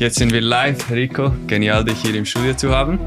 [0.00, 0.90] jetzt sind wir live.
[0.90, 2.98] Rico, genial, dich hier im Studio zu haben.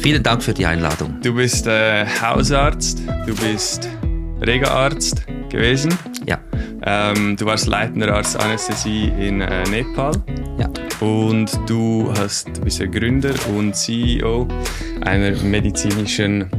[0.00, 1.18] Vielen Dank für die Einladung.
[1.22, 3.88] Du bist äh, Hausarzt, du bist
[4.42, 5.98] Regaarzt gewesen.
[6.26, 6.38] Ja.
[6.84, 10.12] Ähm, du warst leitender Arzt Anästhesie in äh, Nepal.
[10.58, 10.68] Ja.
[11.00, 14.46] Und du hast, bist der Gründer und CEO
[15.00, 16.50] einer medizinischen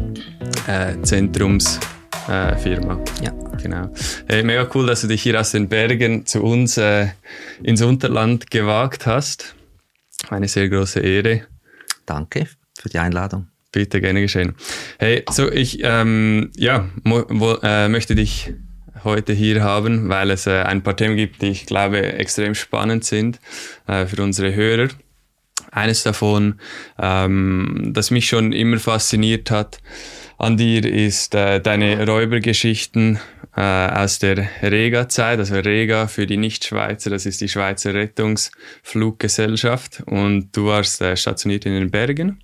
[0.67, 2.99] äh, Zentrumsfirma.
[3.21, 3.31] ja.
[3.61, 3.89] Genau.
[4.27, 7.07] Hey, mega cool, dass du dich hier aus den Bergen zu uns äh,
[7.63, 9.56] ins Unterland gewagt hast.
[10.29, 11.47] Eine sehr große Ehre.
[12.05, 13.47] Danke für die Einladung.
[13.71, 14.55] Bitte, gerne geschehen.
[14.97, 18.53] Hey, so ich ähm, ja, wo, äh, möchte dich
[19.03, 23.03] heute hier haben, weil es äh, ein paar Themen gibt, die ich glaube extrem spannend
[23.03, 23.39] sind
[23.87, 24.89] äh, für unsere Hörer.
[25.71, 26.59] Eines davon,
[26.97, 29.79] ähm, das mich schon immer fasziniert hat
[30.37, 33.19] an dir, ist äh, deine Räubergeschichten
[33.57, 40.55] äh, aus der Rega-Zeit, also Rega für die Nicht-Schweizer, das ist die Schweizer Rettungsfluggesellschaft und
[40.55, 42.39] du warst äh, stationiert in den Bergen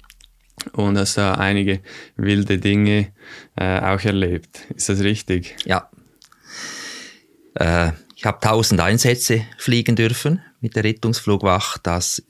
[0.71, 1.81] und hast da einige
[2.15, 3.13] wilde Dinge
[3.55, 4.61] äh, auch erlebt.
[4.75, 5.55] Ist das richtig?
[5.65, 5.91] Ja.
[7.53, 11.85] Äh, ich habe 1000 Einsätze fliegen dürfen mit der Rettungsflugwacht.
[11.85, 12.23] Das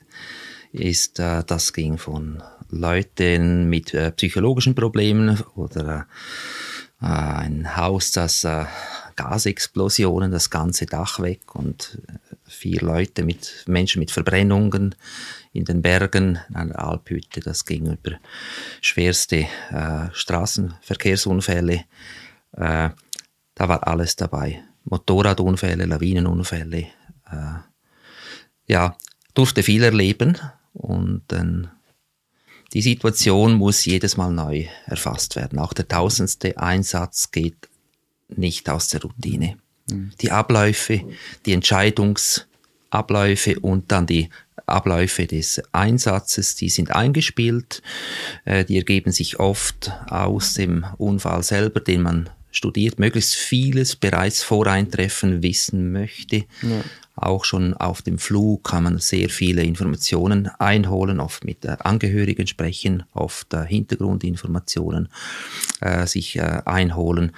[0.74, 6.06] ist, äh, das ging von Leuten mit äh, psychologischen Problemen oder
[7.04, 8.66] ein Haus, das äh,
[9.16, 14.96] Gasexplosionen, das ganze Dach weg und äh, vier Leute mit Menschen mit Verbrennungen
[15.52, 18.18] in den Bergen, in einer Alphütte, das ging über
[18.82, 21.84] schwerste äh, Straßenverkehrsunfälle.
[22.54, 22.90] Äh,
[23.56, 24.64] da war alles dabei.
[24.86, 26.88] Motorradunfälle, Lawinenunfälle.
[27.30, 27.60] Äh,
[28.68, 28.96] ja,
[29.34, 30.38] durfte viel erleben
[30.74, 31.70] und dann
[32.74, 35.60] die Situation muss jedes Mal neu erfasst werden.
[35.60, 37.70] Auch der tausendste Einsatz geht
[38.30, 39.58] nicht aus der Routine.
[39.90, 40.12] Mhm.
[40.22, 41.02] Die Abläufe,
[41.46, 44.30] die Entscheidungsabläufe und dann die
[44.66, 47.82] Abläufe des Einsatzes, die sind eingespielt,
[48.46, 54.44] äh, die ergeben sich oft aus dem Unfall selber, den man studiert, möglichst vieles bereits
[54.44, 56.46] vor Eintreffen wissen möchte.
[56.62, 56.84] Ja.
[57.16, 62.48] Auch schon auf dem Flug kann man sehr viele Informationen einholen, oft mit äh, Angehörigen
[62.48, 65.10] sprechen, oft äh, Hintergrundinformationen
[65.82, 67.34] äh, sich äh, einholen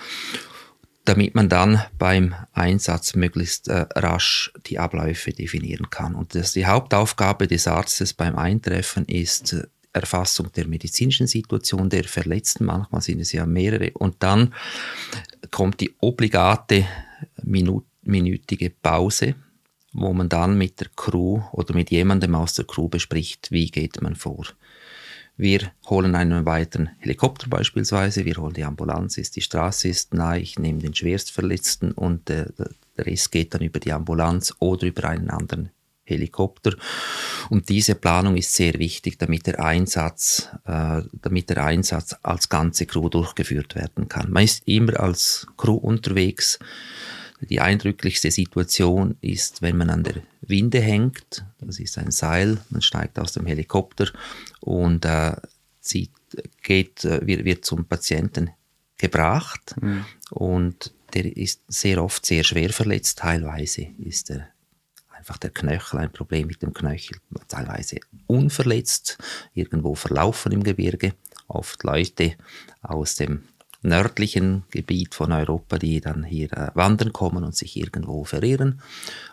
[1.06, 6.16] damit man dann beim Einsatz möglichst äh, rasch die Abläufe definieren kann.
[6.16, 12.04] Und das, die Hauptaufgabe des Arztes beim Eintreffen ist äh, Erfassung der medizinischen Situation der
[12.04, 14.54] Verletzten, manchmal sind es ja mehrere, und dann
[15.52, 16.86] kommt die obligate
[17.44, 19.36] minut minütige Pause,
[19.96, 24.02] wo man dann mit der Crew oder mit jemandem aus der Crew bespricht, wie geht
[24.02, 24.46] man vor.
[25.38, 30.40] Wir holen einen weiteren Helikopter beispielsweise, wir holen die Ambulanz, ist die Straße ist nahe,
[30.40, 32.46] ich nehme den Schwerstverletzten und äh,
[32.98, 35.72] der Rest geht dann über die Ambulanz oder über einen anderen
[36.06, 36.76] Helikopter.
[37.50, 42.86] Und diese Planung ist sehr wichtig, damit der Einsatz, äh, damit der Einsatz als ganze
[42.86, 44.32] Crew durchgeführt werden kann.
[44.32, 46.60] Man ist immer als Crew unterwegs.
[47.42, 51.46] Die eindrücklichste Situation ist, wenn man an der Winde hängt.
[51.60, 52.58] Das ist ein Seil.
[52.70, 54.12] Man steigt aus dem Helikopter
[54.62, 55.36] und äh,
[55.82, 56.12] zieht,
[56.62, 58.52] geht, äh, wird, wird zum Patienten
[58.98, 59.76] gebracht.
[59.82, 60.06] Mhm.
[60.32, 63.20] Und der ist sehr oft sehr schwer verletzt.
[63.20, 64.48] Teilweise ist er
[65.12, 67.18] einfach der Knöchel ein Problem mit dem Knöchel,
[67.48, 67.98] teilweise
[68.28, 69.18] unverletzt,
[69.54, 71.14] irgendwo verlaufen im Gebirge.
[71.48, 72.36] Oft Leute
[72.82, 73.44] aus dem
[73.86, 78.82] nördlichen Gebiet von Europa, die dann hier äh, wandern kommen und sich irgendwo verirren.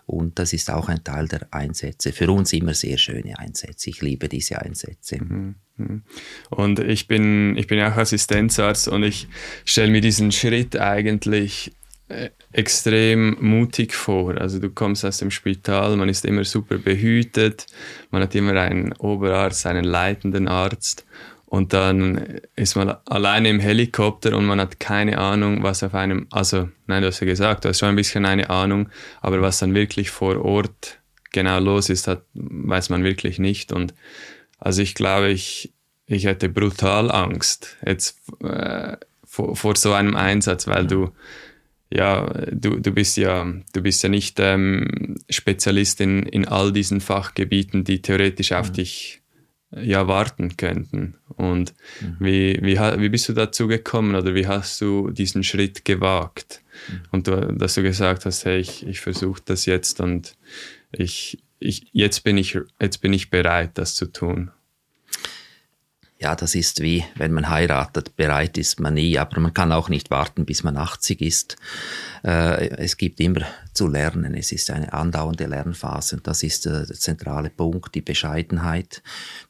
[0.07, 2.13] Und das ist auch ein Teil der Einsätze.
[2.13, 3.91] Für uns immer sehr schöne Einsätze.
[3.91, 5.23] Ich liebe diese Einsätze.
[5.23, 6.03] Mhm, mhm.
[6.51, 9.29] Und ich bin, ich bin auch Assistenzarzt und ich
[9.65, 11.73] stelle mir diesen Schritt eigentlich
[12.13, 14.37] äh, extrem mutig vor.
[14.37, 17.67] Also du kommst aus dem Spital, man ist immer super behütet,
[18.11, 21.07] man hat immer einen Oberarzt, einen leitenden Arzt
[21.53, 26.27] und dann ist man alleine im Helikopter und man hat keine Ahnung, was auf einem,
[26.31, 28.89] also nein, du hast ja gesagt, du hast schon ein bisschen eine Ahnung,
[29.21, 33.71] aber was dann wirklich vor Ort genau los ist, hat, weiß man wirklich nicht.
[33.71, 33.93] Und
[34.61, 35.75] also ich glaube, ich,
[36.07, 41.13] ich hätte brutal Angst jetzt äh, vor, vor so einem Einsatz, weil du
[41.93, 47.03] ja, du, du bist ja, du bist ja nicht ähm, Spezialist in, in all diesen
[47.03, 48.73] Fachgebieten, die theoretisch auf mhm.
[48.73, 49.22] dich
[49.77, 51.15] ja warten könnten.
[51.29, 52.17] Und mhm.
[52.21, 56.63] wie, wie, wie bist du dazu gekommen oder wie hast du diesen Schritt gewagt?
[56.89, 57.01] Mhm.
[57.11, 60.37] Und du, dass du gesagt hast, hey, ich, ich versuche das jetzt und
[60.93, 64.51] ich, ich, jetzt, bin ich, jetzt bin ich bereit, das zu tun.
[66.23, 69.89] Ja, das ist wie, wenn man heiratet, bereit ist man nie, aber man kann auch
[69.89, 71.57] nicht warten, bis man 80 ist.
[72.23, 73.41] Äh, es gibt immer
[73.75, 79.03] zu lernen, es ist eine andauernde Lernphase und das ist der zentrale Punkt, die Bescheidenheit,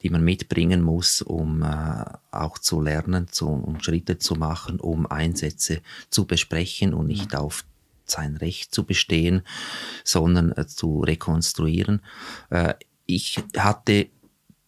[0.02, 5.82] die man mitbringen muss, um äh, auch zu lernen, um Schritte zu machen, um Einsätze
[6.08, 7.66] zu besprechen und nicht auf
[8.06, 9.42] sein Recht zu bestehen,
[10.04, 12.00] sondern äh, zu rekonstruieren.
[13.04, 14.08] Ich hatte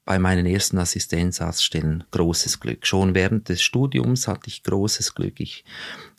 [0.05, 2.87] bei meinen ersten Assistenzarztstellen großes Glück.
[2.87, 5.41] Schon während des Studiums hatte ich großes Glück.
[5.41, 5.65] Ich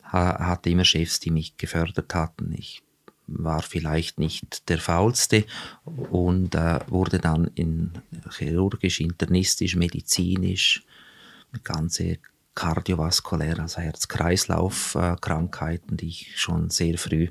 [0.02, 2.52] hatte immer Chefs, die mich gefördert hatten.
[2.56, 2.82] Ich
[3.26, 5.46] war vielleicht nicht der faulste
[5.84, 7.92] und äh, wurde dann in
[8.30, 10.84] chirurgisch, internistisch, medizinisch,
[11.64, 12.18] ganze
[12.54, 17.30] kardiovaskulär, also Herz-Kreislauf-Krankheiten, die ich schon sehr früh äh,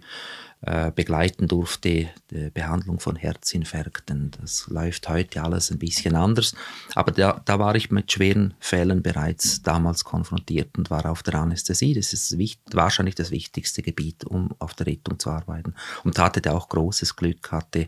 [0.96, 4.32] begleiten durfte, die Behandlung von Herzinfarkten.
[4.40, 6.56] Das läuft heute alles ein bisschen anders.
[6.96, 11.36] Aber da, da war ich mit schweren Fällen bereits damals konfrontiert und war auf der
[11.36, 11.94] Anästhesie.
[11.94, 12.36] Das ist
[12.72, 15.76] wahrscheinlich das wichtigste Gebiet, um auf der Rettung zu arbeiten.
[16.04, 17.86] Und hatte da auch großes Glück, hatte,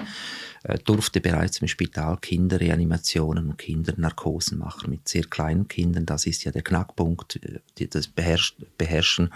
[0.63, 6.05] äh, durfte bereits im Spital Kinderreanimationen und Kindernarkosen machen mit sehr kleinen Kindern.
[6.05, 9.33] Das ist ja der Knackpunkt, äh, das Beherrschen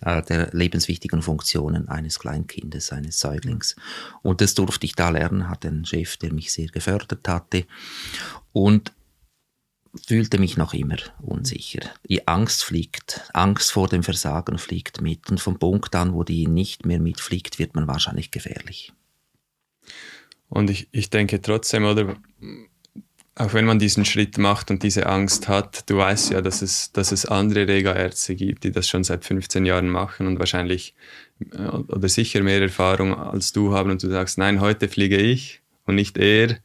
[0.00, 3.76] äh, der lebenswichtigen Funktionen eines Kleinkindes, eines Säuglings.
[4.22, 7.66] Und das durfte ich da lernen, hatte einen Chef, der mich sehr gefördert hatte
[8.52, 8.92] und
[10.06, 11.82] fühlte mich noch immer unsicher.
[12.08, 16.46] Die Angst fliegt, Angst vor dem Versagen fliegt mit und vom Punkt an, wo die
[16.46, 18.92] nicht mehr mitfliegt, wird man wahrscheinlich gefährlich.
[20.48, 22.16] Und ich, ich denke trotzdem, oder
[23.34, 26.92] auch wenn man diesen Schritt macht und diese Angst hat, du weißt ja, dass es,
[26.92, 30.94] dass es andere Rega-Ärzte gibt, die das schon seit 15 Jahren machen und wahrscheinlich
[31.52, 35.62] äh, oder sicher mehr Erfahrung als du haben und du sagst, nein, heute fliege ich
[35.86, 36.58] und nicht er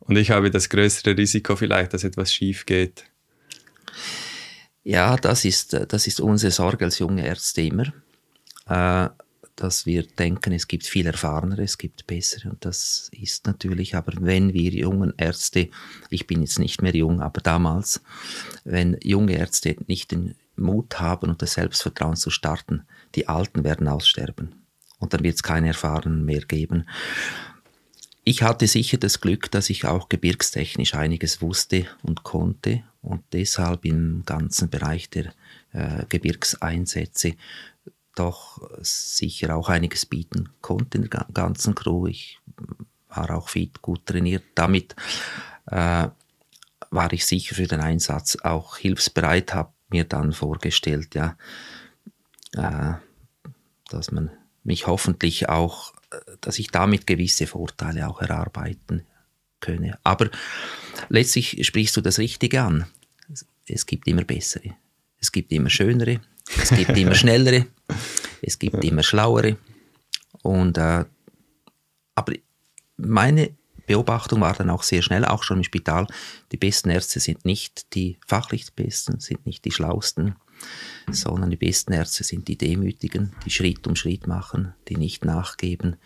[0.00, 3.04] und ich habe das größere Risiko vielleicht, dass etwas schief geht.
[4.82, 7.92] Ja, das ist, das ist unsere Sorge als junge Ärzte immer.
[9.56, 12.50] Dass wir denken, es gibt viel erfahrenere, es gibt bessere.
[12.50, 15.68] Und das ist natürlich, aber wenn wir jungen Ärzte,
[16.10, 18.02] ich bin jetzt nicht mehr jung, aber damals,
[18.64, 22.82] wenn junge Ärzte nicht den Mut haben und das Selbstvertrauen zu starten,
[23.14, 24.54] die Alten werden aussterben.
[24.98, 26.86] Und dann wird es keine Erfahrenen mehr geben.
[28.24, 32.82] Ich hatte sicher das Glück, dass ich auch gebirgstechnisch einiges wusste und konnte.
[33.02, 35.34] Und deshalb im ganzen Bereich der
[35.72, 37.34] äh, Gebirgseinsätze
[38.14, 42.06] doch sicher auch einiges bieten konnte in der ganzen Crew.
[42.06, 42.38] Ich
[43.08, 44.44] war auch fit, gut trainiert.
[44.54, 44.94] Damit
[45.66, 46.08] äh,
[46.90, 51.36] war ich sicher für den Einsatz auch hilfsbereit, habe mir dann vorgestellt, ja,
[52.52, 52.94] äh,
[53.88, 54.30] dass man
[54.62, 55.92] mich hoffentlich auch,
[56.40, 59.04] dass ich damit gewisse Vorteile auch erarbeiten
[59.60, 59.98] könne.
[60.02, 60.30] Aber
[61.08, 62.86] letztlich sprichst du das Richtige an.
[63.66, 64.76] Es gibt immer bessere,
[65.18, 67.66] es gibt immer schönere, es gibt immer schnellere,
[68.42, 69.56] es gibt immer schlauere.
[70.42, 71.04] Und, äh,
[72.14, 72.32] aber
[72.96, 73.50] meine
[73.86, 76.06] Beobachtung war dann auch sehr schnell, auch schon im Spital,
[76.52, 80.36] die besten Ärzte sind nicht die fachlich besten, sind nicht die schlausten,
[81.10, 85.96] sondern die besten Ärzte sind die Demütigen, die Schritt um Schritt machen, die nicht nachgeben,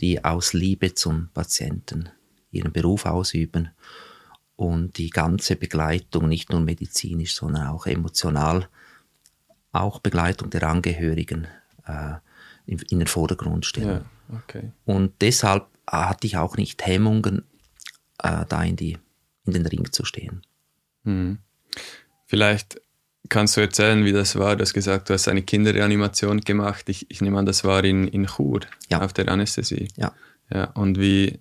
[0.00, 2.10] die aus Liebe zum Patienten
[2.50, 3.70] ihren Beruf ausüben
[4.54, 8.68] und die ganze Begleitung, nicht nur medizinisch, sondern auch emotional
[9.80, 11.46] auch Begleitung der Angehörigen
[11.86, 12.14] äh,
[12.66, 14.04] in, in, den Vordergrund stellen.
[14.28, 14.72] Ja, okay.
[14.84, 17.44] Und deshalb hatte ich auch nicht Hemmungen,
[18.22, 18.98] äh, da in, die,
[19.44, 20.42] in den Ring zu stehen.
[21.04, 21.38] Hm.
[22.26, 22.80] Vielleicht
[23.28, 24.56] kannst du erzählen, wie das war.
[24.56, 26.88] Du hast gesagt, du hast eine Kinderreanimation gemacht.
[26.88, 29.00] Ich, ich nehme an, das war in, in Chur ja.
[29.00, 29.88] auf der Anästhesie.
[29.96, 30.12] Ja.
[30.52, 31.40] ja und wie,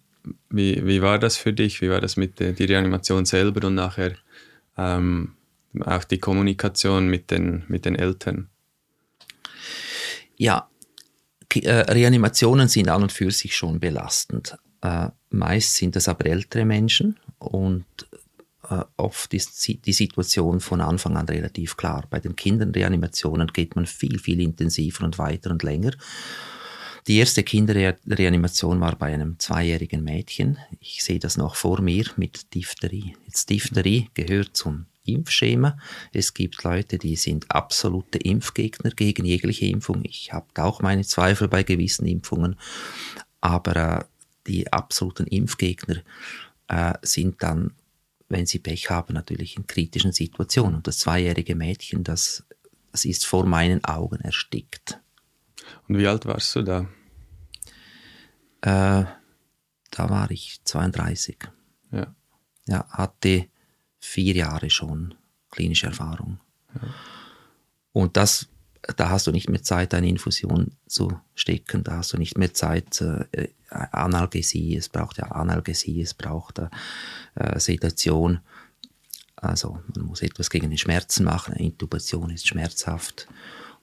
[0.50, 1.81] wie, wie war das für dich?
[1.81, 4.13] Wie war das mit der die Reanimation selber und nachher
[4.77, 5.33] ähm,
[5.84, 8.50] auch die Kommunikation mit den, mit den Eltern?
[10.38, 10.70] Ja,
[11.53, 14.58] äh, Reanimationen sind an und für sich schon belastend.
[14.82, 17.86] Äh, meist sind es aber ältere Menschen und
[18.70, 22.05] äh, oft ist die Situation von Anfang an relativ klar.
[22.10, 25.91] Bei den Kinderreanimationen geht man viel, viel intensiver und weiter und länger.
[27.08, 30.58] Die erste Kinderreanimation war bei einem zweijährigen Mädchen.
[30.79, 33.15] Ich sehe das noch vor mir mit Diphtherie.
[33.27, 35.77] Jetzt Diphtherie gehört zum Impfschema.
[36.13, 40.01] Es gibt Leute, die sind absolute Impfgegner gegen jegliche Impfung.
[40.03, 42.55] Ich habe auch meine Zweifel bei gewissen Impfungen,
[43.41, 44.03] aber äh,
[44.47, 46.01] die absoluten Impfgegner
[46.67, 47.71] äh, sind dann,
[48.29, 50.75] wenn sie Pech haben, natürlich in kritischen Situationen.
[50.75, 52.43] Und das zweijährige Mädchen, das,
[52.91, 55.00] das ist vor meinen Augen erstickt.
[55.88, 56.88] Und wie alt warst du da?
[58.62, 59.05] Äh,
[59.91, 61.38] da war ich 32.
[61.91, 62.15] Ja.
[62.67, 63.47] Ja, hatte
[64.05, 65.15] vier Jahre schon
[65.51, 66.39] klinische Erfahrung.
[66.74, 66.81] Ja.
[67.91, 68.47] Und das,
[68.97, 72.53] da hast du nicht mehr Zeit, eine Infusion zu stecken, da hast du nicht mehr
[72.53, 78.39] Zeit, äh, Analgesie, es braucht ja Analgesie, es braucht äh, Sedation.
[79.35, 83.27] Also man muss etwas gegen den Schmerzen machen, eine Intubation ist schmerzhaft.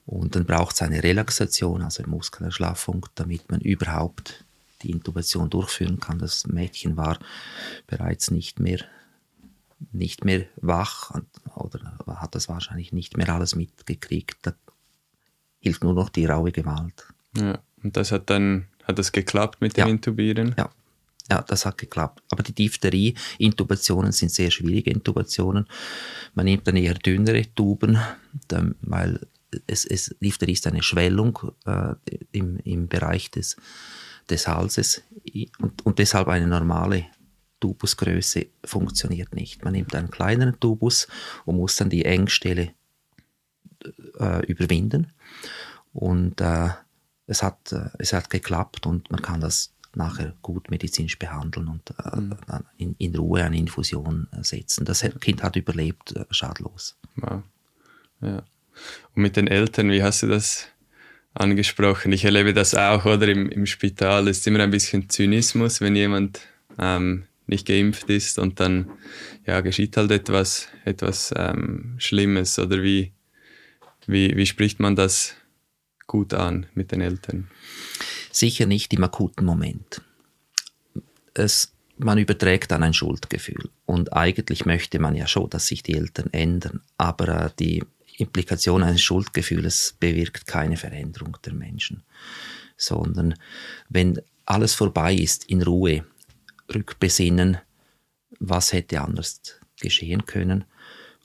[0.05, 4.43] Und dann braucht es eine Relaxation, also eine Muskelerschlaffung, damit man überhaupt
[4.81, 6.19] die Intubation durchführen kann.
[6.19, 7.17] Das Mädchen war
[7.87, 8.79] bereits nicht mehr,
[9.91, 11.11] nicht mehr wach
[11.55, 14.37] oder hat das wahrscheinlich nicht mehr alles mitgekriegt.
[14.41, 14.53] Da
[15.59, 17.07] hilft nur noch die raue Gewalt.
[17.37, 19.91] Ja, und das hat dann hat das geklappt mit dem ja.
[19.91, 20.55] Intubieren?
[20.57, 20.69] Ja.
[21.31, 22.21] Ja, das hat geklappt.
[22.31, 25.67] Aber die Diphtherie-Intubationen sind sehr schwierige Intubationen.
[26.33, 27.97] Man nimmt dann eher dünnere Tuben,
[28.81, 29.21] weil
[29.65, 31.95] es, es, Diphtherie ist eine Schwellung äh,
[32.33, 33.55] im, im Bereich des
[34.29, 35.03] des Halses
[35.59, 37.05] und, und deshalb eine normale
[37.63, 39.63] Tubusgröße funktioniert nicht.
[39.63, 41.07] Man nimmt einen kleineren Tubus
[41.45, 42.73] und muss dann die Engstelle
[44.19, 45.13] äh, überwinden
[45.93, 46.71] und äh,
[47.25, 51.93] es, hat, äh, es hat geklappt und man kann das nachher gut medizinisch behandeln und
[52.03, 52.35] äh, mhm.
[52.75, 54.83] in, in, Ruhe eine Infusion setzen.
[54.83, 56.97] Das Kind hat überlebt, äh, schadlos.
[57.15, 57.43] Wow.
[58.19, 58.43] Ja.
[59.15, 60.67] Und mit den Eltern, wie hast du das
[61.33, 62.11] angesprochen.
[62.11, 66.41] Ich erlebe das auch, oder im, im Spital ist immer ein bisschen Zynismus, wenn jemand
[66.77, 67.23] ähm,
[67.53, 68.89] nicht geimpft ist und dann
[69.45, 72.59] ja, geschieht halt etwas, etwas ähm, Schlimmes.
[72.59, 73.13] Oder wie,
[74.07, 75.35] wie, wie spricht man das
[76.07, 77.49] gut an mit den Eltern?
[78.31, 80.01] Sicher nicht im akuten Moment.
[81.33, 83.69] Es, man überträgt dann ein Schuldgefühl.
[83.85, 86.81] Und eigentlich möchte man ja schon, dass sich die Eltern ändern.
[86.97, 87.83] Aber äh, die
[88.17, 92.03] Implikation eines Schuldgefühls bewirkt keine Veränderung der Menschen,
[92.77, 93.35] sondern
[93.89, 96.03] wenn alles vorbei ist, in Ruhe
[96.73, 97.57] rückbesinnen,
[98.39, 99.41] was hätte anders
[99.79, 100.65] geschehen können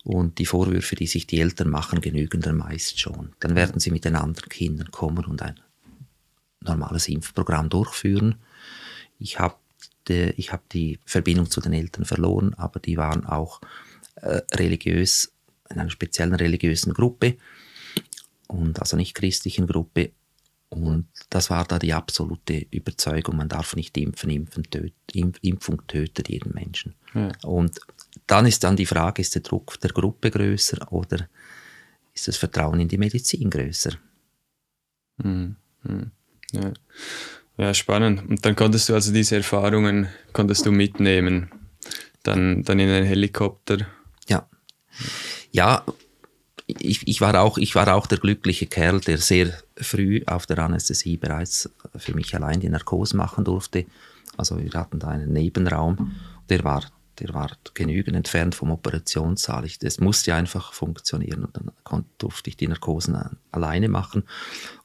[0.04, 3.32] und die Vorwürfe, die sich die Eltern machen, genügen dann meist schon.
[3.40, 5.60] Dann werden sie mit den anderen Kindern kommen und ein
[6.60, 8.36] normales Impfprogramm durchführen.
[9.18, 9.56] Ich habe
[10.08, 13.60] ich hab die Verbindung zu den Eltern verloren, aber die waren auch
[14.14, 15.34] äh, religiös
[15.68, 17.36] in einer speziellen religiösen Gruppe
[18.46, 20.12] und also nicht christlichen Gruppe.
[20.70, 26.28] Und das war da die absolute Überzeugung, man darf nicht impfen, impfen töt, Impfung tötet
[26.28, 26.94] jeden Menschen.
[27.14, 27.32] Ja.
[27.44, 27.80] Und
[28.26, 31.28] dann ist dann die Frage, ist der Druck der Gruppe größer oder
[32.12, 33.92] ist das Vertrauen in die Medizin größer?
[35.18, 35.56] Mhm.
[36.52, 36.72] Ja.
[37.56, 38.28] ja, spannend.
[38.28, 41.50] Und dann konntest du also diese Erfahrungen konntest du mitnehmen,
[42.22, 43.86] dann, dann in einen Helikopter.
[44.28, 44.46] Ja
[45.50, 45.84] ja,
[46.68, 50.58] ich, ich, war auch, ich war auch der glückliche Kerl, der sehr früh auf der
[50.58, 53.86] Anästhesie bereits für mich allein die Narkose machen durfte.
[54.36, 56.14] Also wir hatten da einen Nebenraum,
[56.50, 56.84] der war,
[57.18, 59.64] der war genügend entfernt vom Operationssaal.
[59.64, 63.18] Ich, das musste einfach funktionieren und dann konnte, durfte ich die Narkosen
[63.50, 64.24] alleine machen,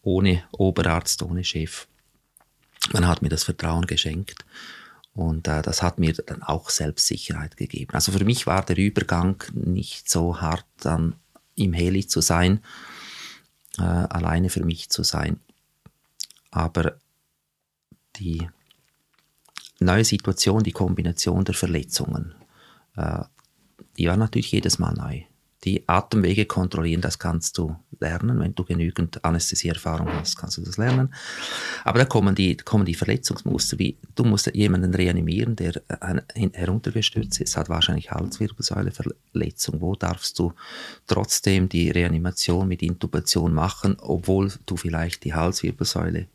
[0.02, 1.88] ohne Oberarzt, ohne Chef.
[2.94, 4.46] Man hat mir das Vertrauen geschenkt.
[5.16, 7.94] Und äh, das hat mir dann auch Selbstsicherheit gegeben.
[7.94, 11.16] Also für mich war der Übergang nicht so hart, dann
[11.56, 12.64] im Heli zu sein,
[13.78, 15.40] äh, alleine für mich zu sein.
[16.52, 16.98] Aber
[18.18, 18.48] die
[19.80, 22.36] neue Situation, die Kombination der Verletzungen,
[22.96, 23.24] äh,
[23.98, 25.24] die war natürlich jedes Mal neu.
[25.64, 28.40] Die Atemwege kontrollieren, das kannst du lernen.
[28.40, 31.14] Wenn du genügend Anästhesieerfahrung hast, kannst du das lernen.
[31.86, 35.82] Aber da kommen die, kommen die Verletzungsmuster, wie du musst jemanden reanimieren, der
[36.54, 39.80] heruntergestürzt ist, hat wahrscheinlich Halswirbelsäuleverletzung.
[39.80, 40.54] Wo darfst du
[41.08, 46.28] trotzdem die Reanimation mit Intubation machen, obwohl du vielleicht die Halswirbelsäule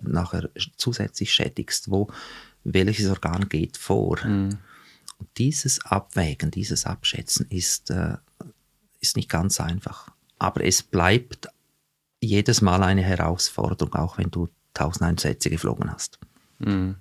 [0.00, 1.90] nachher zusätzlich schädigst?
[1.90, 2.08] Wo,
[2.62, 4.24] welches Organ geht vor?
[4.24, 4.58] Mhm.
[5.38, 8.16] Dieses Abwägen, dieses Abschätzen ist äh,
[9.06, 10.10] ist nicht ganz einfach.
[10.38, 11.48] Aber es bleibt
[12.20, 16.18] jedes Mal eine Herausforderung, auch wenn du tausend Einsätze geflogen hast.
[16.58, 16.96] Mhm.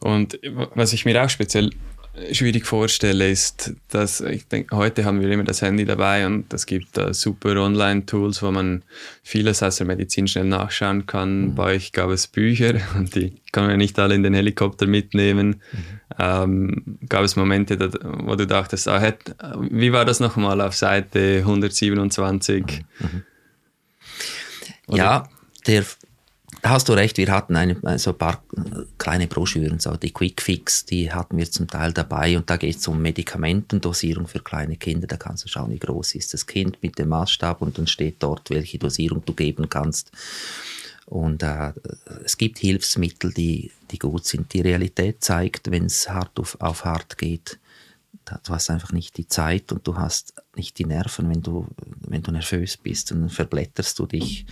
[0.00, 0.38] Und
[0.74, 1.70] was ich mir auch speziell
[2.32, 6.66] schwierig vorstelle, ist, dass ich denke, heute haben wir immer das Handy dabei und es
[6.66, 8.82] gibt da super Online-Tools, wo man
[9.22, 11.40] vieles aus der Medizin schnell nachschauen kann.
[11.40, 11.54] Mhm.
[11.54, 14.86] Bei euch gab es Bücher und die kann man ja nicht alle in den Helikopter
[14.86, 15.62] mitnehmen.
[15.72, 15.84] Mhm.
[16.18, 19.34] Ähm, gab es Momente, wo du dachtest, ah, hätt,
[19.70, 22.84] wie war das nochmal auf Seite 127?
[23.00, 23.22] Mhm.
[24.88, 25.28] Ja,
[25.66, 25.84] der
[26.62, 28.42] hast du recht, wir hatten eine, so ein paar
[28.98, 32.76] kleine Broschüren, so die Quick Fix, die hatten wir zum Teil dabei und da geht
[32.76, 35.06] es um Medikamentendosierung für kleine Kinder.
[35.06, 38.16] Da kannst du schauen, wie groß ist das Kind mit dem Maßstab und dann steht
[38.20, 40.12] dort, welche Dosierung du geben kannst.
[41.06, 41.72] Und äh,
[42.24, 44.52] es gibt Hilfsmittel, die, die gut sind.
[44.54, 47.58] Die Realität zeigt, wenn es hart auf, auf hart geht,
[48.44, 51.66] du hast einfach nicht die Zeit und du hast nicht die Nerven, wenn du,
[52.00, 54.46] wenn du nervös bist, dann verblätterst du dich.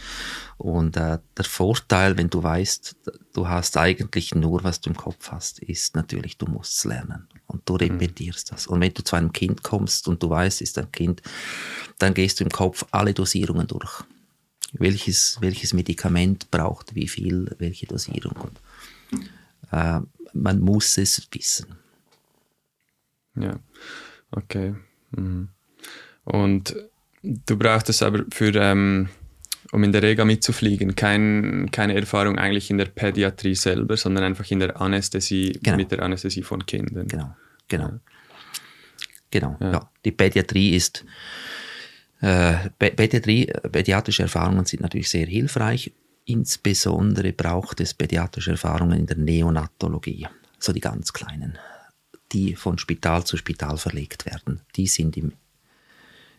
[0.57, 2.97] Und äh, der Vorteil, wenn du weißt,
[3.33, 7.29] du hast eigentlich nur, was du im Kopf hast, ist natürlich, du musst es lernen
[7.47, 7.79] und du mhm.
[7.79, 8.55] repetierst mhm.
[8.55, 8.67] das.
[8.67, 11.23] Und wenn du zu einem Kind kommst und du weißt, ist ein Kind,
[11.99, 14.02] dann gehst du im Kopf alle Dosierungen durch.
[14.73, 18.37] Welches, welches Medikament braucht wie viel, welche Dosierung.
[18.37, 18.61] Und,
[19.73, 20.00] äh,
[20.33, 21.80] man muss es wissen.
[23.43, 23.61] Ja,
[24.31, 24.75] okay.
[25.11, 25.49] Mhm.
[26.25, 26.77] Und
[27.23, 29.09] du brauchtest aber für, ähm,
[29.73, 34.51] um in der Rega mitzufliegen, kein, keine Erfahrung eigentlich in der Pädiatrie selber, sondern einfach
[34.51, 35.77] in der Anästhesie, genau.
[35.77, 37.07] mit der Anästhesie von Kindern.
[37.09, 37.35] Genau,
[37.69, 37.89] genau.
[37.89, 38.01] Ja.
[39.31, 39.73] Genau, ja.
[39.73, 39.91] ja.
[40.05, 41.05] Die Pädiatrie ist,
[42.21, 45.93] äh, Pädiatrie, pädiatrische Erfahrungen sind natürlich sehr hilfreich.
[46.25, 50.27] Insbesondere braucht es pädiatrische Erfahrungen in der Neonatologie,
[50.59, 51.59] so die ganz kleinen
[52.33, 54.61] die von Spital zu Spital verlegt werden.
[54.77, 55.33] Die sind im,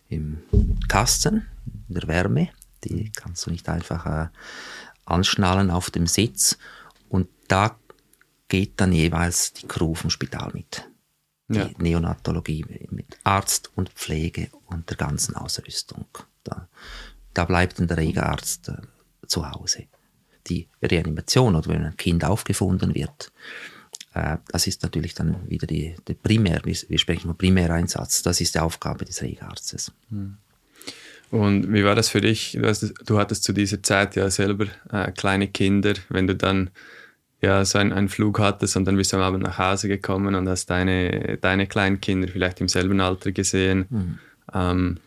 [0.09, 0.41] im
[0.87, 1.47] Kasten,
[1.87, 2.49] in der Wärme.
[2.83, 4.27] Die kannst du nicht einfach äh,
[5.05, 6.57] anschnallen auf dem Sitz.
[7.09, 7.77] Und da
[8.47, 10.87] geht dann jeweils die Crew vom Spital mit.
[11.49, 11.69] Die ja.
[11.77, 16.05] Neonatologie mit Arzt und Pflege und der ganzen Ausrüstung.
[16.43, 16.69] Da,
[17.33, 18.77] da bleibt dann der Regearzt äh,
[19.27, 19.87] zu Hause.
[20.47, 23.31] Die Reanimation oder wenn ein Kind aufgefunden wird,
[24.13, 28.59] das ist natürlich dann wieder die, die Primär, wir sprechen von Primäreinsatz, das ist die
[28.59, 29.91] Aufgabe des Regarztes.
[30.09, 30.37] Hm.
[31.29, 32.57] Und wie war das für dich?
[32.59, 36.71] Du, hast, du hattest zu dieser Zeit ja selber äh, kleine Kinder, wenn du dann
[37.41, 40.35] ja, so einen, einen Flug hattest und dann bist du am Abend nach Hause gekommen
[40.35, 43.85] und hast deine, deine kleinen Kinder vielleicht im selben Alter gesehen.
[43.89, 44.19] Mhm.
[44.53, 44.97] Ähm,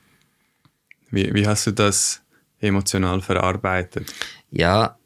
[1.11, 2.23] wie, wie hast du das
[2.59, 4.13] emotional verarbeitet?
[4.51, 4.99] Ja,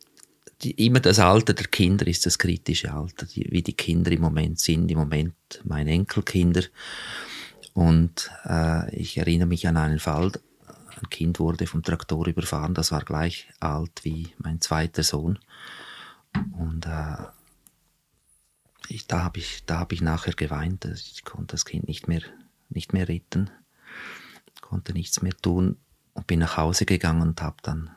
[0.63, 4.21] die, immer das Alter der Kinder ist das kritische Alter, die, wie die Kinder im
[4.21, 5.35] Moment sind, im Moment
[5.65, 6.63] meine Enkelkinder.
[7.75, 10.33] Und äh, ich erinnere mich an einen Fall,
[11.01, 15.39] ein Kind wurde vom Traktor überfahren, das war gleich alt wie mein zweiter Sohn.
[16.59, 17.17] Und äh,
[18.89, 22.23] ich, da habe ich, hab ich nachher geweint, ich konnte das Kind nicht mehr,
[22.69, 23.51] nicht mehr retten,
[24.61, 25.77] konnte nichts mehr tun
[26.15, 27.91] und bin nach Hause gegangen und habe dann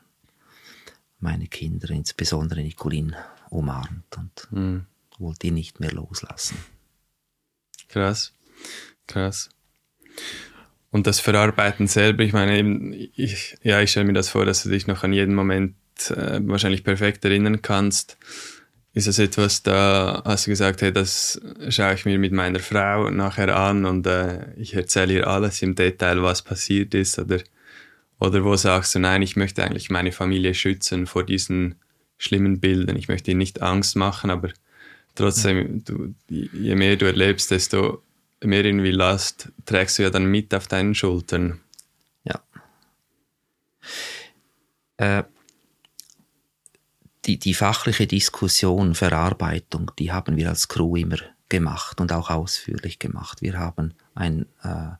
[1.21, 3.15] meine Kinder, insbesondere Nicolin,
[3.49, 4.85] umarmt und mhm.
[5.19, 6.57] wollte ihn nicht mehr loslassen.
[7.89, 8.33] Krass,
[9.07, 9.49] krass.
[10.91, 14.63] Und das Verarbeiten selber, ich meine, eben, ich, ja, ich stelle mir das vor, dass
[14.63, 15.75] du dich noch an jeden Moment
[16.09, 18.17] äh, wahrscheinlich perfekt erinnern kannst.
[18.93, 23.09] Ist das etwas, da hast du gesagt, hey, das schaue ich mir mit meiner Frau
[23.09, 27.17] nachher an und äh, ich erzähle ihr alles im Detail, was passiert ist?
[27.17, 27.39] Oder
[28.21, 31.75] oder wo sagst du, nein, ich möchte eigentlich meine Familie schützen vor diesen
[32.19, 32.95] schlimmen Bildern.
[32.95, 34.49] Ich möchte ihnen nicht Angst machen, aber
[35.15, 38.03] trotzdem, du, je mehr du erlebst, desto
[38.43, 41.61] mehr irgendwie Last trägst du ja dann mit auf deinen Schultern.
[42.23, 42.43] Ja.
[44.97, 45.23] Äh,
[47.25, 51.17] die, die fachliche Diskussion, Verarbeitung, die haben wir als Crew immer
[51.49, 53.41] gemacht und auch ausführlich gemacht.
[53.41, 54.91] Wir haben ein äh,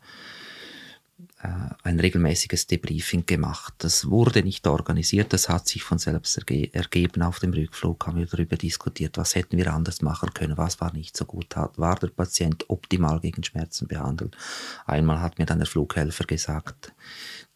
[1.83, 3.73] ein regelmäßiges Debriefing gemacht.
[3.79, 7.23] Das wurde nicht organisiert, das hat sich von selbst erge ergeben.
[7.23, 10.93] Auf dem Rückflug haben wir darüber diskutiert, was hätten wir anders machen können, was war
[10.93, 14.37] nicht so gut, war der Patient optimal gegen Schmerzen behandelt.
[14.85, 16.93] Einmal hat mir dann der Flughelfer gesagt,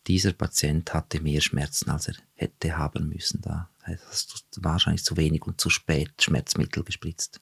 [0.07, 3.41] dieser Patient hatte mehr Schmerzen, als er hätte haben müssen.
[3.41, 7.41] Da hast du wahrscheinlich zu wenig und zu spät Schmerzmittel gespritzt.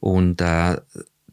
[0.00, 0.80] Und äh,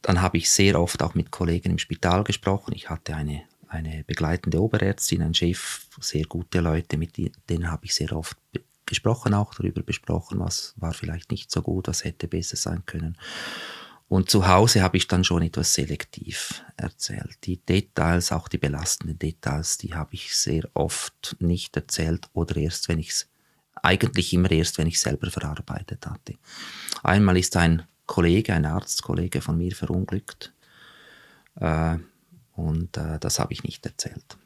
[0.01, 2.73] dann habe ich sehr oft auch mit Kollegen im Spital gesprochen.
[2.75, 7.15] Ich hatte eine eine begleitende Oberärztin, ein Chef, sehr gute Leute, mit
[7.49, 8.37] denen habe ich sehr oft
[8.85, 13.15] gesprochen, auch darüber besprochen, was war vielleicht nicht so gut, was hätte besser sein können.
[14.07, 17.37] Und zu Hause habe ich dann schon etwas selektiv erzählt.
[17.43, 22.89] Die Details, auch die belastenden Details, die habe ich sehr oft nicht erzählt oder erst,
[22.89, 23.29] wenn ich es,
[23.83, 26.33] eigentlich immer erst, wenn ich selber verarbeitet hatte.
[27.03, 30.51] Einmal ist ein Kollege, ein Arztkollege von mir verunglückt.
[31.55, 31.99] Äh,
[32.59, 34.37] und äh, das habe ich nicht erzählt.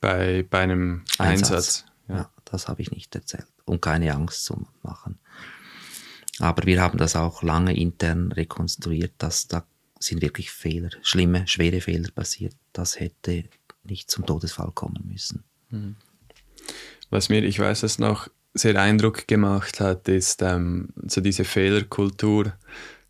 [0.00, 1.50] Bei, bei einem Einsatz?
[1.50, 1.84] Einsatz.
[2.08, 2.16] Ja.
[2.16, 3.46] ja, das habe ich nicht erzählt.
[3.64, 5.18] Und keine Angst zu machen.
[6.38, 9.64] Aber wir haben das auch lange intern rekonstruiert, dass da
[10.00, 12.56] sind wirklich Fehler, schlimme, schwere Fehler passiert.
[12.72, 13.44] Das hätte
[13.84, 15.44] nicht zum Todesfall kommen müssen.
[15.70, 15.96] Hm.
[17.10, 22.52] Was mir, ich weiß es noch, sehr Eindruck gemacht hat, ist ähm, so diese Fehlerkultur,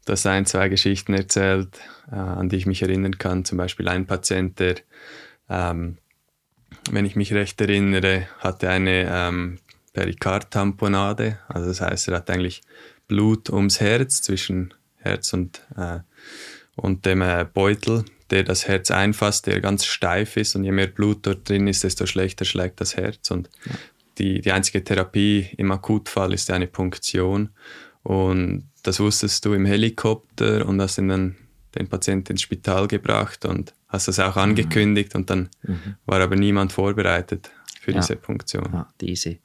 [0.05, 3.45] das ein, zwei Geschichten erzählt, äh, an die ich mich erinnern kann.
[3.45, 4.77] Zum Beispiel ein Patient, der,
[5.49, 5.99] ähm,
[6.91, 9.59] wenn ich mich recht erinnere, hatte eine ähm,
[9.93, 11.38] Perikardtamponade.
[11.49, 12.62] Also das heißt, er hat eigentlich
[13.07, 16.01] Blut ums Herz, zwischen Herz und, äh,
[16.77, 20.87] und dem äh, Beutel, der das Herz einfasst, der ganz steif ist und je mehr
[20.87, 23.31] Blut dort drin ist, desto schlechter schlägt das Herz.
[23.31, 23.73] Und ja.
[24.19, 27.51] die, die einzige Therapie im Akutfall ist eine Punktion.
[28.03, 31.37] Und das wusstest du im Helikopter und hast dann
[31.75, 35.21] den Patienten ins Spital gebracht und hast das auch angekündigt mhm.
[35.21, 35.97] und dann mhm.
[36.07, 38.01] war aber niemand vorbereitet für ja.
[38.01, 38.68] diese Punktion.
[38.73, 39.38] Ja, diese.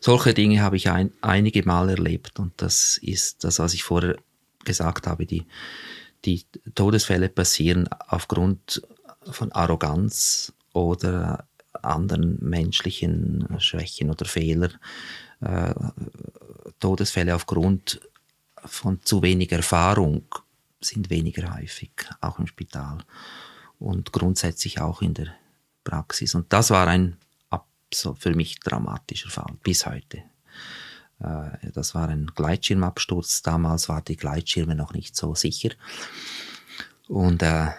[0.00, 4.16] Solche Dinge habe ich ein, einige Mal erlebt und das ist das, was ich vorher
[4.64, 5.46] gesagt habe, die,
[6.24, 8.82] die Todesfälle passieren aufgrund
[9.30, 11.46] von Arroganz oder
[11.82, 14.70] anderen menschlichen Schwächen oder Fehler.
[15.40, 15.74] Äh,
[16.80, 18.00] Todesfälle aufgrund
[18.64, 20.24] von zu wenig Erfahrung
[20.80, 21.90] sind weniger häufig,
[22.20, 22.98] auch im Spital
[23.78, 25.34] und grundsätzlich auch in der
[25.84, 26.34] Praxis.
[26.34, 27.16] Und das war ein
[27.90, 30.18] für mich dramatischer Fall bis heute.
[31.20, 33.42] Äh, das war ein Gleitschirmabsturz.
[33.42, 35.70] Damals waren die Gleitschirme noch nicht so sicher.
[37.08, 37.70] Und äh,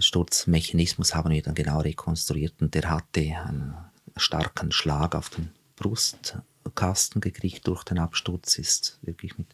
[0.00, 3.74] Sturzmechanismus haben wir dann genau rekonstruiert und der hatte einen
[4.16, 9.48] starken Schlag auf den Brustkasten gekriegt durch den Absturz, ist wirklich mit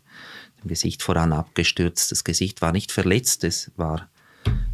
[0.66, 2.10] Gesicht voran abgestürzt.
[2.10, 4.08] Das Gesicht war nicht verletzt, es war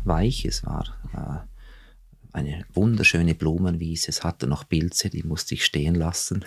[0.05, 5.95] weich, es war äh, eine wunderschöne Blumenwiese, es hatte noch Pilze, die musste ich stehen
[5.95, 6.45] lassen.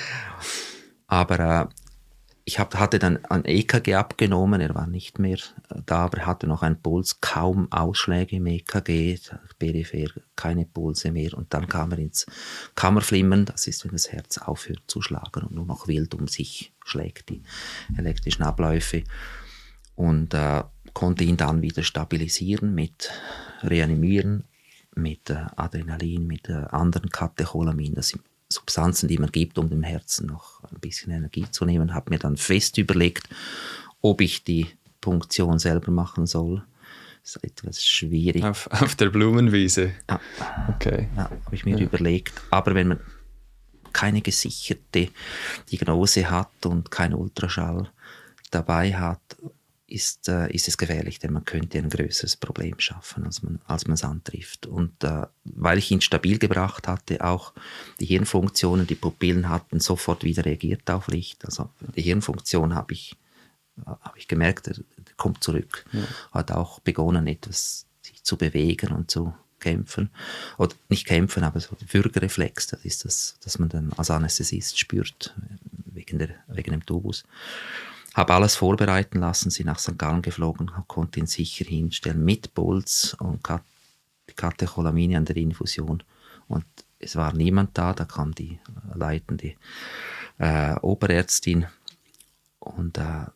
[1.06, 1.66] Aber äh,
[2.50, 6.26] ich hab, hatte dann ein EKG abgenommen, er war nicht mehr äh, da, aber er
[6.26, 9.20] hatte noch einen Puls, kaum Ausschläge im EKG,
[9.60, 11.34] peripher keine Pulse mehr.
[11.34, 12.26] Und dann kam er ins
[12.74, 16.72] Kammerflimmern, das ist, wenn das Herz aufhört zu schlagen und nur noch wild um sich
[16.84, 17.40] schlägt, die
[17.96, 19.04] elektrischen Abläufe.
[19.94, 23.12] Und äh, konnte ihn dann wieder stabilisieren mit
[23.62, 24.42] Reanimieren,
[24.96, 27.94] mit äh, Adrenalin, mit äh, anderen Katecholamin.
[27.94, 31.94] Das sind Substanzen, die man gibt, um dem Herzen noch ein bisschen Energie zu nehmen,
[31.94, 33.28] habe mir dann fest überlegt,
[34.00, 34.66] ob ich die
[35.00, 36.64] Punktion selber machen soll.
[37.22, 38.42] Das ist etwas schwierig.
[38.42, 39.92] Auf, auf der Blumenwiese?
[40.08, 40.20] Ja.
[40.74, 41.08] Okay.
[41.16, 41.84] Ja, habe ich mir ja.
[41.84, 42.32] überlegt.
[42.50, 43.00] Aber wenn man
[43.92, 45.08] keine gesicherte
[45.70, 47.90] Diagnose hat und kein Ultraschall
[48.50, 49.20] dabei hat,
[49.90, 53.86] ist, äh, ist es gefährlich, denn man könnte ein größeres Problem schaffen, als man als
[53.86, 54.66] man es antrifft.
[54.66, 57.52] Und äh, weil ich ihn stabil gebracht hatte, auch
[57.98, 61.44] die Hirnfunktionen, die Pupillen hatten sofort wieder reagiert auf Licht.
[61.44, 63.16] Also die Hirnfunktion habe ich,
[63.78, 65.84] äh, hab ich gemerkt, er, er kommt zurück.
[65.92, 66.02] Ja.
[66.32, 70.10] Hat auch begonnen, etwas sich zu bewegen und zu kämpfen.
[70.58, 75.34] Oder nicht kämpfen, aber so Würgereflex, das ist das, dass man dann als Anästhesist spürt,
[75.84, 77.24] wegen, der, wegen dem Tubus.
[78.14, 79.98] Habe alles vorbereiten lassen, sie nach St.
[79.98, 83.62] Gallen geflogen, konnte ihn sicher hinstellen mit Puls und Kat
[84.36, 86.02] Katecholamine an der Infusion.
[86.46, 86.64] Und
[87.00, 89.54] es war niemand da, da kam die äh, leitende
[90.38, 91.66] äh, Oberärztin
[92.60, 93.26] und äh,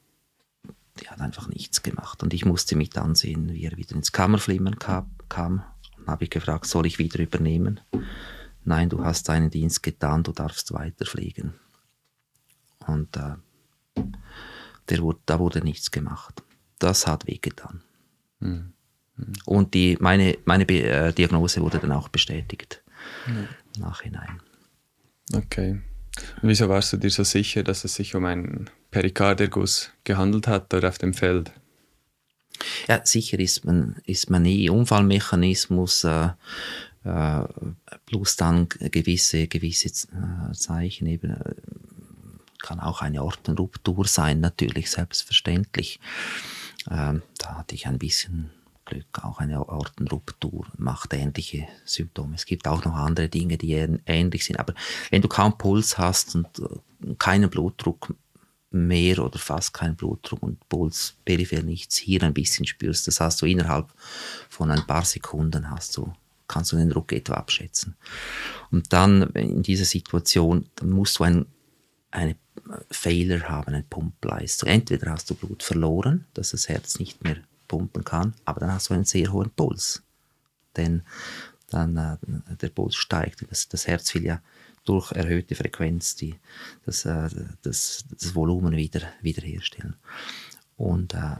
[1.00, 2.22] die hat einfach nichts gemacht.
[2.22, 5.10] Und ich musste mit ansehen, wie er wieder ins Kammerflimmern kam.
[5.28, 5.64] kam.
[5.98, 7.80] Und habe ich gefragt, soll ich wieder übernehmen?
[8.64, 11.54] Nein, du hast deinen Dienst getan, du darfst weiterfliegen.
[12.86, 13.34] Und äh,
[14.88, 16.42] der wurde, da wurde nichts gemacht.
[16.78, 17.82] Das hat wehgetan.
[18.40, 18.72] Mhm.
[19.16, 19.32] Mhm.
[19.44, 22.82] Und die, meine, meine äh, Diagnose wurde dann auch bestätigt.
[23.26, 23.48] Mhm.
[23.78, 24.40] Nachhinein.
[25.32, 25.80] Okay.
[26.42, 30.72] Und wieso warst du dir so sicher, dass es sich um einen Perikarderguss gehandelt hat
[30.72, 31.52] oder auf dem Feld?
[32.86, 34.70] Ja, sicher ist man, ist man nie.
[34.70, 36.28] Unfallmechanismus äh,
[37.04, 37.44] äh,
[38.06, 41.54] plus dann gewisse, gewisse äh, Zeichen eben äh,
[42.64, 46.00] kann auch eine Ortenruptur sein, natürlich, selbstverständlich.
[46.90, 48.50] Ähm, da hatte ich ein bisschen
[48.86, 52.34] Glück, auch eine Ortenruptur macht ähnliche Symptome.
[52.34, 53.72] Es gibt auch noch andere Dinge, die
[54.06, 54.58] ähnlich sind.
[54.58, 54.74] Aber
[55.10, 58.14] wenn du kaum Puls hast und äh, keinen Blutdruck
[58.70, 63.40] mehr oder fast keinen Blutdruck und Puls peripher nichts hier ein bisschen spürst, das hast
[63.42, 63.92] du innerhalb
[64.48, 66.12] von ein paar Sekunden hast du
[66.46, 67.96] kannst du den Druck etwa abschätzen.
[68.70, 71.46] Und dann in dieser Situation, musst du ein,
[72.10, 72.36] eine
[72.90, 74.68] Fehler haben, eine Pumpleistung.
[74.68, 77.36] Entweder hast du Blut verloren, dass das Herz nicht mehr
[77.68, 80.02] pumpen kann, aber dann hast du einen sehr hohen Puls.
[80.76, 81.02] Denn
[81.70, 83.44] dann äh, der Puls steigt.
[83.50, 84.40] Das, das, Herz will ja
[84.84, 86.34] durch erhöhte Frequenz die,
[86.84, 87.28] das, äh,
[87.62, 89.96] das, das Volumen wieder, wiederherstellen.
[90.76, 91.36] Und, äh,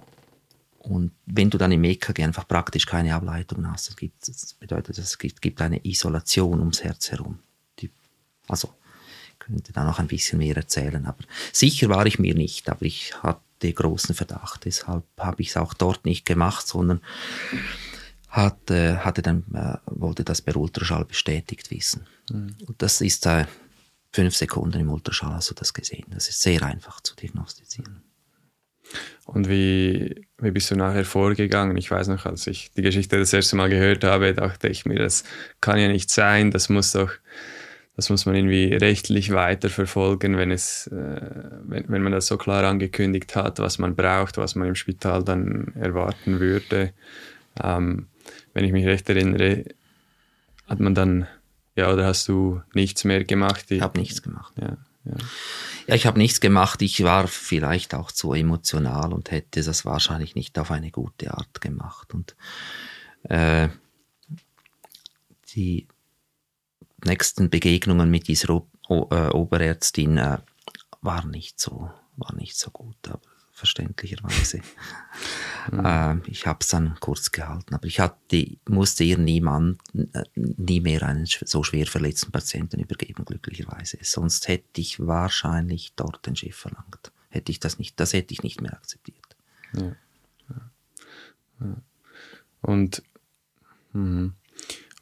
[0.79, 4.99] und wenn du dann im EKG einfach praktisch keine Ableitung hast, das, gibt, das bedeutet,
[4.99, 7.39] es gibt, gibt eine Isolation ums Herz herum.
[7.79, 7.91] Die,
[8.49, 8.75] also
[9.39, 11.07] könnte da noch ein bisschen mehr erzählen.
[11.07, 14.65] Aber sicher war ich mir nicht, aber ich hatte großen Verdacht.
[14.65, 17.01] Deshalb habe ich es auch dort nicht gemacht, sondern
[18.29, 22.07] hatte, hatte dann, äh, wollte das per Ultraschall bestätigt wissen.
[22.31, 22.57] Mhm.
[22.67, 23.47] Und das ist äh,
[24.13, 26.07] fünf Sekunden im Ultraschall, hast du das gesehen.
[26.11, 28.03] Das ist sehr einfach zu diagnostizieren.
[29.25, 31.77] Und wie, wie bist du nachher vorgegangen?
[31.77, 34.99] Ich weiß noch, als ich die Geschichte das erste Mal gehört habe, dachte ich mir,
[34.99, 35.25] das
[35.61, 37.11] kann ja nicht sein, das muss doch,
[37.97, 41.21] das muss man irgendwie rechtlich weiterverfolgen, wenn es, äh,
[41.63, 45.23] wenn, wenn man das so klar angekündigt hat, was man braucht, was man im Spital
[45.23, 46.93] dann erwarten würde.
[47.63, 48.09] Ähm,
[48.53, 49.65] wenn ich mich recht erinnere,
[50.67, 51.29] hat man dann,
[51.77, 53.71] ja, oder hast du nichts mehr gemacht?
[53.71, 54.55] Ich habe nichts gemacht.
[54.61, 55.17] Ja, ja.
[55.87, 56.81] Ja, ich habe nichts gemacht.
[56.81, 61.61] Ich war vielleicht auch zu emotional und hätte das wahrscheinlich nicht auf eine gute Art
[61.61, 62.15] gemacht.
[62.15, 62.35] Und
[63.25, 63.69] äh,
[65.55, 65.87] die
[67.05, 70.39] nächsten Begegnungen mit dieser o o äh, Oberärztin äh,
[71.01, 72.97] waren nicht so, waren nicht so gut.
[73.09, 73.21] Aber
[73.55, 74.61] verständlicherweise.
[75.73, 75.87] Mhm.
[75.87, 80.83] Äh, ich habe es dann kurz gehalten, aber ich hatte, musste ihr niemand, äh, nie
[80.83, 83.97] mehr einen so schwer verletzten Patienten übergeben, glücklicherweise.
[84.03, 87.13] Sonst hätte ich wahrscheinlich dort den Schiff verlangt.
[87.31, 89.37] Hätte ich das nicht, das hätte ich nicht mehr akzeptiert.
[89.73, 89.97] Ja.
[91.61, 91.77] Ja.
[92.61, 93.03] Und,
[93.95, 94.33] mh.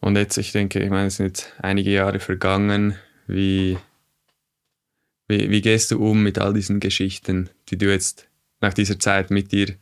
[0.03, 2.97] Und jetzt, ich denke, ich meine, es sind jetzt einige Jahre vergangen.
[3.29, 3.79] Wie,
[5.29, 8.29] wie, wie gehst du um mit all diesen Geschichten, die du jetzt
[8.61, 9.77] nach dieser Zeit mit dir,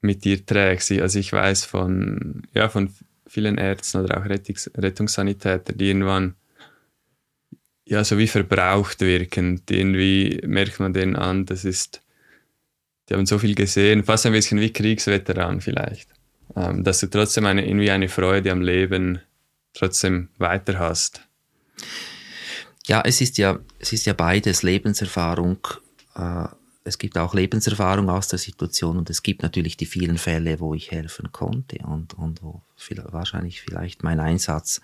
[0.00, 0.90] mit dir trägst.
[0.92, 2.94] Also ich weiß von, ja, von
[3.26, 6.34] vielen Ärzten oder auch Rettungs Rettungssanitätern, die irgendwann
[7.84, 9.60] ja, so wie verbraucht wirken.
[9.68, 12.00] Irgendwie merkt man denen an, das ist,
[13.08, 16.08] die haben so viel gesehen, fast ein bisschen wie Kriegsveteran vielleicht.
[16.56, 19.20] Ähm, dass du trotzdem eine, irgendwie eine Freude am Leben
[19.74, 21.22] trotzdem weiter hast.
[22.86, 25.58] Ja, es ist ja, es ist ja beides Lebenserfahrung
[26.14, 26.46] äh,
[26.88, 30.74] es gibt auch Lebenserfahrung aus der Situation und es gibt natürlich die vielen Fälle, wo
[30.74, 34.80] ich helfen konnte und, und wo viel, wahrscheinlich vielleicht mein Einsatz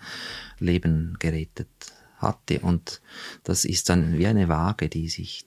[0.59, 1.67] Leben gerettet
[2.17, 2.59] hatte.
[2.59, 3.01] Und
[3.43, 5.45] das ist dann wie eine Waage, die sich,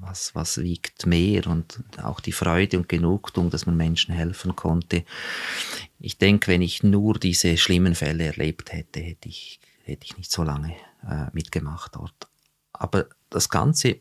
[0.00, 5.04] was, was wiegt mehr und auch die Freude und Genugtuung, dass man Menschen helfen konnte.
[5.98, 10.30] Ich denke, wenn ich nur diese schlimmen Fälle erlebt hätte, hätte ich, hätte ich nicht
[10.30, 10.74] so lange
[11.08, 12.28] äh, mitgemacht dort.
[12.72, 13.98] Aber das Ganze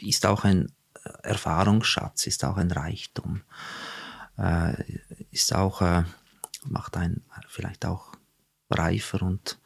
[0.00, 0.72] ist auch ein
[1.04, 3.42] äh, Erfahrungsschatz, ist auch ein Reichtum,
[4.38, 4.74] äh,
[5.30, 6.04] ist auch, äh,
[6.64, 8.14] macht einen vielleicht auch
[8.70, 9.58] reifer und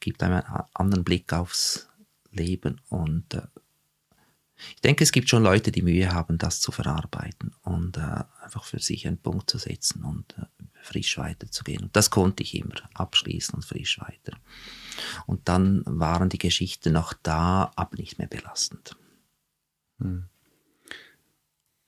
[0.00, 1.88] gibt einem einen anderen Blick aufs
[2.32, 2.80] Leben.
[2.88, 3.42] Und äh,
[4.74, 8.64] ich denke, es gibt schon Leute, die Mühe haben, das zu verarbeiten und äh, einfach
[8.64, 10.46] für sich einen Punkt zu setzen und äh,
[10.82, 11.84] frisch weiterzugehen.
[11.84, 14.38] Und das konnte ich immer abschließen und frisch weiter.
[15.26, 18.96] Und dann waren die Geschichten noch da, aber nicht mehr belastend.
[19.98, 20.24] Hm.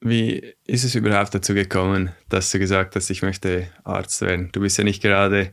[0.05, 4.51] Wie ist es überhaupt dazu gekommen, dass du gesagt hast, ich möchte Arzt werden?
[4.51, 5.53] Du bist ja nicht gerade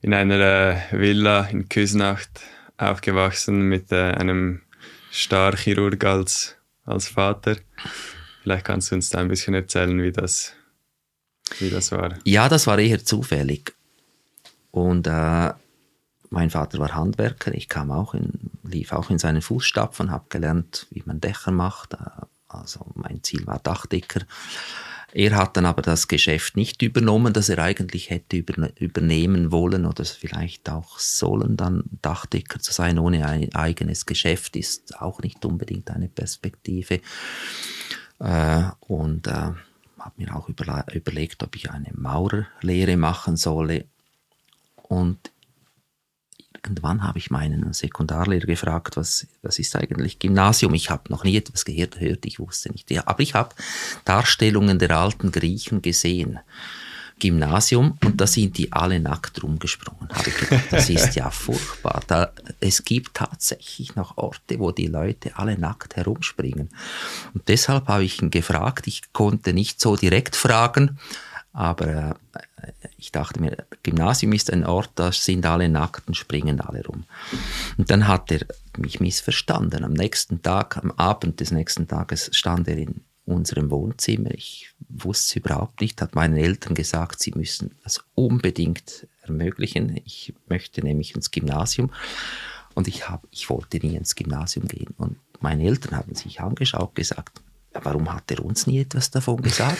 [0.00, 2.40] in einer äh, Villa in Küsnacht
[2.78, 4.62] aufgewachsen mit äh, einem
[5.16, 7.56] Starchirurg als, als Vater.
[8.42, 10.52] Vielleicht kannst du uns da ein bisschen erzählen, wie das,
[11.58, 12.18] wie das war.
[12.24, 13.74] Ja, das war eher zufällig.
[14.70, 15.52] Und äh,
[16.28, 20.86] mein Vater war Handwerker, ich kam auch in, lief auch in seinen Fußstapfen, habe gelernt,
[20.90, 21.94] wie man Dächer macht.
[21.94, 24.20] Äh, also mein Ziel war Dachdecker.
[25.18, 30.04] Er hat dann aber das Geschäft nicht übernommen, das er eigentlich hätte übernehmen wollen oder
[30.04, 35.90] vielleicht auch sollen, dann Dachdecker zu sein ohne ein eigenes Geschäft ist auch nicht unbedingt
[35.90, 37.00] eine Perspektive.
[38.18, 43.86] Äh, und äh, habe mir auch überlegt, ob ich eine Maurerlehre machen solle.
[44.82, 45.32] Und
[46.66, 50.74] irgendwann habe ich meinen Sekundarlehrer gefragt, was, was ist eigentlich Gymnasium?
[50.74, 52.90] Ich habe noch nie etwas gehört, ich wusste nicht.
[52.90, 53.54] Ja, aber ich habe
[54.04, 56.40] Darstellungen der alten Griechen gesehen.
[57.18, 60.10] Gymnasium und da sind die alle nackt rumgesprungen.
[60.10, 62.02] Habe ich gedacht, das ist ja furchtbar.
[62.06, 66.68] Da, es gibt tatsächlich noch Orte, wo die Leute alle nackt herumspringen.
[67.32, 68.86] Und deshalb habe ich ihn gefragt.
[68.86, 70.98] Ich konnte nicht so direkt fragen,
[71.56, 76.60] aber äh, ich dachte mir, Gymnasium ist ein Ort, da sind alle nackt und springen
[76.60, 77.04] alle rum.
[77.78, 78.40] Und dann hat er
[78.76, 79.82] mich missverstanden.
[79.82, 84.32] Am nächsten Tag, am Abend des nächsten Tages stand er in unserem Wohnzimmer.
[84.32, 89.98] Ich wusste es überhaupt nicht, hat meinen Eltern gesagt, sie müssen das unbedingt ermöglichen.
[90.04, 91.90] Ich möchte nämlich ins Gymnasium.
[92.74, 94.92] Und ich, hab, ich wollte nie ins Gymnasium gehen.
[94.98, 97.40] Und meine Eltern haben sich angeschaut, gesagt,
[97.82, 99.78] warum hat er uns nie etwas davon gesagt?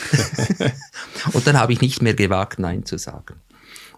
[1.32, 3.40] und dann habe ich nicht mehr gewagt, Nein zu sagen.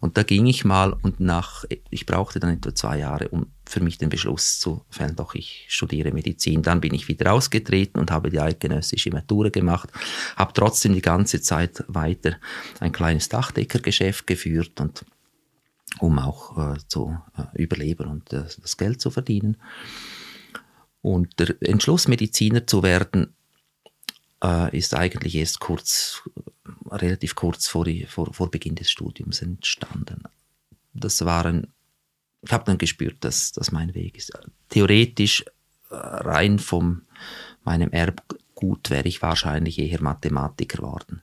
[0.01, 3.81] Und da ging ich mal und nach, ich brauchte dann etwa zwei Jahre, um für
[3.81, 6.63] mich den Beschluss zu fällen, doch ich studiere Medizin.
[6.63, 9.91] Dann bin ich wieder ausgetreten und habe die eidgenössische Matura gemacht,
[10.37, 12.37] habe trotzdem die ganze Zeit weiter
[12.79, 15.05] ein kleines Dachdeckergeschäft geführt und
[15.99, 19.57] um auch äh, zu äh, überleben und äh, das Geld zu verdienen.
[21.01, 23.35] Und der Entschluss, Mediziner zu werden,
[24.43, 26.23] äh, ist eigentlich erst kurz,
[26.91, 30.23] relativ kurz vor, vor, vor Beginn des Studiums entstanden.
[30.95, 31.73] Das waren,
[32.43, 34.33] ich habe dann gespürt, dass das mein Weg ist.
[34.69, 35.45] Theoretisch
[35.91, 37.03] äh, rein von
[37.65, 41.23] meinem Erbgut wäre ich wahrscheinlich eher Mathematiker geworden.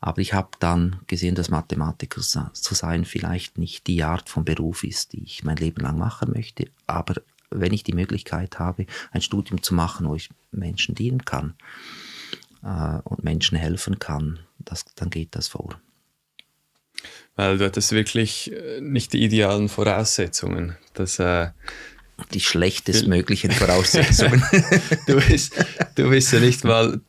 [0.00, 4.82] Aber ich habe dann gesehen, dass Mathematiker zu sein vielleicht nicht die Art von Beruf
[4.82, 6.68] ist, die ich mein Leben lang machen möchte.
[6.88, 11.54] Aber wenn ich die Möglichkeit habe, ein Studium zu machen, wo ich Menschen dienen kann
[12.64, 15.80] äh, und Menschen helfen kann, das, dann geht das vor.
[17.34, 20.76] Weil du hattest wirklich äh, nicht die idealen Voraussetzungen.
[20.94, 21.48] Das, äh,
[22.32, 24.42] die schlechtestmöglichen Voraussetzungen.
[25.06, 25.54] du, bist,
[25.94, 27.00] du bist ja nicht mal,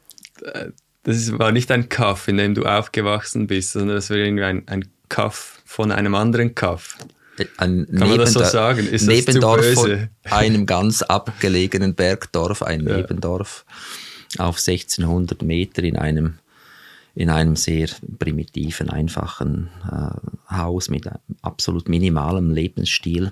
[0.41, 0.69] äh,
[1.03, 4.67] das war nicht ein Kaff, in dem du aufgewachsen bist, sondern das war irgendwie ein,
[4.67, 6.97] ein Kaff von einem anderen Kaff.
[7.57, 8.87] Ein Kann man das so sagen?
[8.87, 12.97] Ist Nebendorf von einem ganz abgelegenen Bergdorf, ein ja.
[12.97, 13.65] Nebendorf
[14.39, 16.39] auf 1600 Meter in einem,
[17.15, 21.09] in einem sehr primitiven, einfachen äh, Haus mit
[21.41, 23.31] absolut minimalem Lebensstil.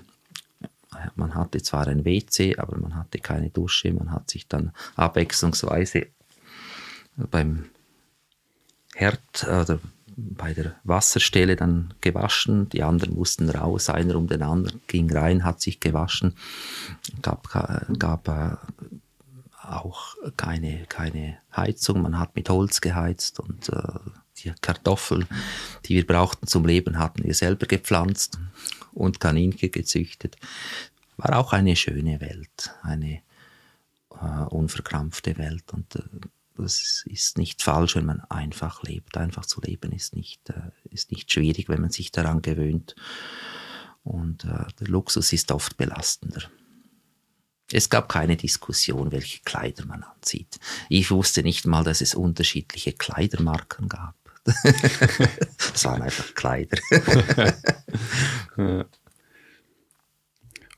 [1.16, 3.92] Man hatte zwar ein WC, aber man hatte keine Dusche.
[3.92, 6.06] Man hat sich dann abwechslungsweise
[7.16, 7.66] beim
[8.94, 9.80] Herd oder
[10.16, 15.44] bei der Wasserstelle dann gewaschen, die anderen mussten raus, einer um den anderen ging rein,
[15.44, 16.34] hat sich gewaschen,
[17.22, 17.48] gab,
[17.98, 18.56] gab äh,
[19.72, 23.98] auch keine, keine Heizung, man hat mit Holz geheizt und äh,
[24.38, 25.26] die Kartoffeln,
[25.84, 28.38] die wir brauchten zum Leben, hatten wir selber gepflanzt
[28.92, 30.36] und Kaninchen gezüchtet.
[31.16, 33.20] War auch eine schöne Welt, eine
[34.10, 36.02] äh, unverkrampfte Welt und äh,
[36.56, 39.16] das ist nicht falsch, wenn man einfach lebt.
[39.16, 42.94] Einfach zu leben ist nicht, äh, ist nicht schwierig, wenn man sich daran gewöhnt.
[44.04, 46.42] Und äh, der Luxus ist oft belastender.
[47.74, 50.58] Es gab keine Diskussion, welche Kleider man anzieht.
[50.88, 54.14] Ich wusste nicht mal, dass es unterschiedliche Kleidermarken gab.
[54.44, 56.78] das waren einfach Kleider.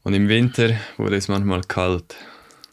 [0.02, 2.14] Und im Winter wurde es manchmal kalt.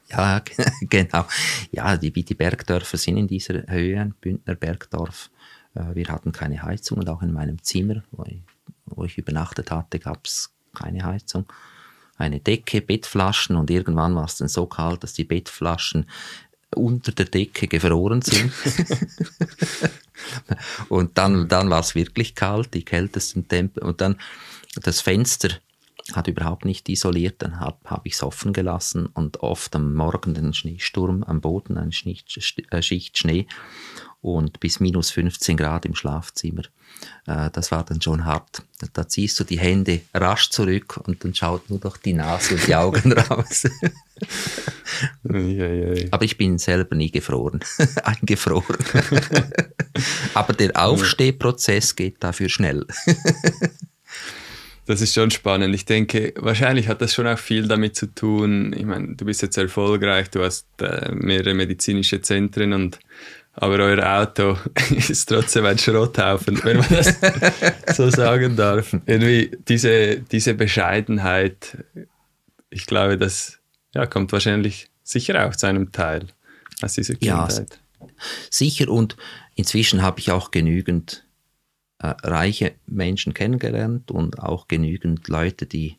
[0.10, 0.42] Ja,
[0.82, 1.26] genau.
[1.72, 5.30] Ja, die, die Bergdörfer sind in dieser Höhe, ein Bündner Bergdorf.
[5.74, 8.42] Äh, wir hatten keine Heizung und auch in meinem Zimmer, wo ich,
[8.86, 11.46] wo ich übernachtet hatte, gab es keine Heizung.
[12.22, 16.06] Eine Decke, Bettflaschen und irgendwann war es dann so kalt, dass die Bettflaschen
[16.76, 18.52] unter der Decke gefroren sind.
[20.90, 23.84] und dann, dann war es wirklich kalt, die kältesten Temper.
[23.84, 24.18] Und dann
[24.76, 25.50] das Fenster
[26.14, 30.34] hat überhaupt nicht isoliert, dann habe hab ich es offen gelassen und oft am Morgen
[30.34, 32.38] den Schneesturm am Boden, eine Schicht,
[32.72, 33.48] äh, Schicht Schnee
[34.22, 36.64] und bis minus 15 Grad im Schlafzimmer.
[37.26, 38.64] Äh, das war dann schon hart.
[38.94, 42.68] Da ziehst du die Hände rasch zurück und dann schaut nur noch die Nase und
[42.68, 43.68] die Augen raus.
[46.12, 47.62] Aber ich bin selber nie gefroren,
[48.04, 48.78] eingefroren.
[50.34, 52.86] Aber der Aufstehprozess geht dafür schnell.
[54.86, 55.74] Das ist schon spannend.
[55.76, 58.74] Ich denke, wahrscheinlich hat das schon auch viel damit zu tun.
[58.78, 63.00] Ich meine, du bist jetzt erfolgreich, du hast äh, mehrere medizinische Zentren und
[63.62, 64.58] aber euer Auto
[64.90, 67.16] ist trotzdem ein Schrotthaufen, wenn man das
[67.96, 68.92] so sagen darf.
[69.06, 71.78] Irgendwie diese, diese Bescheidenheit,
[72.72, 73.60] ich glaube, das
[73.94, 76.26] ja, kommt wahrscheinlich sicher auch zu einem Teil
[76.82, 77.80] aus dieser Kindheit.
[78.00, 78.08] Ja,
[78.50, 79.16] sicher und
[79.54, 81.24] inzwischen habe ich auch genügend
[82.00, 85.98] äh, reiche Menschen kennengelernt und auch genügend Leute, die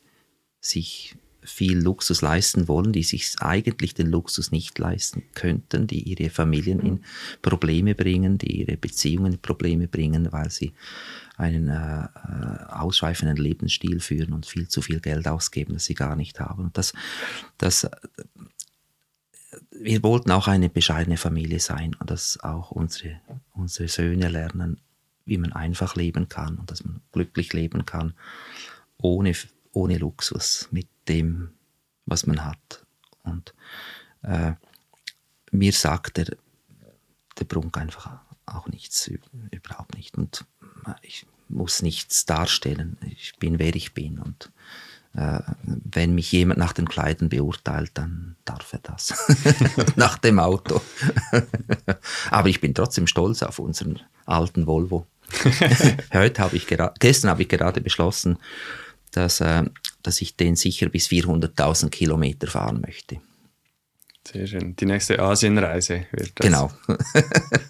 [0.61, 6.31] sich viel Luxus leisten wollen, die sich eigentlich den Luxus nicht leisten könnten, die ihre
[6.31, 7.05] Familien in
[7.43, 10.73] Probleme bringen, die ihre Beziehungen in Probleme bringen, weil sie
[11.37, 16.17] einen äh, äh ausschweifenden Lebensstil führen und viel zu viel Geld ausgeben, das sie gar
[16.17, 16.65] nicht haben.
[16.65, 16.93] Und das,
[17.59, 17.89] das,
[19.71, 23.21] wir wollten auch eine bescheidene Familie sein und dass auch unsere,
[23.53, 24.81] unsere Söhne lernen,
[25.25, 28.15] wie man einfach leben kann und dass man glücklich leben kann,
[28.99, 29.35] ohne,
[29.73, 31.51] ohne Luxus, mit dem,
[32.07, 32.85] was man hat.
[33.23, 33.55] Und
[34.23, 34.53] äh,
[35.51, 36.37] mir sagt der,
[37.39, 39.11] der Brunk einfach auch nichts,
[39.51, 40.17] überhaupt nicht.
[40.17, 40.45] Und
[41.03, 42.99] ich muss nichts darstellen.
[43.11, 44.19] Ich bin, wer ich bin.
[44.19, 44.51] Und
[45.15, 49.15] äh, wenn mich jemand nach den Kleidern beurteilt, dann darf er das.
[49.97, 50.81] nach dem Auto.
[52.31, 55.07] Aber ich bin trotzdem stolz auf unseren alten Volvo.
[56.13, 56.67] Heute habe ich
[56.99, 58.39] gestern habe ich gerade beschlossen,
[59.13, 59.65] dass, äh,
[60.03, 63.21] dass ich den sicher bis 400.000 Kilometer fahren möchte.
[64.27, 64.77] Sehr schön.
[64.77, 66.47] Die nächste Asienreise wird das.
[66.47, 66.71] Genau.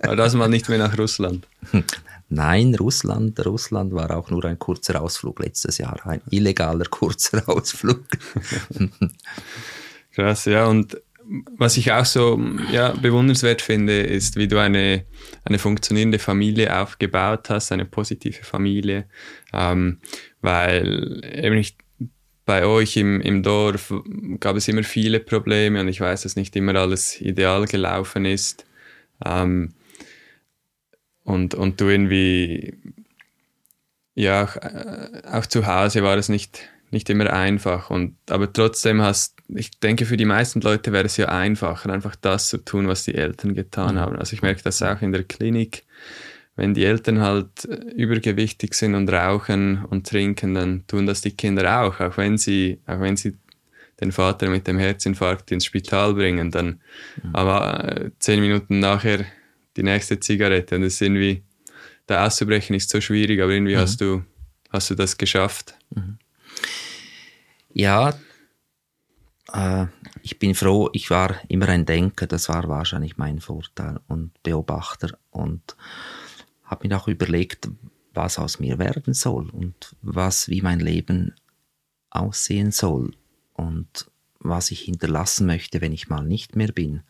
[0.03, 1.47] Aber das mal nicht mehr nach Russland.
[2.29, 8.05] Nein, Russland, Russland war auch nur ein kurzer Ausflug letztes Jahr, ein illegaler kurzer Ausflug.
[10.13, 10.67] Krass, ja.
[10.67, 10.97] Und
[11.57, 15.05] was ich auch so ja, bewundernswert finde, ist, wie du eine,
[15.45, 19.07] eine funktionierende Familie aufgebaut hast, eine positive Familie,
[19.53, 19.99] ähm,
[20.41, 21.79] weil eben nicht
[22.45, 23.95] bei euch im, im Dorf
[24.41, 28.67] gab es immer viele Probleme und ich weiß, dass nicht immer alles ideal gelaufen ist.
[29.25, 29.75] Ähm,
[31.25, 32.75] und, und du irgendwie,
[34.15, 37.91] ja, auch, äh, auch zu Hause war es nicht, nicht immer einfach.
[37.91, 42.17] Und, aber trotzdem hast, ich denke, für die meisten Leute wäre es ja einfacher, einfach
[42.17, 44.01] das zu tun, was die Eltern getan mhm.
[44.01, 44.17] haben.
[44.17, 45.85] Also ich merke das auch in der Klinik.
[46.55, 51.35] Wenn die Eltern halt äh, übergewichtig sind und rauchen und trinken, dann tun das die
[51.35, 53.37] Kinder auch, auch wenn sie, auch wenn sie
[54.01, 56.81] den Vater mit dem Herzinfarkt ins Spital bringen, dann
[57.23, 57.35] mhm.
[57.35, 59.25] aber äh, zehn Minuten nachher
[59.77, 60.77] die nächste Zigarette.
[60.77, 61.43] Und das ist irgendwie,
[62.07, 63.81] da auszubrechen ist so schwierig, aber irgendwie mhm.
[63.81, 64.25] hast du,
[64.71, 65.75] hast du das geschafft.
[65.95, 66.19] Mhm.
[67.73, 68.13] Ja,
[69.53, 69.87] äh,
[70.23, 75.19] ich bin froh, ich war immer ein Denker, das war wahrscheinlich mein Vorteil und Beobachter
[75.31, 75.77] und
[76.65, 77.69] habe mir auch überlegt,
[78.15, 81.35] was aus mir werden soll und was, wie mein Leben
[82.11, 83.15] aussehen soll
[83.55, 87.03] und was ich hinterlassen möchte, wenn ich mal nicht mehr bin.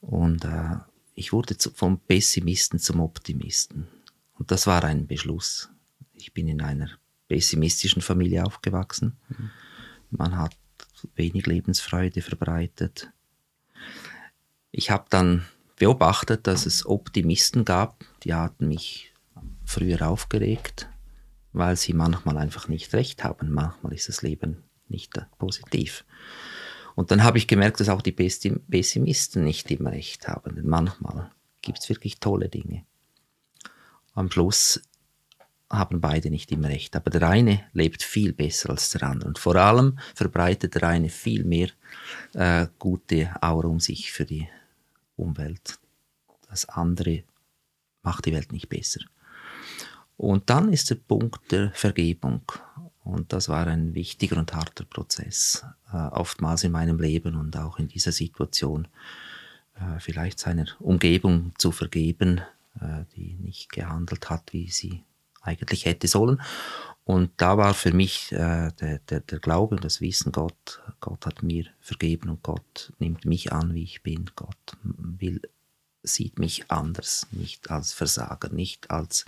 [0.00, 0.76] Und äh,
[1.14, 3.88] ich wurde zu, vom Pessimisten zum Optimisten.
[4.34, 5.70] Und das war ein Beschluss.
[6.12, 6.90] Ich bin in einer
[7.28, 9.16] pessimistischen Familie aufgewachsen.
[9.28, 9.50] Mhm.
[10.10, 10.56] Man hat
[11.14, 13.10] wenig Lebensfreude verbreitet.
[14.70, 19.12] Ich habe dann beobachtet, dass es Optimisten gab, die hatten mich
[19.64, 20.88] früher aufgeregt,
[21.52, 23.50] weil sie manchmal einfach nicht recht haben.
[23.50, 26.04] Manchmal ist das Leben nicht positiv.
[26.94, 30.56] Und dann habe ich gemerkt, dass auch die Pessimisten nicht immer recht haben.
[30.56, 31.30] Denn manchmal
[31.60, 32.84] gibt es wirklich tolle Dinge.
[34.14, 34.80] Am Schluss
[35.68, 36.94] haben beide nicht immer recht.
[36.96, 39.28] Aber der eine lebt viel besser als der andere.
[39.28, 41.68] Und vor allem verbreitet der eine viel mehr
[42.34, 44.48] äh, gute Aura um sich für die
[45.16, 45.78] Umwelt.
[46.48, 47.24] Das andere
[48.02, 49.00] macht die Welt nicht besser.
[50.16, 52.42] Und dann ist der Punkt der Vergebung.
[53.04, 57.78] Und das war ein wichtiger und harter Prozess, äh, oftmals in meinem Leben und auch
[57.78, 58.88] in dieser Situation,
[59.74, 62.40] äh, vielleicht seiner Umgebung zu vergeben,
[62.80, 65.04] äh, die nicht gehandelt hat, wie sie
[65.46, 66.40] eigentlich hätte sollen.
[67.04, 71.24] Und da war für mich äh, der, der, der Glaube und das Wissen, Gott, Gott
[71.24, 74.28] hat mir vergeben und Gott nimmt mich an, wie ich bin.
[74.34, 75.40] Gott will,
[76.02, 79.24] sieht mich anders, nicht als Versager, nicht als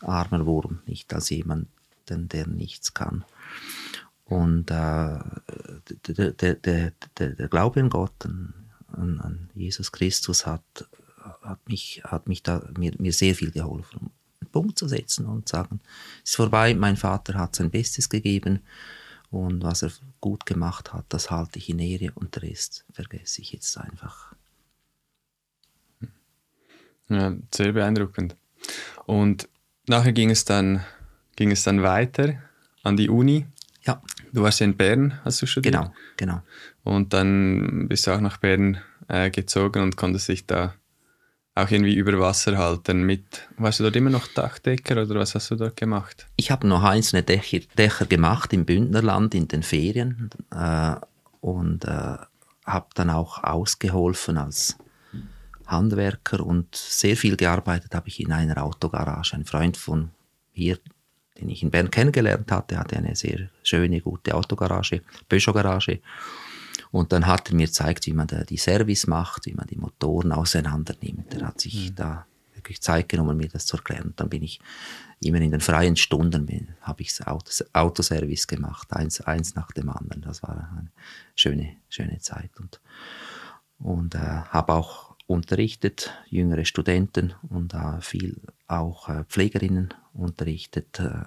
[0.00, 1.68] armer Wurm, nicht als jemanden,
[2.08, 3.24] der nichts kann.
[4.24, 5.18] Und äh,
[6.08, 10.88] der, der, der, der, Glaube an Gott, an, an Jesus Christus hat,
[11.42, 14.10] hat mich, hat mich da, mir, mir sehr viel geholfen.
[14.48, 15.80] Punkt zu setzen und sagen,
[16.24, 18.60] es ist vorbei, mein Vater hat sein Bestes gegeben
[19.30, 19.90] und was er
[20.20, 24.34] gut gemacht hat, das halte ich in Ehre und der Rest vergesse ich jetzt einfach.
[27.08, 28.36] Ja, sehr beeindruckend.
[29.06, 29.48] Und
[29.86, 30.84] nachher ging es dann,
[31.36, 32.34] ging es dann weiter
[32.82, 33.46] an die Uni.
[33.82, 34.02] Ja.
[34.32, 35.74] Du warst ja in Bern, hast du studiert?
[35.74, 36.42] Genau, genau.
[36.84, 38.78] Und dann bist du auch nach Bern
[39.08, 40.74] äh, gezogen und konntest dich da
[41.58, 45.50] auch irgendwie über Wasser halten mit, warst du dort immer noch Dachdecker oder was hast
[45.50, 46.26] du dort gemacht?
[46.36, 50.94] Ich habe noch einzelne Dächer, Dächer, gemacht im Bündnerland in den Ferien äh,
[51.40, 52.16] und äh,
[52.64, 54.76] habe dann auch ausgeholfen als
[55.66, 59.34] Handwerker und sehr viel gearbeitet habe ich in einer Autogarage.
[59.34, 60.10] Ein Freund von
[60.54, 60.78] mir,
[61.38, 66.00] den ich in Bern kennengelernt hatte, hatte eine sehr schöne, gute Autogarage, Peugeot-Garage.
[66.90, 69.76] Und dann hat er mir gezeigt, wie man da die Service macht, wie man die
[69.76, 71.34] Motoren auseinander nimmt.
[71.34, 71.94] Er hat sich mhm.
[71.96, 74.08] da wirklich Zeit genommen, mir das zu erklären.
[74.08, 74.60] Und dann bin ich
[75.20, 80.22] immer in den freien Stunden, habe ich Autos, Autoservice gemacht, eins, eins nach dem anderen.
[80.22, 80.90] Das war eine
[81.34, 82.50] schöne, schöne Zeit.
[82.58, 82.80] Und,
[83.78, 91.00] und äh, habe auch unterrichtet, jüngere Studenten und äh, viel auch äh, Pflegerinnen unterrichtet.
[91.00, 91.24] Äh,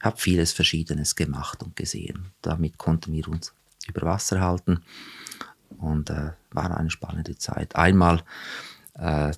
[0.00, 2.30] habe vieles Verschiedenes gemacht und gesehen.
[2.42, 3.52] Damit konnten wir uns
[3.86, 4.82] über Wasser halten.
[5.78, 7.76] Und äh, war eine spannende Zeit.
[7.76, 8.22] Einmal,
[8.94, 9.32] äh,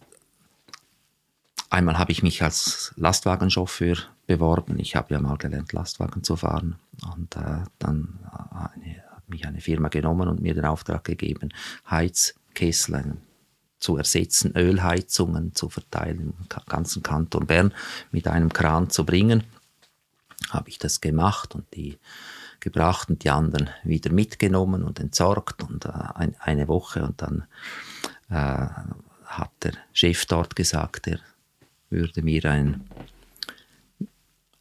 [1.69, 4.79] einmal habe ich mich als Lastwagenchauffeur beworben.
[4.79, 6.77] Ich habe ja mal gelernt, Lastwagen zu fahren.
[7.15, 8.21] Und äh, dann
[8.53, 11.51] eine, hat mich eine Firma genommen und mir den Auftrag gegeben,
[11.91, 13.17] Heizkessel
[13.81, 17.75] zu ersetzen, Ölheizungen zu verteilen im ganzen Kanton Bern
[18.13, 19.45] mit einem Kran zu bringen.
[20.51, 21.99] Habe ich das gemacht und die
[22.61, 27.45] gebracht und die anderen wieder mitgenommen und entsorgt und äh, ein, eine Woche und dann
[28.29, 28.69] äh,
[29.27, 31.19] hat der Chef dort gesagt, er
[31.91, 32.85] würde mir ein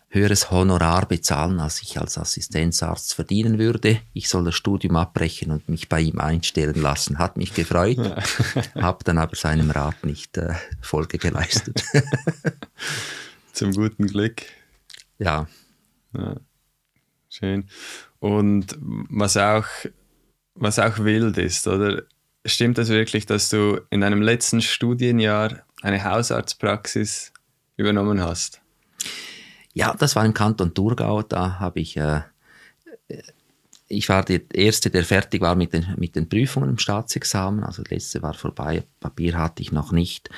[0.10, 4.02] höheres Honorar bezahlen, als ich als Assistenzarzt verdienen würde.
[4.14, 7.20] Ich soll das Studium abbrechen und mich bei ihm einstellen lassen.
[7.20, 8.00] Hat mich gefreut,
[8.76, 11.84] habe dann aber seinem Rat nicht äh, Folge geleistet.
[13.54, 14.43] Zum guten Glück.
[15.20, 15.47] Ja.
[16.14, 16.36] ja.
[17.30, 17.70] Schön.
[18.20, 19.66] Und was auch,
[20.56, 22.04] was auch wild ist, oder?
[22.46, 27.34] Stimmt das wirklich, dass du in deinem letzten Studienjahr eine Hausarztpraxis
[27.76, 28.62] übernommen hast?
[29.74, 31.22] Ja, das war im Kanton Thurgau.
[31.22, 32.22] Da habe ich, äh,
[33.88, 37.64] ich war der Erste, der fertig war mit den, mit den Prüfungen im Staatsexamen.
[37.64, 40.30] Also das letzte war vorbei, Papier hatte ich noch nicht.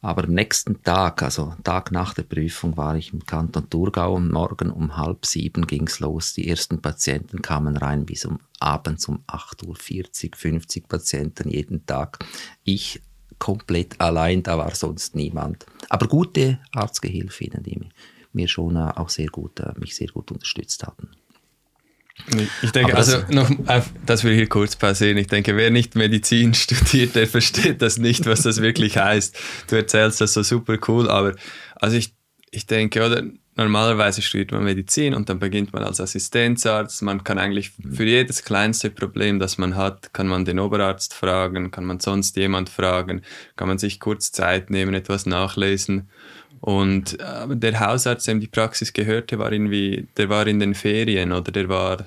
[0.00, 4.30] Aber am nächsten Tag, also Tag nach der Prüfung, war ich im Kanton Thurgau und
[4.30, 6.34] morgen um halb sieben ging es los.
[6.34, 12.24] Die ersten Patienten kamen rein bis um abends um 8.40 Uhr, 50 Patienten jeden Tag.
[12.62, 13.02] Ich
[13.40, 15.66] komplett allein, da war sonst niemand.
[15.88, 17.88] Aber gute Arztgehilfinnen, die
[18.32, 21.10] mir schon auch sehr gut, äh, mich sehr gut unterstützt hatten.
[22.62, 23.50] Ich denke, das, also noch,
[24.04, 25.16] das will ich hier kurz pausieren.
[25.16, 29.36] Ich denke, wer nicht Medizin studiert, der versteht das nicht, was das wirklich heißt.
[29.68, 31.34] Du erzählst das so super cool, aber
[31.76, 32.14] also ich,
[32.50, 33.22] ich denke, oder
[33.56, 37.02] normalerweise studiert man Medizin und dann beginnt man als Assistenzarzt.
[37.02, 41.70] Man kann eigentlich für jedes kleinste Problem, das man hat, kann man den Oberarzt fragen,
[41.70, 43.22] kann man sonst jemand fragen,
[43.56, 46.08] kann man sich kurz Zeit nehmen, etwas nachlesen.
[46.60, 51.32] Und äh, der Hausarzt, dem die Praxis gehörte, war irgendwie, der war in den Ferien
[51.32, 52.06] oder der war.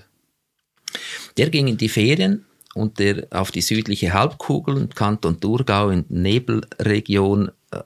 [1.37, 7.51] Der ging in die Ferien und der auf die südliche Halbkugel, Kanton Thurgau in Nebelregion,
[7.71, 7.77] äh,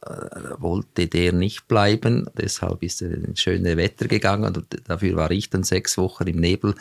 [0.57, 2.27] wollte der nicht bleiben.
[2.37, 6.39] Deshalb ist er ins schöne Wetter gegangen und dafür war ich dann sechs Wochen im
[6.39, 6.73] Nebel.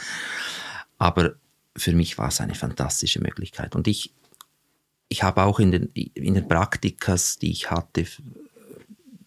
[0.98, 1.34] Aber
[1.76, 3.74] für mich war es eine fantastische Möglichkeit.
[3.74, 4.12] Und ich,
[5.08, 8.06] ich habe auch in den, in den Praktikas, die ich hatte,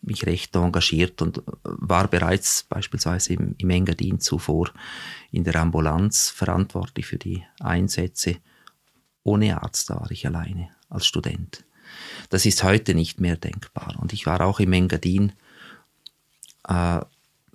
[0.08, 4.72] mich recht engagiert und war bereits beispielsweise im, im Engadin zuvor
[5.32, 8.38] in der Ambulanz verantwortlich für die Einsätze.
[9.24, 11.66] Ohne Arzt, war ich alleine als Student.
[12.30, 13.96] Das ist heute nicht mehr denkbar.
[14.00, 15.34] Und ich war auch im Engadin,
[16.68, 17.02] äh,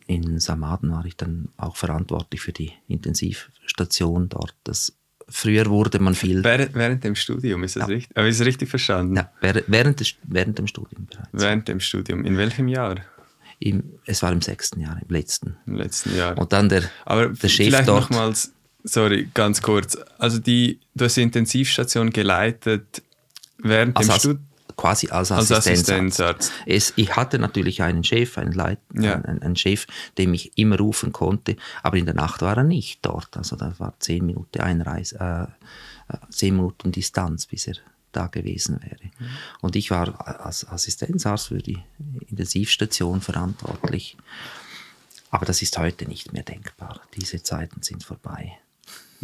[0.06, 4.54] in Samaden war ich dann auch verantwortlich für die Intensivstation dort.
[4.64, 4.94] Das
[5.32, 6.44] Früher wurde man viel.
[6.44, 7.86] Während, während dem Studium, ist das ja.
[7.86, 8.16] richtig?
[8.16, 9.16] Aber ist richtig verstanden?
[9.16, 11.28] Ja, während, des, während dem Studium bereits.
[11.32, 12.24] Während dem Studium.
[12.24, 12.96] In welchem Jahr?
[13.58, 15.56] Im, es war im sechsten Jahr, im letzten.
[15.66, 16.36] Im letzten Jahr.
[16.36, 18.10] Und dann der, Aber der Chef vielleicht dort.
[18.10, 18.52] nochmals,
[18.84, 19.96] sorry, ganz kurz.
[20.18, 23.02] Also die, du hast die Intensivstation geleitet
[23.58, 26.52] während also dem Studium quasi als, als Assistenzarzt.
[26.66, 29.14] Es, ich hatte natürlich einen Chef, einen, Leit ja.
[29.14, 29.86] einen, einen, Chef,
[30.18, 33.36] den ich immer rufen konnte, aber in der Nacht war er nicht dort.
[33.36, 37.74] Also da war zehn Minuten Einreise, äh, äh, zehn Minuten Distanz, bis er
[38.12, 39.10] da gewesen wäre.
[39.18, 39.28] Mhm.
[39.60, 41.78] Und ich war als Assistenzarzt für die
[42.28, 44.16] Intensivstation verantwortlich.
[45.30, 47.00] Aber das ist heute nicht mehr denkbar.
[47.16, 48.58] Diese Zeiten sind vorbei.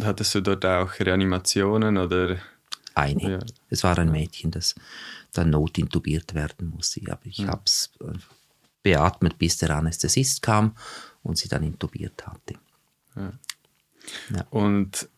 [0.01, 2.37] Hattest du dort auch Reanimationen oder?
[2.99, 3.31] Eine.
[3.31, 3.39] Ja.
[3.69, 4.75] Es war ein Mädchen, das
[5.33, 7.01] dann notintubiert werden musste.
[7.11, 7.47] Aber ich mhm.
[7.47, 8.17] habe es äh,
[8.83, 10.75] beatmet, bis der Anästhesist kam
[11.23, 12.55] und sie dann intubiert hatte.
[13.15, 13.33] Ja.
[14.35, 14.45] Ja.
[14.49, 15.09] Und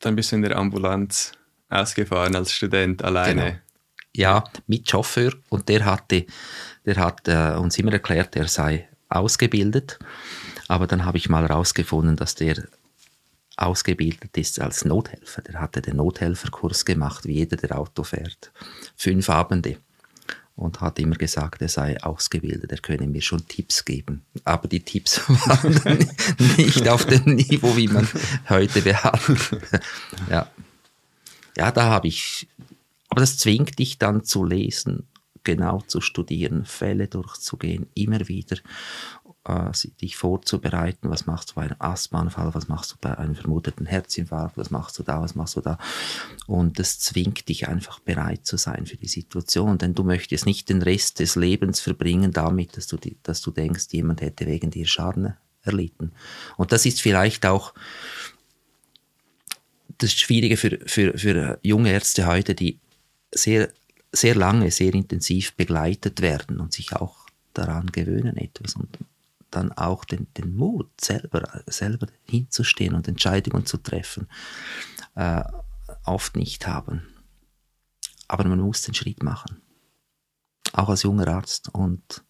[0.00, 1.32] dann bist du in der Ambulanz
[1.68, 3.44] ausgefahren als Student alleine.
[3.44, 3.56] Genau.
[4.16, 6.26] Ja, mit Chauffeur und der hatte,
[6.84, 9.98] der hat äh, uns immer erklärt, er sei ausgebildet.
[10.66, 12.68] Aber dann habe ich mal herausgefunden, dass der
[13.58, 15.42] ausgebildet ist als Nothelfer.
[15.42, 18.52] Der hatte den Nothelferkurs gemacht, wie jeder, der Auto fährt.
[18.96, 19.78] Fünf Abende.
[20.54, 24.24] Und hat immer gesagt, er sei ausgebildet, er könne mir schon Tipps geben.
[24.44, 26.08] Aber die Tipps waren
[26.56, 28.08] nicht auf dem Niveau, wie man
[28.48, 29.50] heute behandelt.
[30.30, 30.50] ja.
[31.56, 32.48] ja, da habe ich,
[33.08, 35.06] aber das zwingt dich dann zu lesen,
[35.44, 38.56] genau zu studieren, Fälle durchzugehen, immer wieder
[39.44, 39.70] äh,
[40.00, 41.10] dich vorzubereiten.
[41.10, 42.54] Was machst du bei einem Asthmaanfall?
[42.54, 44.56] Was machst du bei einem vermuteten Herzinfarkt?
[44.56, 45.20] Was machst du da?
[45.20, 45.78] Was machst du da?
[46.46, 50.68] Und das zwingt dich einfach bereit zu sein für die Situation, denn du möchtest nicht
[50.68, 54.86] den Rest des Lebens verbringen damit, dass du, dass du denkst, jemand hätte wegen dir
[54.86, 56.12] Schaden erlitten.
[56.56, 57.74] Und das ist vielleicht auch
[59.98, 62.78] das Schwierige für, für, für junge Ärzte heute, die
[63.32, 63.70] sehr,
[64.12, 68.74] sehr lange, sehr intensiv begleitet werden und sich auch daran gewöhnen etwas.
[68.76, 68.98] Und
[69.50, 74.28] dann auch den, den Mut, selber, selber hinzustehen und Entscheidungen zu treffen,
[75.14, 75.42] äh,
[76.04, 77.02] oft nicht haben.
[78.28, 79.62] Aber man muss den Schritt machen.
[80.72, 81.70] Auch als junger Arzt.
[81.72, 82.22] Und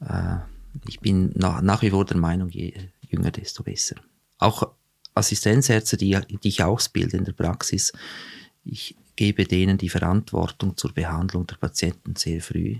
[0.00, 0.36] äh,
[0.86, 3.96] ich bin nach, nach wie vor der Meinung, je jünger, desto besser.
[4.38, 4.70] Auch
[5.14, 7.92] Assistenzärzte, die, die ich ausbilde in der Praxis,
[8.64, 12.78] ich gebe denen die Verantwortung zur Behandlung der Patienten sehr früh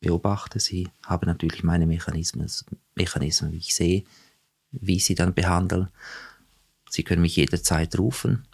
[0.00, 2.50] beobachte sie, habe natürlich meine Mechanismen,
[2.94, 4.04] Mechanismen, wie ich sehe,
[4.70, 5.88] wie sie dann behandeln.
[6.90, 8.46] Sie können mich jederzeit rufen,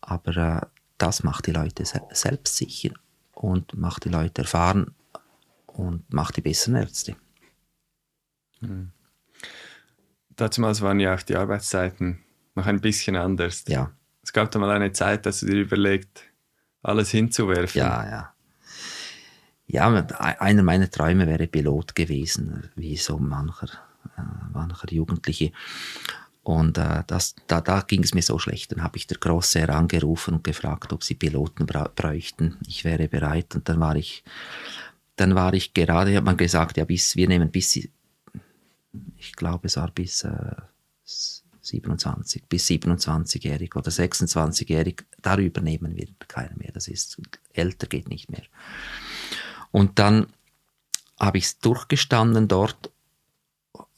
[0.00, 0.66] aber äh,
[0.98, 2.94] das macht die Leute se selbstsicher
[3.32, 4.94] und macht die Leute erfahren
[5.66, 7.16] und macht die besseren Ärzte.
[8.60, 8.92] Mhm.
[10.36, 12.24] Damals waren ja auch die Arbeitszeiten
[12.54, 13.64] noch ein bisschen anders.
[13.68, 13.92] Ja.
[14.22, 16.22] Es gab da mal eine Zeit, dass du dir überlegt,
[16.82, 17.78] alles hinzuwerfen.
[17.78, 18.35] Ja, ja.
[19.68, 23.68] Ja, einer meiner Träume wäre Pilot gewesen, wie so mancher,
[24.16, 25.52] äh, mancher Jugendliche.
[26.44, 28.70] Und äh, das, da, da ging es mir so schlecht.
[28.70, 32.56] Dann habe ich der Grosse herangerufen und gefragt, ob sie Piloten bräuchten.
[32.68, 33.56] Ich wäre bereit.
[33.56, 34.22] Und dann war ich,
[35.16, 39.76] dann war ich gerade, hat man gesagt, ja, bis, wir nehmen bis, ich glaube, es
[39.76, 40.54] war bis äh,
[41.62, 45.02] 27, bis 27-jährig oder 26-jährig.
[45.20, 46.70] Darüber nehmen wir keinen mehr.
[46.72, 47.20] Das ist,
[47.54, 48.44] älter geht nicht mehr.
[49.76, 50.28] Und dann
[51.20, 52.90] habe ich es durchgestanden dort.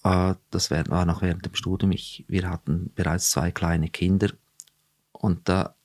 [0.02, 1.92] Äh, das war noch während dem Studium.
[1.92, 4.30] Ich, wir hatten bereits zwei kleine Kinder.
[5.12, 5.76] Und da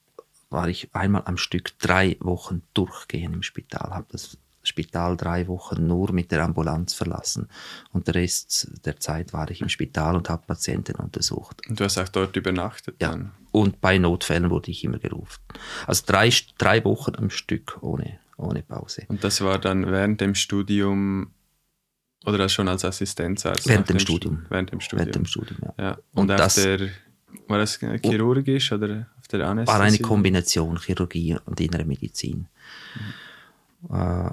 [0.50, 3.92] war ich einmal am Stück drei Wochen durchgehen im Spital.
[3.92, 7.48] Habe das Spital drei Wochen nur mit der Ambulanz verlassen.
[7.92, 11.62] Und der Rest der Zeit war ich im Spital und habe Patienten untersucht.
[11.70, 12.96] Und du hast auch dort übernachtet?
[13.00, 13.12] Ja.
[13.12, 13.32] Dann.
[13.52, 15.40] Und bei Notfällen wurde ich immer gerufen.
[15.86, 19.06] Also drei, drei Wochen am Stück ohne, ohne Pause.
[19.08, 21.32] Und das war dann während dem Studium
[22.26, 23.68] oder das schon als Assistenzarzt?
[23.68, 24.40] Während dem, dem Studium.
[24.40, 25.00] Stu während dem Studium.
[25.00, 25.84] Während dem Studium, ja.
[25.84, 25.92] ja.
[26.14, 26.90] Und, und das, der,
[27.48, 29.78] war das chirurgisch oder auf der Anästhesie?
[29.78, 32.48] War eine Kombination Chirurgie und innere Medizin.
[33.90, 33.96] Mhm.
[33.96, 34.32] Äh,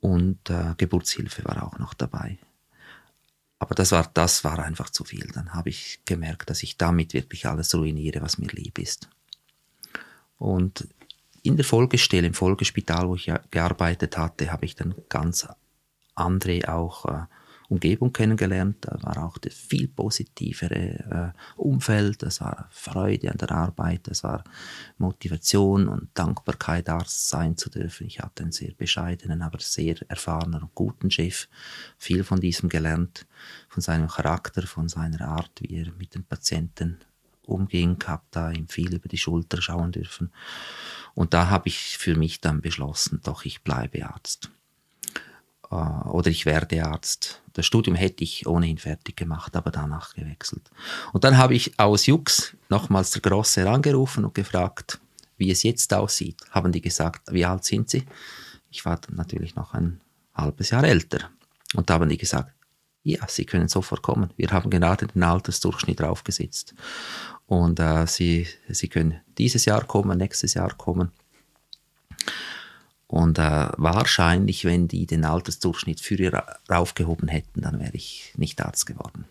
[0.00, 2.38] und äh, Geburtshilfe war auch noch dabei.
[3.58, 5.26] Aber das war, das war einfach zu viel.
[5.34, 9.10] Dann habe ich gemerkt, dass ich damit wirklich alles ruiniere, was mir lieb ist.
[10.38, 10.88] Und
[11.42, 15.48] in der Folgestelle, im Folgespital, wo ich gearbeitet hatte, habe ich dann ganz
[16.14, 17.26] andere auch äh,
[17.70, 18.78] Umgebung kennengelernt.
[18.80, 24.24] Da war auch das viel positivere äh, Umfeld, das war Freude an der Arbeit, das
[24.24, 24.44] war
[24.98, 28.06] Motivation und Dankbarkeit, Arzt sein zu dürfen.
[28.06, 31.48] Ich hatte einen sehr bescheidenen, aber sehr erfahrenen und guten Chef.
[31.96, 33.26] Viel von diesem gelernt,
[33.68, 36.98] von seinem Charakter, von seiner Art, wie er mit den Patienten
[37.50, 40.32] umging, habe da ihm viel über die Schulter schauen dürfen.
[41.14, 44.50] Und da habe ich für mich dann beschlossen, doch ich bleibe Arzt.
[45.70, 47.42] Äh, oder ich werde Arzt.
[47.52, 50.70] Das Studium hätte ich ohnehin fertig gemacht, aber danach gewechselt.
[51.12, 55.00] Und dann habe ich aus Jux nochmals der Grosse angerufen und gefragt,
[55.36, 56.40] wie es jetzt aussieht.
[56.50, 58.04] Haben die gesagt, wie alt sind Sie?
[58.70, 60.00] Ich war natürlich noch ein
[60.34, 61.30] halbes Jahr älter.
[61.74, 62.52] Und da haben die gesagt,
[63.02, 64.30] ja, Sie können sofort kommen.
[64.36, 66.74] Wir haben gerade den Altersdurchschnitt draufgesetzt.
[67.50, 71.10] Und äh, Sie, Sie können dieses Jahr kommen, nächstes Jahr kommen.
[73.08, 78.86] Und äh, wahrscheinlich, wenn die den Altersdurchschnitt früher raufgehoben hätten, dann wäre ich nicht Arzt
[78.86, 79.24] geworden.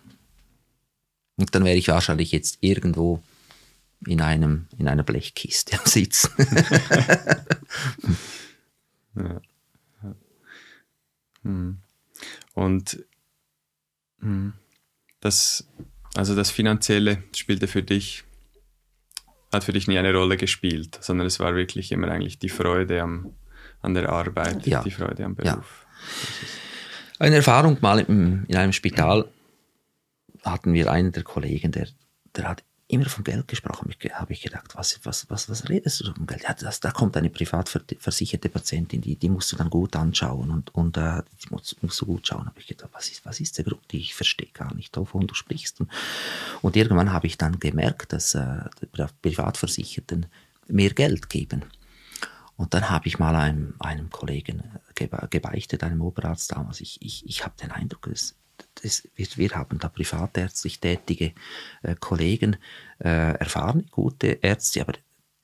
[1.37, 3.23] Und dann wäre ich wahrscheinlich jetzt irgendwo
[4.05, 6.29] in, einem, in einer Blechkiste am Sitzen.
[9.15, 9.41] ja.
[11.43, 11.77] Hm.
[12.53, 13.05] Und
[14.19, 14.51] hm,
[15.21, 15.65] das,
[16.19, 18.25] also das Finanzielle spielte für dich,
[19.53, 23.01] hat für dich nie eine Rolle gespielt, sondern es war wirklich immer eigentlich die Freude
[23.01, 23.33] am,
[23.81, 24.83] an der Arbeit, ja.
[24.83, 25.85] die Freude am Beruf.
[25.87, 27.25] Ja.
[27.25, 29.31] Eine Erfahrung mal in einem Spital
[30.43, 31.87] hatten wir einen der Kollegen, der,
[32.35, 33.93] der hat immer von Geld gesprochen.
[34.13, 36.43] Habe ich gedacht, was, was, was, was redest du vom Geld?
[36.43, 40.49] Ja, das, da kommt eine privat versicherte Patientin, die, die musst du dann gut anschauen
[40.49, 42.47] und, und äh, die musst, musst du gut schauen.
[42.47, 43.93] Habe ich gedacht, was ist, was ist der Grund?
[43.93, 45.79] Ich verstehe gar nicht, wovon du sprichst.
[45.79, 45.91] Und,
[46.61, 48.63] und irgendwann habe ich dann gemerkt, dass äh,
[49.21, 50.25] Privatversicherten
[50.67, 51.65] mehr Geld geben.
[52.57, 54.63] Und dann habe ich mal einem, einem Kollegen
[55.29, 58.35] gebeichtet, einem Oberarzt damals, ich, ich, ich habe den Eindruck, dass,
[58.81, 61.33] das, wir, wir, haben da privatärztlich tätige
[61.83, 62.57] äh, Kollegen,
[62.99, 64.93] äh, erfahrene, gute Ärzte, aber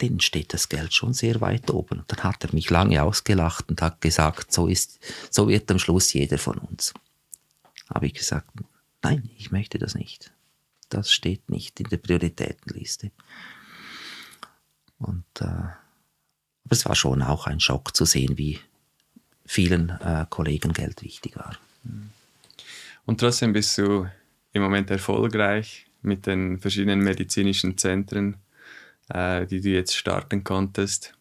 [0.02, 2.00] denen steht das Geld schon sehr weit oben.
[2.00, 5.00] Und dann hat er mich lange ausgelacht und hat gesagt, so, ist,
[5.30, 6.94] so wird am Schluss jeder von uns.
[7.94, 8.50] Habe ich gesagt,
[9.02, 10.32] nein, ich möchte das nicht.
[10.90, 13.12] Das steht nicht in der Prioritätenliste.
[14.98, 15.70] Und äh,
[16.66, 18.60] aber es war schon auch ein Schock zu sehen, wie
[19.46, 21.58] vielen äh, Kollegen Geld wichtig war.
[23.06, 24.08] Und trotzdem bist du
[24.54, 28.38] im Moment erfolgreich mit den verschiedenen medizinischen Zentren,
[29.10, 31.14] äh, die du jetzt starten konntest.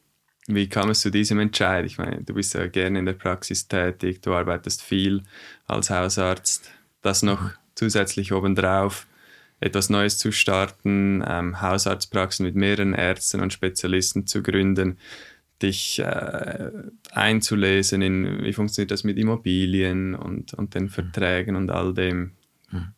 [0.46, 1.86] Wie kam es zu diesem Entscheid?
[1.86, 5.22] Ich meine, du bist ja gerne in der Praxis tätig, du arbeitest viel
[5.66, 6.70] als Hausarzt.
[7.00, 9.06] Das noch zusätzlich obendrauf,
[9.60, 14.98] etwas Neues zu starten, ähm, Hausarztpraxen mit mehreren Ärzten und Spezialisten zu gründen
[15.62, 16.70] dich äh,
[17.12, 22.32] einzulesen in, wie funktioniert das mit Immobilien und, und den Verträgen und all dem.
[22.70, 22.94] Mhm.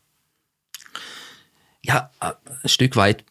[1.82, 2.32] Ja, äh,
[2.62, 3.24] ein Stück weit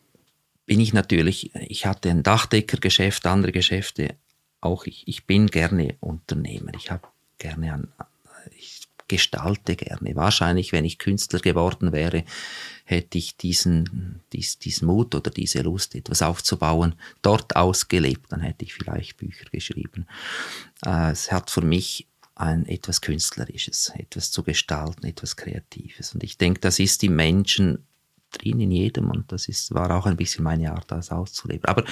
[0.66, 4.16] bin ich natürlich, ich hatte ein Dachdeckergeschäft, andere Geschäfte,
[4.62, 6.72] auch ich, ich bin gerne Unternehmer.
[6.76, 7.08] Ich habe
[7.38, 7.88] gerne an,
[9.08, 10.16] gestalte gerne.
[10.16, 12.24] Wahrscheinlich, wenn ich Künstler geworden wäre,
[12.86, 18.32] hätte ich diesen, dies, diesen Mut oder diese Lust, etwas aufzubauen, dort ausgelebt.
[18.32, 20.08] Dann hätte ich vielleicht Bücher geschrieben.
[20.86, 26.14] Äh, es hat für mich ein etwas Künstlerisches, etwas zu gestalten, etwas Kreatives.
[26.14, 27.88] Und ich denke, das ist die Menschen
[28.32, 31.66] drin in jedem und das ist, war auch ein bisschen meine Art, das auszuleben.
[31.66, 31.86] Aber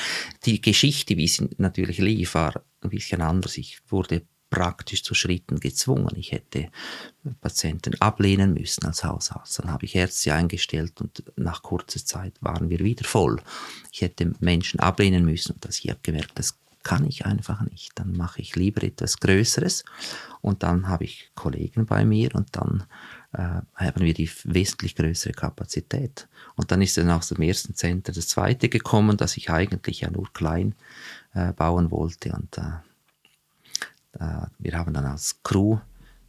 [0.45, 3.57] die Geschichte, wie sie natürlich lief, war ein bisschen anders.
[3.57, 4.23] Ich wurde
[4.53, 6.15] praktisch zu Schritten gezwungen.
[6.15, 6.69] Ich hätte
[7.41, 9.57] Patienten ablehnen müssen als Hausarzt.
[9.57, 13.41] Dann habe ich Ärzte eingestellt und nach kurzer Zeit waren wir wieder voll.
[13.91, 17.93] Ich hätte Menschen ablehnen müssen und das, ich habe gemerkt, das kann ich einfach nicht.
[17.95, 19.85] Dann mache ich lieber etwas Größeres
[20.41, 22.83] und dann habe ich Kollegen bei mir und dann
[23.31, 26.27] äh, haben wir die wesentlich größere Kapazität.
[26.55, 30.11] Und dann ist dann aus dem ersten Center das zweite gekommen, das ich eigentlich ja
[30.11, 30.75] nur klein
[31.33, 32.33] äh, bauen wollte.
[32.33, 32.61] Und äh,
[34.59, 35.79] wir haben dann als Crew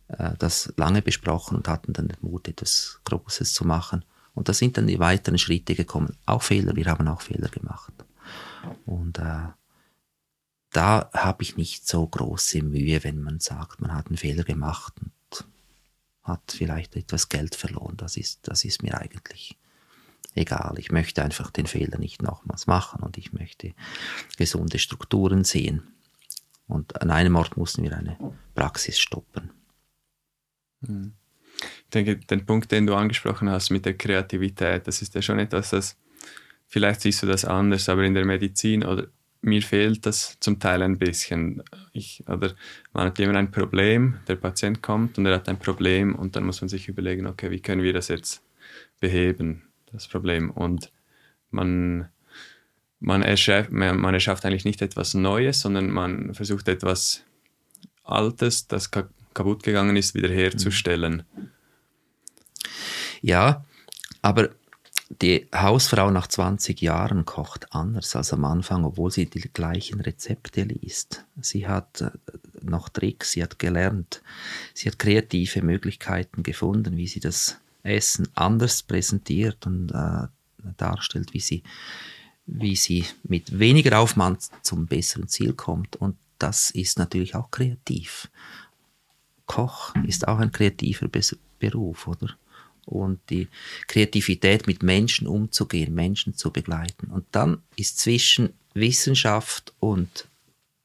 [0.08, 4.04] äh, das lange besprochen und hatten dann den Mut, etwas Großes zu machen.
[4.34, 6.16] Und da sind dann die weiteren Schritte gekommen.
[6.26, 7.92] Auch Fehler, wir haben auch Fehler gemacht.
[8.84, 9.48] Und äh,
[10.70, 14.94] da habe ich nicht so große Mühe, wenn man sagt, man hat einen Fehler gemacht
[15.00, 15.12] und
[16.22, 17.96] hat vielleicht etwas Geld verloren.
[17.96, 19.56] Das ist, das ist mir eigentlich
[20.34, 20.74] egal.
[20.78, 23.72] Ich möchte einfach den Fehler nicht nochmals machen und ich möchte
[24.36, 25.93] gesunde Strukturen sehen.
[26.66, 28.16] Und an einem Ort mussten wir eine
[28.54, 29.50] Praxis stoppen.
[30.86, 31.12] Hm.
[31.56, 35.38] Ich denke, den Punkt, den du angesprochen hast mit der Kreativität, das ist ja schon
[35.38, 35.96] etwas, das
[36.66, 39.06] vielleicht siehst du das anders, aber in der Medizin oder
[39.44, 41.62] mir fehlt das zum Teil ein bisschen.
[41.92, 42.54] Ich, oder
[42.92, 46.44] man hat immer ein Problem, der Patient kommt und er hat ein Problem und dann
[46.44, 48.42] muss man sich überlegen, okay, wie können wir das jetzt
[49.00, 49.62] beheben,
[49.92, 50.50] das Problem.
[50.50, 50.90] Und
[51.50, 52.08] man,
[53.04, 57.22] man, erschafft, man erschafft eigentlich nicht etwas Neues, sondern man versucht etwas
[58.02, 61.24] Altes, das kaputt gegangen ist, wiederherzustellen.
[63.20, 63.64] Ja,
[64.22, 64.50] aber
[65.22, 70.62] die Hausfrau nach 20 Jahren kocht anders als am Anfang, obwohl sie die gleichen Rezepte
[70.62, 71.24] liest.
[71.40, 72.10] Sie hat äh,
[72.62, 74.22] noch Tricks, sie hat gelernt,
[74.72, 80.26] sie hat kreative Möglichkeiten gefunden, wie sie das Essen anders präsentiert und äh,
[80.78, 81.62] darstellt, wie sie,
[82.46, 85.96] wie sie mit weniger Aufwand zum besseren Ziel kommt.
[85.96, 88.28] Und das ist natürlich auch kreativ.
[89.46, 91.08] Koch ist auch ein kreativer
[91.58, 92.36] Beruf, oder?
[92.86, 93.48] und die
[93.86, 97.06] Kreativität mit Menschen umzugehen, Menschen zu begleiten.
[97.08, 100.28] Und dann ist zwischen Wissenschaft und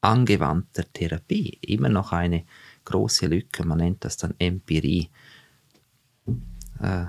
[0.02, 2.46] angewandter Therapie immer noch eine
[2.86, 3.66] große Lücke.
[3.66, 5.10] Man nennt das dann Empirie.
[6.80, 7.06] Äh,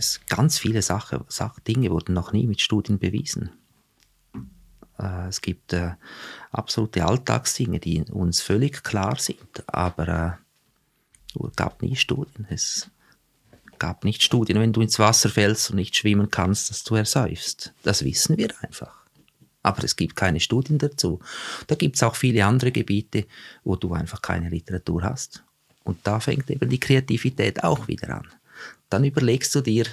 [0.00, 3.50] es, ganz viele Sache, Sache, Dinge wurden noch nie mit Studien bewiesen.
[4.98, 5.92] Äh, es gibt äh,
[6.50, 10.38] absolute Alltagsdinge, die uns völlig klar sind, aber
[11.34, 12.46] es äh, gab nie Studien.
[12.50, 12.90] Es,
[13.80, 17.72] gab nicht Studien, wenn du ins Wasser fällst und nicht schwimmen kannst, dass du ersäufst.
[17.82, 19.00] Das wissen wir einfach.
[19.62, 21.18] Aber es gibt keine Studien dazu.
[21.66, 23.26] Da gibt es auch viele andere Gebiete,
[23.64, 25.42] wo du einfach keine Literatur hast.
[25.82, 28.28] Und da fängt eben die Kreativität auch wieder an.
[28.90, 29.86] Dann überlegst du dir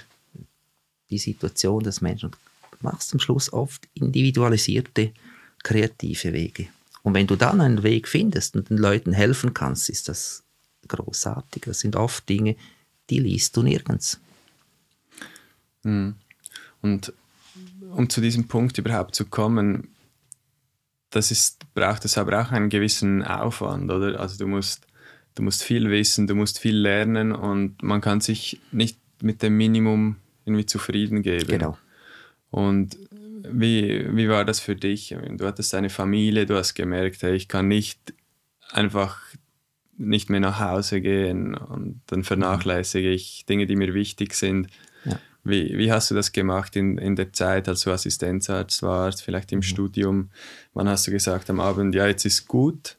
[1.09, 2.31] die Situation des Menschen
[2.71, 5.13] und machst am Schluss oft individualisierte,
[5.63, 6.67] kreative Wege.
[7.03, 10.43] Und wenn du dann einen Weg findest und den Leuten helfen kannst, ist das
[10.87, 11.63] großartig.
[11.65, 12.55] Das sind oft Dinge,
[13.09, 14.19] die liest du nirgends.
[15.83, 16.15] Hm.
[16.81, 17.13] Und
[17.91, 19.89] um zu diesem Punkt überhaupt zu kommen,
[21.09, 24.19] das ist, braucht es aber auch einen gewissen Aufwand, oder?
[24.19, 24.86] Also du musst,
[25.37, 29.55] du musst viel wissen, du musst viel lernen und man kann sich nicht mit dem
[29.55, 31.47] Minimum irgendwie zufrieden geben.
[31.47, 31.77] Genau.
[32.49, 32.97] Und
[33.43, 35.15] wie, wie war das für dich?
[35.31, 38.13] Du hattest eine Familie, du hast gemerkt, hey, ich kann nicht
[38.71, 39.19] einfach
[39.97, 44.69] nicht mehr nach Hause gehen und dann vernachlässige ich Dinge, die mir wichtig sind.
[45.05, 45.19] Ja.
[45.43, 49.51] Wie, wie hast du das gemacht in, in der Zeit, als du Assistenzarzt warst, vielleicht
[49.51, 49.63] im mhm.
[49.63, 50.29] Studium?
[50.73, 52.96] Wann hast du gesagt am Abend, ja, jetzt ist gut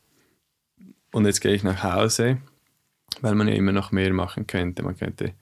[1.12, 2.38] und jetzt gehe ich nach Hause?
[3.20, 4.82] Weil man ja immer noch mehr machen könnte.
[4.82, 5.32] Man könnte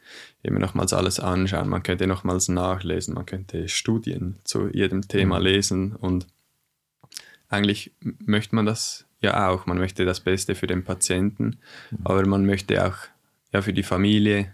[0.42, 5.44] immer nochmals alles anschauen, man könnte nochmals nachlesen, man könnte Studien zu jedem Thema mhm.
[5.44, 6.26] lesen und
[7.48, 9.66] eigentlich möchte man das ja auch.
[9.66, 11.58] Man möchte das Beste für den Patienten,
[11.90, 11.98] mhm.
[12.04, 12.96] aber man möchte auch
[13.52, 14.52] ja, für die Familie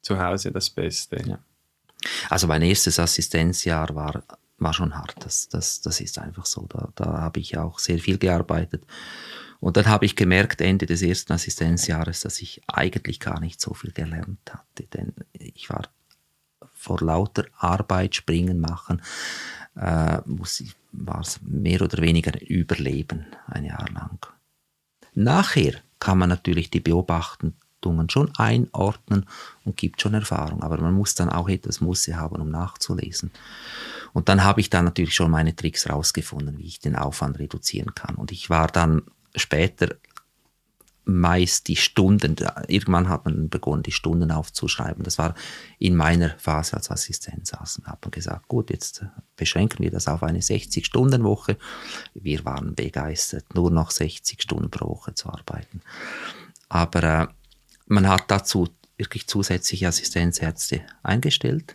[0.00, 1.22] zu Hause das Beste.
[1.26, 1.38] Ja.
[2.28, 4.24] Also mein erstes Assistenzjahr war
[4.62, 5.16] war schon hart.
[5.20, 6.66] Das, das, das ist einfach so.
[6.68, 8.84] Da, da habe ich auch sehr viel gearbeitet.
[9.60, 13.74] Und dann habe ich gemerkt, Ende des ersten Assistenzjahres, dass ich eigentlich gar nicht so
[13.74, 14.84] viel gelernt hatte.
[14.92, 15.88] Denn ich war
[16.74, 19.00] vor lauter Arbeit, Springen machen,
[19.76, 20.18] äh,
[20.92, 24.26] war es mehr oder weniger Überleben ein Jahr lang.
[25.14, 29.26] Nachher kann man natürlich die Beobachtungen schon einordnen
[29.64, 33.30] und gibt schon Erfahrung, aber man muss dann auch etwas Musse haben, um nachzulesen.
[34.12, 37.94] Und dann habe ich dann natürlich schon meine Tricks rausgefunden, wie ich den Aufwand reduzieren
[37.94, 38.16] kann.
[38.16, 39.02] Und ich war dann
[39.34, 39.96] später
[41.04, 42.36] meist die Stunden,
[42.68, 45.02] irgendwann hat man begonnen, die Stunden aufzuschreiben.
[45.02, 45.34] Das war
[45.78, 47.52] in meiner Phase als Assistenz.
[47.52, 49.04] Und hat man gesagt, gut, jetzt
[49.36, 51.56] beschränken wir das auf eine 60-Stunden-Woche.
[52.14, 55.80] Wir waren begeistert, nur noch 60 Stunden pro Woche zu arbeiten.
[56.68, 57.26] Aber äh,
[57.86, 61.74] man hat dazu wirklich zusätzliche Assistenzärzte eingestellt.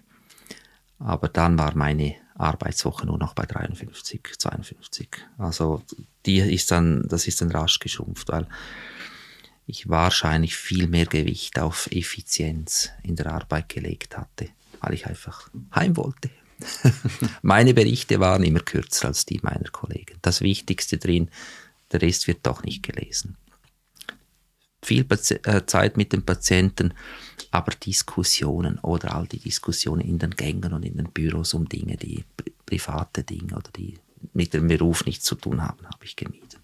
[0.99, 5.09] Aber dann war meine Arbeitswoche nur noch bei 53, 52.
[5.37, 5.81] Also
[6.25, 8.47] die ist dann, das ist dann rasch geschrumpft, weil
[9.65, 14.49] ich wahrscheinlich viel mehr Gewicht auf Effizienz in der Arbeit gelegt hatte,
[14.81, 16.29] weil ich einfach heim wollte.
[17.41, 20.17] Meine Berichte waren immer kürzer als die meiner Kollegen.
[20.21, 21.29] Das Wichtigste drin,
[21.91, 23.37] der Rest wird doch nicht gelesen.
[24.83, 26.93] Viel äh, Zeit mit den Patienten,
[27.51, 31.97] aber Diskussionen oder all die Diskussionen in den Gängen und in den Büros um Dinge,
[31.97, 32.23] die
[32.65, 33.97] private Dinge oder die
[34.33, 36.59] mit dem Beruf nichts zu tun haben, habe ich gemieden.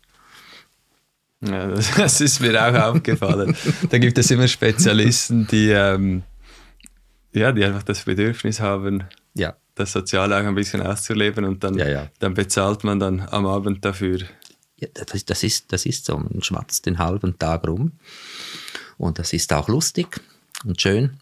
[1.42, 1.68] Ja,
[1.98, 3.56] das, ist mir auch aufgefallen.
[3.90, 6.24] Da gibt es immer Spezialisten, die, ähm,
[7.34, 9.04] ja, die einfach das Bedürfnis haben,
[9.34, 9.56] ja.
[9.76, 13.84] das Soziale auch ein bisschen auszuleben und dann, ja, dann bezahlt man dann am Abend
[13.84, 14.20] dafür.
[14.94, 17.94] Das, das, ist, das ist so, man schwatzt den halben Tag rum
[18.98, 20.22] und das ist auch lustig
[20.64, 21.20] und schön,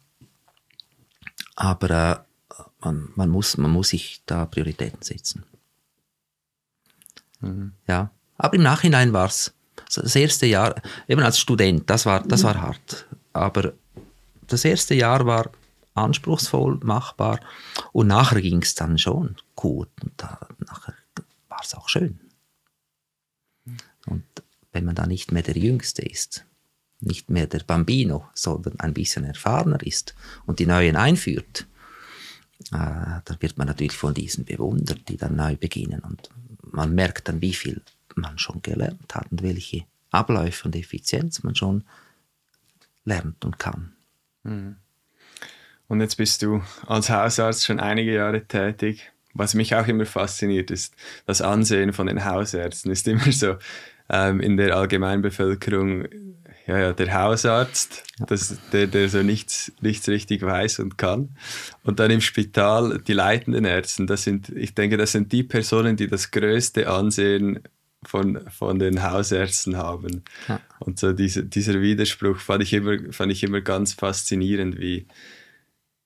[1.56, 5.46] aber äh, man, man, muss, man muss sich da Prioritäten setzen.
[7.40, 7.74] Mhm.
[7.88, 9.54] Ja, aber im Nachhinein war es
[9.94, 13.08] das erste Jahr, eben als Student, das war, das war hart.
[13.34, 13.74] Aber
[14.48, 15.52] das erste Jahr war
[15.94, 17.40] anspruchsvoll, machbar
[17.92, 20.96] und nachher ging es dann schon gut und da, nachher
[21.50, 22.20] war es auch schön.
[24.08, 24.24] Und
[24.72, 26.46] wenn man da nicht mehr der Jüngste ist,
[27.02, 31.68] nicht mehr der Bambino, sondern ein bisschen erfahrener ist und die Neuen einführt,
[32.72, 36.30] äh, dann wird man natürlich von diesen bewundert, die dann neu beginnen und
[36.72, 37.82] man merkt dann, wie viel
[38.16, 41.84] man schon gelernt hat und welche Abläufe und Effizienz man schon
[43.06, 43.94] lernt und kann.
[44.44, 44.76] Mhm.
[45.88, 49.12] Und jetzt bist du als Hausarzt schon einige Jahre tätig.
[49.34, 50.94] Was mich auch immer fasziniert, ist
[51.26, 52.92] das Ansehen von den Hausärzten.
[52.92, 53.58] Ist immer so
[54.10, 56.08] ähm, in der Allgemeinbevölkerung
[56.68, 61.36] ja, ja, der Hausarzt, das, der, der so nichts, nichts richtig weiß und kann.
[61.84, 64.06] Und dann im Spital die leitenden Ärzte.
[64.06, 67.60] Das sind, ich denke, das sind die Personen, die das größte Ansehen
[68.04, 70.24] von, von den Hausärzten haben.
[70.48, 70.60] Ja.
[70.80, 75.08] Und so diese, dieser Widerspruch fand ich, immer, fand ich immer ganz faszinierend, wie,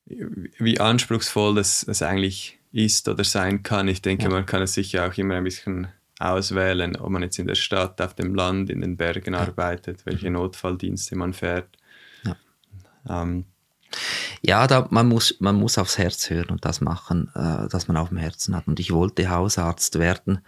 [0.06, 3.88] wie anspruchsvoll das, das eigentlich ist oder sein kann.
[3.88, 4.30] Ich denke, ja.
[4.30, 5.88] man kann es sicher auch immer ein bisschen
[6.20, 9.41] auswählen, ob man jetzt in der Stadt, auf dem Land, in den Bergen ja.
[9.41, 11.70] arbeitet, welche Notfalldienste man fährt.
[12.24, 12.36] Ja,
[13.09, 13.45] ähm,
[14.41, 17.97] ja da, man, muss, man muss aufs Herz hören und das machen, äh, das man
[17.97, 18.68] auf dem Herzen hat.
[18.68, 20.41] Und ich wollte Hausarzt werden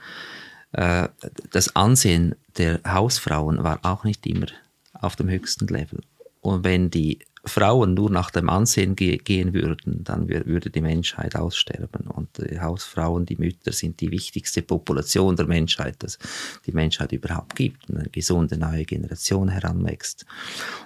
[0.72, 1.10] äh,
[1.52, 4.48] das Ansehen der Hausfrauen war auch nicht immer
[4.94, 6.02] auf dem höchsten Level.
[6.42, 11.36] Und wenn die Frauen nur nach dem Ansehen ge gehen würden, dann würde die Menschheit
[11.36, 12.08] aussterben.
[12.08, 16.20] Und die Hausfrauen, die Mütter sind die wichtigste Population der Menschheit, dass
[16.66, 20.26] die Menschheit überhaupt gibt, eine gesunde neue Generation heranwächst.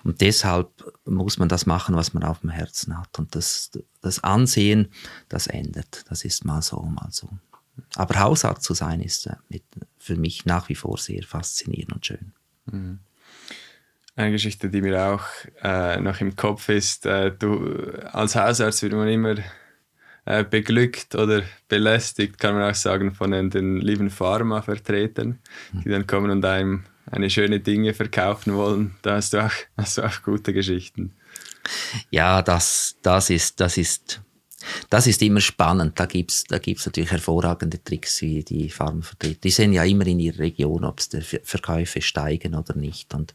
[0.03, 0.69] Und deshalb
[1.05, 3.19] muss man das machen, was man auf dem Herzen hat.
[3.19, 4.87] Und das, das Ansehen,
[5.29, 6.05] das ändert.
[6.09, 7.29] Das ist mal so, mal so.
[7.95, 9.59] Aber Hausarzt zu sein, ist äh,
[9.97, 12.33] für mich nach wie vor sehr faszinierend und schön.
[12.65, 12.99] Mhm.
[14.21, 15.23] Eine Geschichte, die mir auch
[15.63, 19.35] äh, noch im Kopf ist, äh, du, als Hausarzt wird man immer
[20.25, 25.39] äh, beglückt oder belästigt, kann man auch sagen, von den, den lieben Pharmavertretern,
[25.73, 28.95] die dann kommen und einem eine schöne Dinge verkaufen wollen.
[29.01, 31.15] Da hast du auch, hast du auch gute Geschichten.
[32.11, 34.21] Ja, das, das, ist, das ist
[34.91, 35.99] das ist immer spannend.
[35.99, 39.39] Da gibt es da gibt's natürlich hervorragende Tricks, wie die Farmvertreter.
[39.43, 43.15] Die sehen ja immer in ihrer Region, ob die Verkäufe steigen oder nicht.
[43.15, 43.33] Und,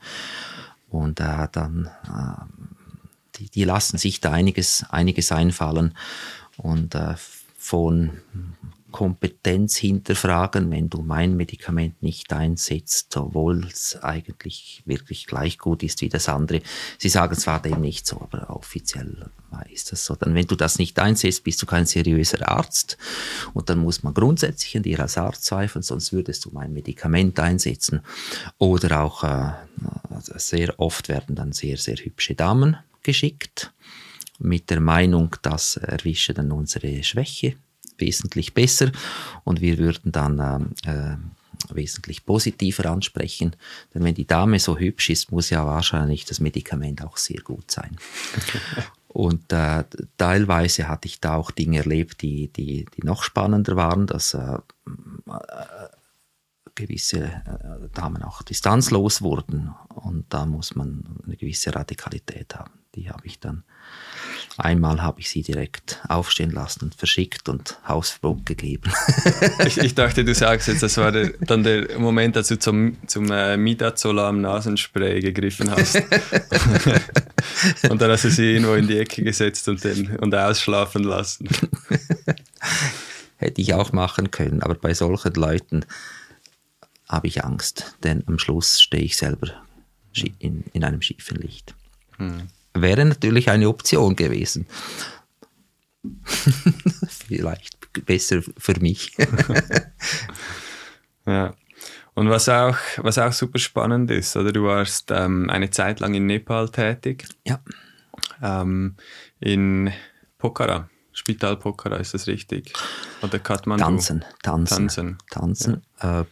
[0.89, 2.45] und äh, dann, äh,
[3.37, 5.95] die, die, lassen sich da einiges, einiges einfallen.
[6.57, 7.15] Und äh,
[7.59, 8.13] von
[8.97, 16.01] Kompetenz hinterfragen, wenn du mein Medikament nicht einsetzt, obwohl es eigentlich wirklich gleich gut ist
[16.01, 16.63] wie das andere.
[16.97, 19.29] Sie sagen zwar dem nicht so, aber offiziell
[19.71, 20.15] ist das so.
[20.15, 22.97] Dann, wenn du das nicht einsetzt, bist du kein seriöser Arzt
[23.53, 27.39] und dann muss man grundsätzlich an dir als Arzt zweifeln, sonst würdest du mein Medikament
[27.39, 28.01] einsetzen.
[28.57, 29.53] Oder auch äh,
[30.37, 33.75] sehr oft werden dann sehr, sehr hübsche Damen geschickt
[34.39, 37.57] mit der Meinung, das erwische dann unsere Schwäche
[37.99, 38.91] wesentlich besser
[39.45, 41.17] und wir würden dann äh, äh,
[41.71, 43.57] wesentlich positiver ansprechen.
[43.95, 47.71] Denn wenn die Dame so hübsch ist, muss ja wahrscheinlich das Medikament auch sehr gut
[47.71, 47.97] sein.
[49.09, 49.85] Und äh,
[50.19, 54.59] teilweise hatte ich da auch Dinge erlebt, die, die, die noch spannender waren, dass äh,
[54.59, 54.59] äh
[56.75, 59.75] gewisse äh, Damen auch distanzlos wurden.
[59.89, 62.75] Und da muss man eine gewisse Radikalität haben.
[62.95, 63.65] Die habe ich dann
[64.59, 68.91] Einmal habe ich sie direkt aufstehen lassen und verschickt und Hausverbot gegeben.
[69.67, 72.97] ich, ich, dachte, du sagst jetzt, das war der, dann der Moment, als du zum,
[73.07, 75.97] zum äh, Midazolam Nasenspray gegriffen hast.
[77.91, 81.49] und dann hast du sie irgendwo in die Ecke gesetzt und, den, und ausschlafen lassen.
[83.37, 85.85] Hätte ich auch machen können, aber bei solchen Leuten
[87.09, 89.49] habe ich Angst, denn am Schluss stehe ich selber
[90.39, 91.75] in, in einem schiefen Licht.
[92.17, 92.49] Hm
[92.83, 94.67] wäre natürlich eine Option gewesen.
[97.09, 99.17] Vielleicht besser für mich.
[101.27, 101.55] ja.
[102.15, 106.15] Und was auch, was auch super spannend ist, oder du warst ähm, eine Zeit lang
[106.15, 107.27] in Nepal tätig.
[107.47, 107.61] Ja.
[108.43, 108.97] Ähm,
[109.39, 109.93] in
[110.39, 112.73] Pokhara, Spital Pokhara, ist das richtig?
[113.21, 113.85] Oder Kathmandu?
[113.85, 114.77] Tanzen, tanzen.
[114.77, 115.19] Tanzen.
[115.31, 115.83] tanzen.
[116.03, 116.21] Ja.
[116.21, 116.25] Äh,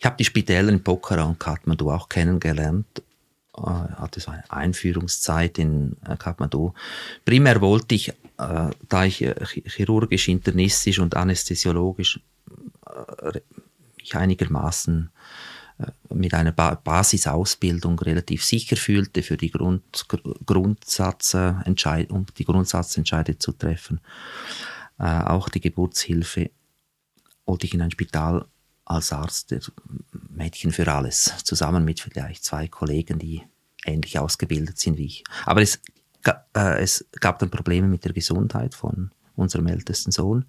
[0.00, 3.02] ich habe die Spitäler in Pokhara und Kathmandu auch kennengelernt
[3.66, 6.72] hatte so eine Einführungszeit in äh, Kathmandu.
[7.24, 12.20] Primär wollte ich, äh, da ich chirurgisch, internistisch und anästhesiologisch
[14.00, 15.10] ich einigermaßen
[16.08, 20.06] mit einer Basisausbildung relativ sicher fühlte, für die Grund,
[20.46, 24.00] Grundsatzentscheid, um die Grundsatzentscheide zu treffen.
[24.96, 26.50] auch die Geburtshilfe
[27.44, 28.46] wollte ich in ein Spital
[28.88, 29.60] als Arzt der
[30.30, 33.42] Mädchen für alles, zusammen mit vielleicht zwei Kollegen, die
[33.84, 35.24] ähnlich ausgebildet sind wie ich.
[35.44, 35.80] Aber es,
[36.24, 40.46] äh, es gab dann Probleme mit der Gesundheit von unserem ältesten Sohn,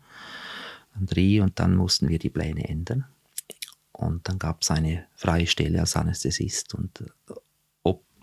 [0.98, 3.06] André, und dann mussten wir die Pläne ändern.
[3.92, 7.04] Und dann gab es eine freie Stelle als Anästhesist und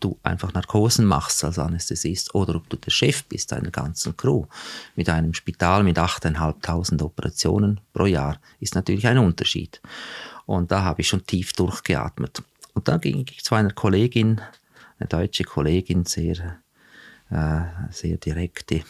[0.01, 4.47] du einfach Narkosen machst als Anästhesist oder ob du der Chef bist einer ganzen Crew
[4.95, 9.81] mit einem Spital mit 8.500 Operationen pro Jahr, ist natürlich ein Unterschied.
[10.47, 12.43] Und da habe ich schon tief durchgeatmet.
[12.75, 14.41] Und dann ging ich zu einer Kollegin,
[14.99, 16.61] eine deutsche Kollegin, sehr,
[17.31, 18.83] äh, sehr direkte,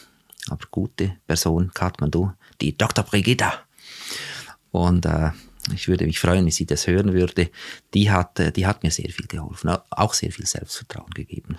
[0.48, 3.04] aber gute Person, Kathmandu, die Dr.
[3.04, 3.52] Brigitta.
[4.70, 5.30] Und äh,
[5.74, 7.50] ich würde mich freuen, wenn sie das hören würde,
[7.94, 11.58] die hat, äh, die hat mir sehr viel geholfen, auch sehr viel Selbstvertrauen gegeben.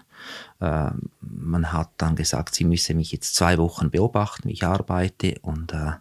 [0.60, 0.91] Äh,
[1.22, 5.74] man hat dann gesagt, sie müsse mich jetzt zwei Wochen beobachten, wie ich arbeite und,
[5.74, 5.93] äh,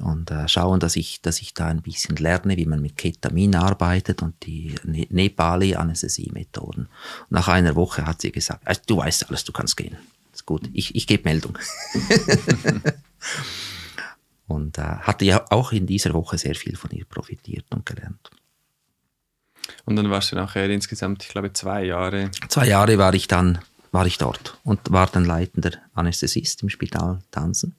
[0.00, 4.22] und schauen, dass ich, dass ich da ein bisschen lerne, wie man mit Ketamin arbeitet
[4.22, 6.88] und die ne-, Nepali-Anästhesie-Methoden.
[7.28, 9.98] Nach einer Woche hat sie gesagt, du weißt alles, du kannst gehen.
[10.32, 11.58] Ist gut, ich, ich gebe Meldung.
[14.50, 18.30] Und äh, hatte ja auch in dieser Woche sehr viel von ihr profitiert und gelernt.
[19.84, 22.32] Und dann warst du nachher insgesamt, ich glaube, zwei Jahre.
[22.48, 23.60] Zwei Jahre war ich dann,
[23.92, 27.76] war ich dort und war dann leitender Anästhesist im Spital Tanzen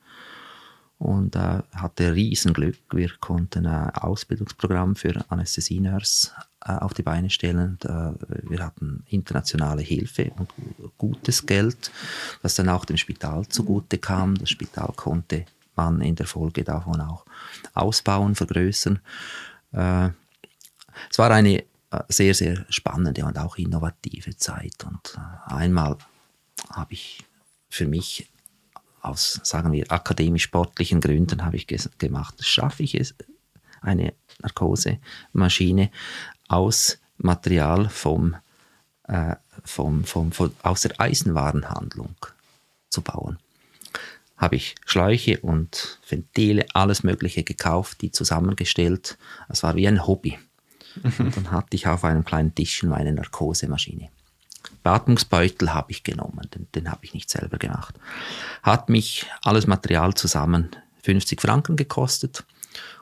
[0.97, 2.77] und äh, hatte Riesenglück.
[2.93, 6.31] Wir konnten ein Ausbildungsprogramm für Anästhesienurse
[6.65, 7.77] äh, auf die Beine stellen.
[7.81, 10.49] Und, äh, wir hatten internationale Hilfe und
[10.97, 11.91] gutes Geld,
[12.41, 14.35] das dann auch dem Spital zugute kam.
[14.35, 15.45] Das Spital konnte
[15.75, 17.25] man in der Folge davon auch
[17.73, 18.99] ausbauen, vergrößern.
[19.71, 20.09] Äh,
[21.09, 21.59] es war eine
[21.91, 24.83] äh, sehr, sehr spannende und auch innovative Zeit.
[24.85, 25.97] Und äh, einmal
[26.69, 27.23] habe ich
[27.69, 28.29] für mich
[29.01, 31.67] aus, sagen wir, akademisch-sportlichen Gründen habe ich
[31.97, 33.15] gemacht, schaffe ich es,
[33.81, 35.89] eine Narkosemaschine
[36.47, 38.35] aus Material vom,
[39.07, 42.15] äh, vom, vom, vom, aus der Eisenwarenhandlung
[42.89, 43.39] zu bauen
[44.41, 49.19] habe ich Schläuche und Ventile, alles Mögliche gekauft, die zusammengestellt.
[49.47, 50.39] Es war wie ein Hobby.
[51.19, 54.09] Und dann hatte ich auf einem kleinen Tischchen meine Narkosemaschine.
[54.83, 57.95] Beatmungsbeutel habe ich genommen, den, den habe ich nicht selber gemacht.
[58.63, 62.43] Hat mich alles Material zusammen 50 Franken gekostet.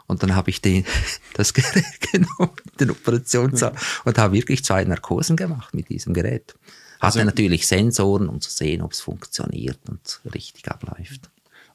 [0.08, 0.86] Und dann habe ich den,
[1.36, 6.56] das Gerät genommen, den Operationssaal, und habe wirklich zwei Narkosen gemacht mit diesem Gerät.
[7.00, 11.30] Hatte also, natürlich Sensoren, um zu sehen, ob es funktioniert und richtig abläuft.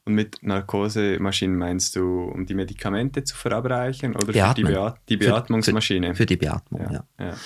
[0.04, 4.66] Und mit Narkosemaschinen meinst du, um die Medikamente zu verabreichen oder Beatmen.
[4.66, 6.08] für die, Beat die Beatmungsmaschine?
[6.08, 7.04] Für, für, für die Beatmung, ja.
[7.18, 7.36] ja.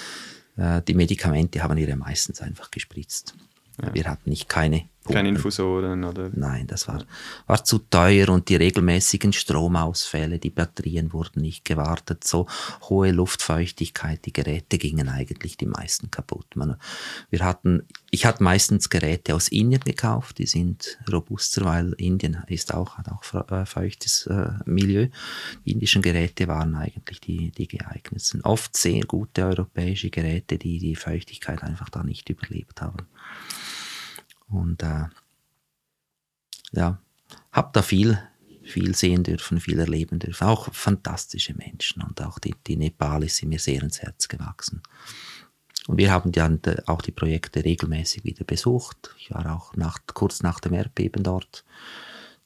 [0.58, 0.78] ja.
[0.78, 3.34] Äh, die Medikamente haben wir ja meistens einfach gespritzt.
[3.82, 3.94] Ja.
[3.94, 5.14] Wir hatten nicht keine Pumpen.
[5.14, 6.30] Keine Infusoren oder?
[6.34, 7.02] Nein, das war,
[7.46, 12.46] war zu teuer und die regelmäßigen Stromausfälle, die Batterien wurden nicht gewartet, so
[12.82, 16.56] hohe Luftfeuchtigkeit, die Geräte gingen eigentlich die meisten kaputt.
[16.56, 16.76] Man,
[17.30, 22.74] wir hatten, ich hatte meistens Geräte aus Indien gekauft, die sind robuster, weil Indien ist
[22.74, 25.08] auch, hat auch äh, feuchtes äh, Milieu.
[25.64, 28.42] Die indischen Geräte waren eigentlich die, die geeignetsten.
[28.42, 33.06] Oft sehr gute europäische Geräte, die die Feuchtigkeit einfach da nicht überlebt haben.
[34.48, 35.06] Und äh,
[36.72, 36.98] ja,
[37.52, 38.18] habe da viel,
[38.62, 40.46] viel sehen dürfen, viel erleben dürfen.
[40.46, 44.82] Auch fantastische Menschen und auch die, die Nepalis sind mir sehr ins Herz gewachsen.
[45.86, 49.14] Und wir haben dann auch die Projekte regelmäßig wieder besucht.
[49.18, 51.64] Ich war auch nach, kurz nach dem Erdbeben dort,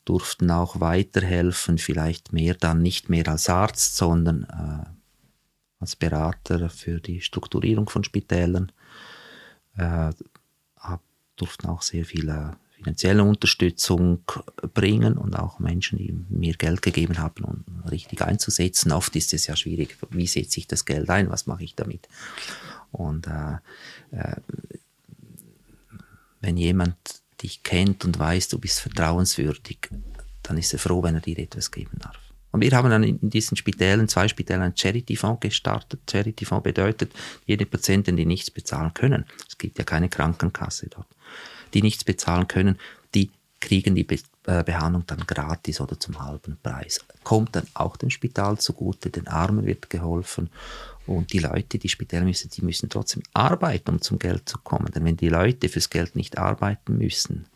[0.05, 4.89] durften auch weiterhelfen, vielleicht mehr dann nicht mehr als Arzt, sondern äh,
[5.81, 8.71] als Berater für die Strukturierung von Spitälern.
[9.77, 10.13] Äh,
[11.37, 12.51] durften auch sehr viel äh,
[12.83, 14.25] finanzielle Unterstützung
[14.75, 18.93] bringen und auch Menschen, die mir Geld gegeben haben, um richtig einzusetzen.
[18.93, 22.09] Oft ist es ja schwierig, wie setze ich das Geld ein, was mache ich damit?
[22.91, 23.55] Und äh,
[24.11, 24.37] äh,
[26.41, 26.97] wenn jemand
[27.43, 29.91] dich kennt und weiß, du bist vertrauenswürdig,
[30.43, 32.19] dann ist er froh, wenn er dir etwas geben darf.
[32.51, 36.01] Und wir haben dann in diesen Spitälern, zwei Spitälern, einen Charity-Fonds gestartet.
[36.11, 37.13] Charity-Fonds bedeutet,
[37.47, 41.07] jede Patienten, die nichts bezahlen können, es gibt ja keine Krankenkasse dort,
[41.75, 42.79] die nichts bezahlen können,
[43.15, 46.99] die kriegen die Be äh, Behandlung dann gratis oder zum halben Preis.
[47.23, 50.51] Kommt dann auch dem Spital zugute, den Armen wird geholfen
[51.07, 54.91] und die Leute, die Spitäler müssen, die müssen trotzdem arbeiten, um zum Geld zu kommen.
[54.93, 57.47] Denn wenn die Leute fürs Geld nicht arbeiten müssen,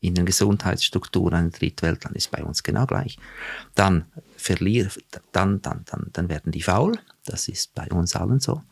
[0.00, 3.16] in den Gesundheitsstrukturen ein Drittweltland ist bei uns genau gleich,
[3.74, 4.04] dann
[4.36, 4.90] verlieren,
[5.32, 6.98] dann, dann, dann, dann werden die faul.
[7.24, 8.62] Das ist bei uns allen so.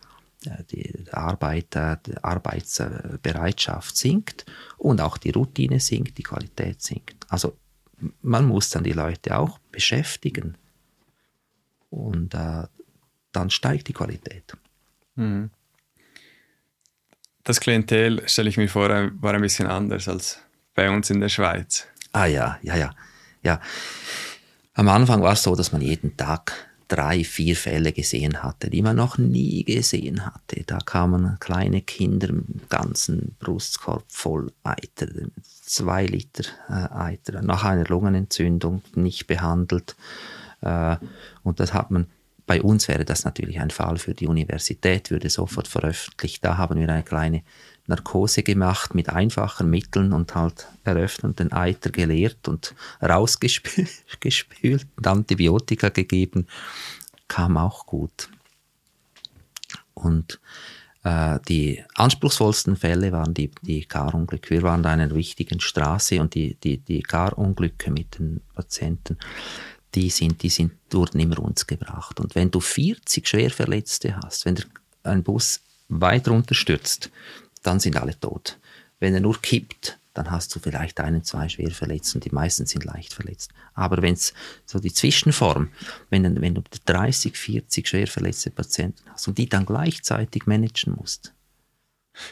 [0.47, 1.74] Äh, die Arbeit,
[2.07, 4.47] die Arbeitsbereitschaft sinkt
[4.78, 7.26] und auch die Routine sinkt, die Qualität sinkt.
[7.28, 7.57] Also
[8.20, 10.57] man muss dann die Leute auch beschäftigen
[11.90, 12.64] und äh,
[13.32, 14.57] dann steigt die Qualität.
[15.14, 15.51] Mhm.
[17.45, 20.40] Das Klientel, stelle ich mir vor, war ein bisschen anders als
[20.74, 21.86] bei uns in der Schweiz.
[22.12, 22.95] Ah ja, ja, ja.
[23.43, 23.61] ja.
[24.74, 28.82] Am Anfang war es so, dass man jeden Tag drei, vier Fälle gesehen hatte, die
[28.82, 30.62] man noch nie gesehen hatte.
[30.66, 35.07] Da kamen kleine Kinder mit dem ganzen Brustkorb voll Eiter,
[35.43, 39.97] zwei Liter äh, Eiter, nach einer Lungenentzündung nicht behandelt.
[40.61, 40.97] Äh,
[41.43, 42.09] und das hat man
[42.45, 46.45] bei uns wäre das natürlich ein Fall für die Universität, würde sofort veröffentlicht.
[46.45, 47.45] Da haben wir eine kleine
[47.87, 55.89] Narkose gemacht mit einfachen Mitteln und halt eröffnet den Eiter geleert und rausgespült und Antibiotika
[55.89, 56.47] gegeben.
[57.28, 58.28] Kam auch gut.
[59.95, 60.41] Und
[61.05, 64.51] äh, die anspruchsvollsten Fälle waren die, die Karunglücke.
[64.51, 69.18] Wir waren da in einer wichtigen Straße und die, die, die Karunglücke mit den Patienten,
[69.95, 72.20] die sind, die sind, wurden immer uns gebracht.
[72.20, 74.64] Und wenn du 40 Schwerverletzte hast, wenn der,
[75.03, 77.11] ein Bus weit runterstürzt,
[77.63, 78.59] dann sind alle tot.
[79.01, 82.67] Wenn er nur kippt, dann hast du vielleicht einen, zwei schwer verletzt und die meisten
[82.67, 83.51] sind leicht verletzt.
[83.75, 84.35] Aber wenn es
[84.67, 85.71] so die Zwischenform,
[86.11, 91.33] wenn, wenn du 30, 40 schwer verletzte Patienten hast und die dann gleichzeitig managen musst.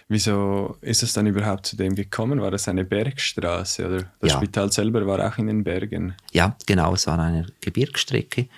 [0.08, 2.42] Wieso ist es dann überhaupt zu dem gekommen?
[2.42, 4.36] War das eine Bergstraße oder das ja.
[4.36, 6.14] Spital selber war auch in den Bergen?
[6.32, 8.48] Ja, genau, es war eine Gebirgsstrecke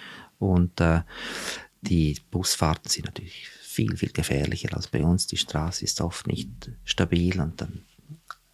[0.41, 1.03] und äh,
[1.81, 5.27] die Busfahrten sind natürlich viel, viel gefährlicher als bei uns.
[5.27, 7.85] Die Straße ist oft nicht stabil und dann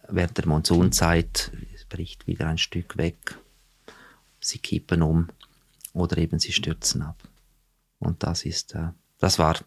[0.07, 1.51] während der Monsunzeit
[1.89, 3.37] bricht wieder ein Stück weg.
[4.39, 5.27] Sie kippen um
[5.93, 7.21] oder eben sie stürzen ab.
[7.97, 9.59] Und das ist, äh, das war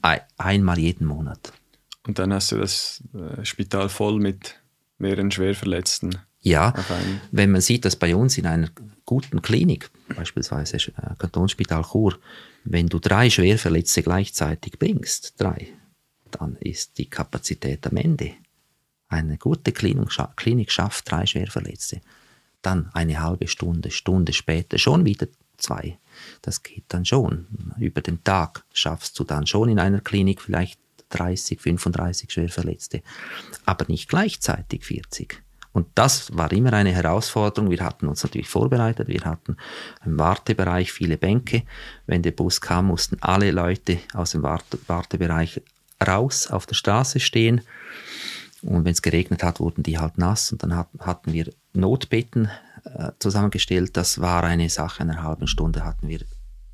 [0.00, 1.52] ein, einmal jeden Monat.
[2.06, 4.58] Und dann hast du das äh, Spital voll mit
[4.98, 6.16] mehreren Schwerverletzten.
[6.42, 6.72] Ja,
[7.32, 8.70] wenn man sieht, dass bei uns in einer
[9.04, 12.18] guten Klinik, beispielsweise äh, Kantonsspital Chur,
[12.64, 15.68] wenn du drei Schwerverletzte gleichzeitig bringst, drei,
[16.30, 18.32] dann ist die Kapazität am Ende.
[19.08, 20.12] Eine gute Klinik,
[20.72, 22.00] schafft drei Schwerverletzte.
[22.62, 25.26] Dann eine halbe Stunde, Stunde später schon wieder
[25.58, 25.98] zwei.
[26.42, 27.74] Das geht dann schon.
[27.78, 30.78] Über den Tag schaffst du dann schon in einer Klinik vielleicht
[31.10, 33.02] 30, 35 Schwerverletzte,
[33.66, 35.42] aber nicht gleichzeitig 40.
[35.72, 37.70] Und das war immer eine Herausforderung.
[37.70, 39.08] Wir hatten uns natürlich vorbereitet.
[39.08, 39.56] Wir hatten
[40.04, 41.62] im Wartebereich viele Bänke.
[42.06, 45.62] Wenn der Bus kam, mussten alle Leute aus dem Warte Wartebereich
[46.04, 47.60] raus auf der Straße stehen.
[48.62, 50.50] Und wenn es geregnet hat, wurden die halt nass.
[50.52, 52.50] Und dann hatten wir Notbetten
[52.84, 53.96] äh, zusammengestellt.
[53.96, 56.20] Das war eine Sache einer halben Stunde hatten wir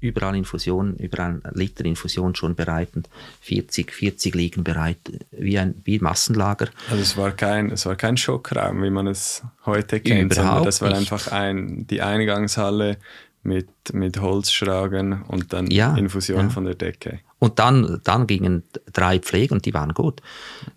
[0.01, 3.09] überall Infusionen, über ein Liter Infusion schon bereit und
[3.41, 4.99] 40, 40 liegen bereit,
[5.31, 6.69] wie ein wie Massenlager.
[6.91, 10.81] Also es war kein, es war kein Schockraum, wie man es heute kennt, Überhaupt das
[10.83, 10.99] war nicht.
[10.99, 12.99] einfach ein, die Eingangshalle
[13.43, 16.51] mit, mit Holzschragen und dann Ja, Infusion ja.
[16.51, 17.21] von der Decke.
[17.39, 20.23] Und dann, dann gingen drei Pflege und die waren gut.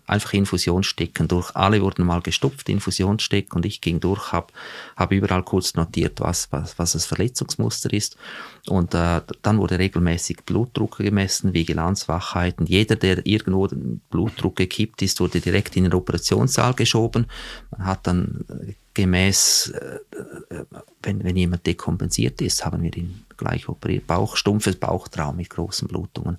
[0.06, 1.56] Einfach Infusionsstecken durch.
[1.56, 4.48] Alle wurden mal gestopft, Infusionssteck und ich ging durch, habe
[4.94, 8.18] hab überall kurz notiert, was, was, was das Verletzungsmuster ist.
[8.66, 12.66] Und äh, dann wurde regelmäßig Blutdruck gemessen, Vigilanzwachheiten.
[12.66, 13.68] Jeder, der irgendwo
[14.10, 17.26] Blutdruck gekippt ist, wurde direkt in den Operationssaal geschoben.
[17.70, 20.64] Man hat dann äh, gemäß, äh, äh,
[21.02, 24.06] wenn, wenn jemand dekompensiert ist, haben wir ihn gleich operiert.
[24.06, 26.38] Bauch, stumpfes Bauchtraum mit großen Blutungen.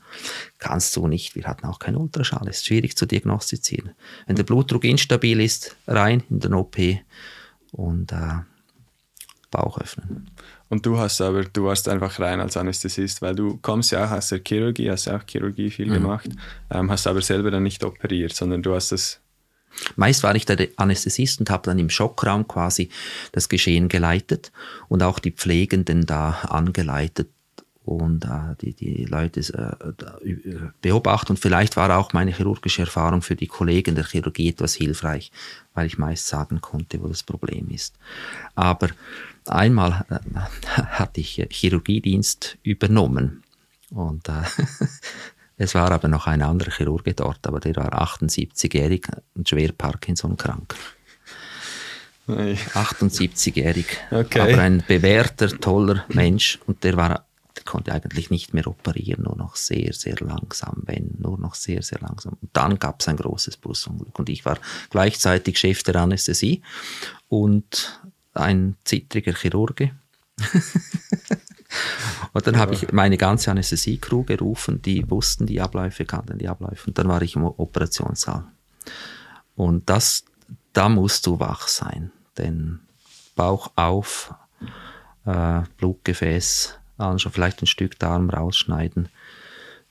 [0.59, 1.35] Kannst du nicht.
[1.35, 2.47] Wir hatten auch keinen Ultraschall.
[2.47, 3.91] Ist schwierig zu diagnostizieren.
[4.27, 6.77] Wenn der Blutdruck instabil ist, rein in den OP
[7.71, 8.39] und äh,
[9.49, 10.29] Bauch öffnen.
[10.69, 14.11] Und du hast aber, du warst einfach rein als Anästhesist, weil du kommst ja auch
[14.11, 15.93] aus der Chirurgie, hast ja auch Chirurgie viel Mhm.
[15.93, 16.29] gemacht,
[16.69, 19.19] ähm, hast aber selber dann nicht operiert, sondern du hast das
[19.95, 22.89] Meist war ich der Anästhesist und habe dann im Schockraum quasi
[23.31, 24.51] das Geschehen geleitet
[24.89, 27.29] und auch die Pflegenden da angeleitet
[27.83, 31.31] und äh, die, die Leute äh, äh, beobachtet.
[31.31, 35.31] Und vielleicht war auch meine chirurgische Erfahrung für die Kollegen der Chirurgie etwas hilfreich,
[35.73, 37.95] weil ich meist sagen konnte, wo das Problem ist.
[38.55, 38.89] Aber
[39.47, 40.19] einmal äh,
[40.67, 43.43] hatte ich Chirurgiedienst übernommen
[43.89, 44.43] und äh,
[45.61, 50.35] es war aber noch ein anderer Chirurge dort, aber der war 78-jährig und schwer Parkinson
[50.35, 50.75] krank.
[52.27, 54.39] 78-jährig, Okay.
[54.39, 57.25] aber ein bewährter, toller Mensch und der war
[57.55, 61.83] der konnte eigentlich nicht mehr operieren, nur noch sehr, sehr langsam, wenn, nur noch sehr,
[61.83, 62.37] sehr langsam.
[62.41, 64.57] Und dann gab es ein großes Busunglück und ich war
[64.89, 66.61] gleichzeitig Chef der Anästhesie
[67.27, 68.01] und
[68.33, 69.91] ein zittriger Chirurge.
[72.33, 76.87] und dann habe ich meine ganze Anästhesie-Crew gerufen, die wussten die Abläufe, kannten die Abläufe.
[76.87, 78.45] Und dann war ich im Operationssaal.
[79.55, 80.25] Und das,
[80.73, 82.79] da musst du wach sein, denn
[83.35, 84.33] Bauch auf,
[85.25, 89.09] äh, Blutgefäß anschauen, vielleicht ein Stück Darm rausschneiden,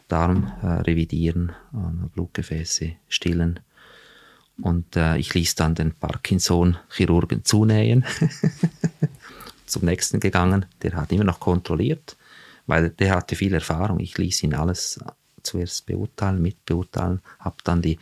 [0.09, 3.60] Darm äh, revidieren, äh, Blutgefäße stillen.
[4.60, 8.05] Und äh, ich ließ dann den Parkinson-Chirurgen zunähen.
[9.70, 12.16] Zum nächsten gegangen, der hat immer noch kontrolliert,
[12.66, 14.01] weil der hatte viel Erfahrung.
[14.01, 14.98] Ich ließ ihn alles
[15.42, 17.98] zuerst beurteilen, mitbeurteilen, habe dann die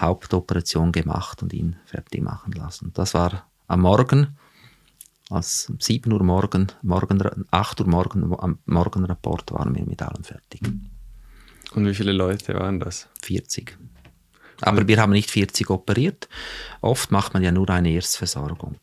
[0.00, 2.92] Hauptoperation gemacht und ihn fertig machen lassen.
[2.94, 4.38] Das war am Morgen,
[5.28, 7.20] als um 7 Uhr morgen, morgen
[7.50, 10.62] 8 Uhr morgen, am Morgenrapport waren wir mit allem fertig.
[11.74, 13.08] Und wie viele Leute waren das?
[13.22, 13.76] 40.
[14.62, 16.28] Aber wir haben nicht 40 operiert.
[16.80, 18.78] Oft macht man ja nur eine Erstversorgung.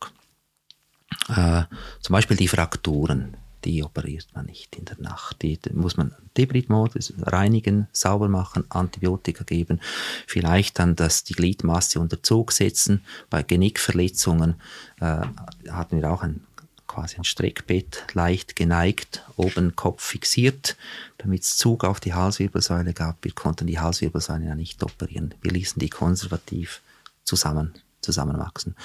[1.30, 1.64] Äh,
[2.02, 5.42] zum Beispiel die Frakturen, die operiert man nicht in der Nacht.
[5.42, 9.82] Die, die muss man Debridmodus reinigen, sauber machen, Antibiotika geben,
[10.28, 13.04] vielleicht dann das, die Gliedmasse unter Zug setzen.
[13.30, 14.56] Bei Genickverletzungen
[15.00, 15.22] äh,
[15.70, 16.42] hatten wir auch ein
[16.88, 20.78] quasi ein Streckbett, leicht geneigt, oben Kopf fixiert,
[21.18, 23.18] damit es Zug auf die Halswirbelsäule gab.
[23.24, 25.34] Wir konnten die Halswirbelsäule ja nicht operieren.
[25.42, 26.82] Wir ließen die konservativ
[27.24, 28.76] zusammen, zusammenwachsen.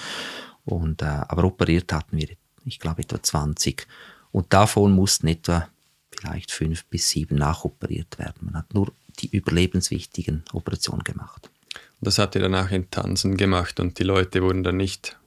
[0.65, 2.29] Und, äh, aber operiert hatten wir,
[2.65, 3.87] ich glaube, etwa 20.
[4.31, 5.67] Und davon mussten etwa
[6.11, 8.45] vielleicht fünf bis sieben nachoperiert werden.
[8.45, 11.49] Man hat nur die überlebenswichtigen Operationen gemacht.
[11.73, 15.17] Und das habt ihr dann auch in Tansen gemacht und die Leute wurden dann nicht,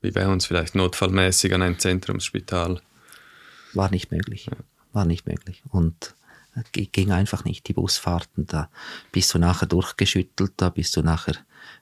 [0.00, 2.80] wie bei uns vielleicht notfallmäßig, an ein Zentrumsspital.
[3.74, 4.50] War nicht möglich.
[4.92, 5.62] War nicht möglich.
[5.70, 6.14] Und
[6.72, 7.68] ging einfach nicht.
[7.68, 8.70] Die Busfahrten, da
[9.10, 11.36] bist du nachher durchgeschüttelt, da bist du nachher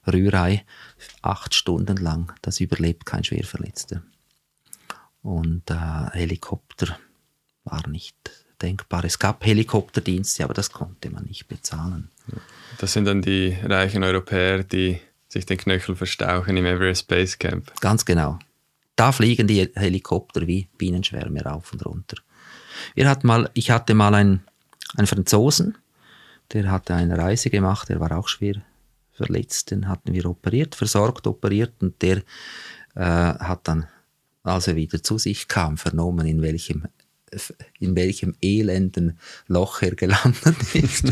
[0.07, 0.65] Rührei,
[1.21, 2.33] acht Stunden lang.
[2.41, 4.01] Das überlebt kein Schwerverletzter.
[5.21, 6.97] Und äh, Helikopter
[7.63, 8.15] war nicht
[8.61, 9.03] denkbar.
[9.03, 12.09] Es gab Helikopterdienste, aber das konnte man nicht bezahlen.
[12.77, 17.71] Das sind dann die reichen Europäer, die sich den Knöchel verstauchen im Everest Base Camp.
[17.79, 18.39] Ganz genau.
[18.95, 22.17] Da fliegen die Helikopter wie Bienenschwärme rauf und runter.
[22.95, 24.43] Wir hatten mal, ich hatte mal einen,
[24.97, 25.77] einen Franzosen,
[26.53, 28.61] der hatte eine Reise gemacht, der war auch schwer
[29.13, 32.17] verletzt, den hatten wir operiert, versorgt, operiert und der
[32.95, 33.87] äh, hat dann,
[34.43, 36.87] als er wieder zu sich kam, vernommen, in welchem,
[37.79, 41.05] in welchem elenden Loch er gelandet ist.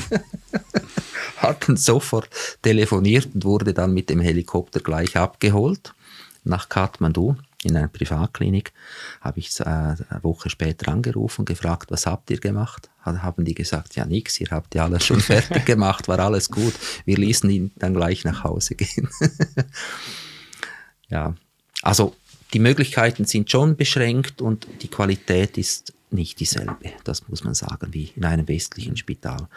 [1.38, 2.30] hat dann sofort
[2.61, 5.93] telefoniert und wurde dann mit dem Helikopter gleich abgeholt
[6.43, 8.72] nach Kathmandu in einer Privatklinik.
[9.22, 12.90] Habe ich äh, eine Woche später angerufen, gefragt, was habt ihr gemacht?
[13.06, 16.49] Ha- Haben die gesagt, ja nix, ihr habt ja alles schon fertig gemacht, war alles
[16.49, 16.73] gut.
[17.06, 19.10] Wir ließen ihn dann gleich nach Hause gehen.
[21.10, 21.36] ja,
[21.81, 22.15] also
[22.53, 27.94] die Möglichkeiten sind schon beschränkt und die Qualität ist nicht dieselbe, das muss man sagen,
[27.94, 29.48] wie in einem westlichen Spital.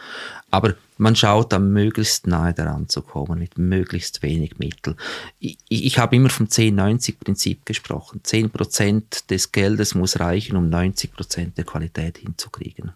[0.51, 4.97] Aber man schaut da möglichst nahe daran zu kommen, mit möglichst wenig Mitteln.
[5.39, 8.21] Ich, ich habe immer vom 10-90-Prinzip gesprochen.
[8.25, 12.93] 10% des Geldes muss reichen, um 90% der Qualität hinzukriegen.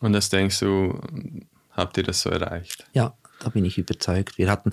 [0.00, 1.00] Und das denkst du,
[1.72, 2.86] habt ihr das so erreicht?
[2.92, 4.38] Ja, da bin ich überzeugt.
[4.38, 4.72] Wir hatten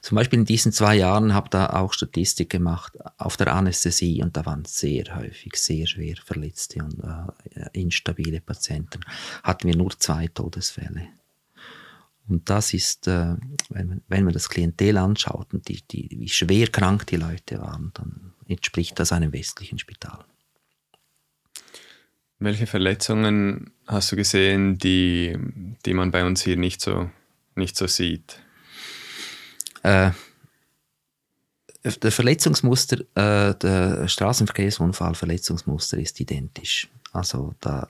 [0.00, 4.36] zum Beispiel in diesen zwei Jahren, habe da auch Statistik gemacht auf der Anästhesie und
[4.36, 9.00] da waren sehr häufig sehr schwer verletzte und äh, instabile Patienten.
[9.42, 11.08] Hatten wir nur zwei Todesfälle.
[12.28, 13.34] Und das ist, äh,
[13.70, 17.60] wenn, man, wenn man das Klientel anschaut und die, die, wie schwer krank die Leute
[17.60, 20.24] waren, dann entspricht das einem westlichen Spital.
[22.38, 25.36] Welche Verletzungen hast du gesehen, die,
[25.86, 27.08] die man bei uns hier nicht so
[27.56, 28.38] nicht so sieht?
[29.82, 30.10] Äh,
[31.84, 36.88] der Verletzungsmuster, äh, der Straßenverkehrsunfall Verletzungsmuster ist identisch.
[37.12, 37.88] Also da,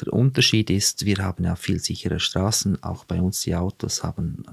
[0.00, 4.44] der Unterschied ist, wir haben ja viel sichere Straßen, auch bei uns die Autos haben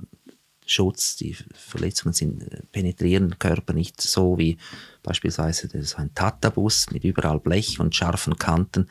[0.66, 4.58] Schutz, die Verletzungen sind, penetrieren den Körper nicht so wie
[5.02, 8.90] beispielsweise das ein Tata-Bus mit überall Blech und scharfen Kanten.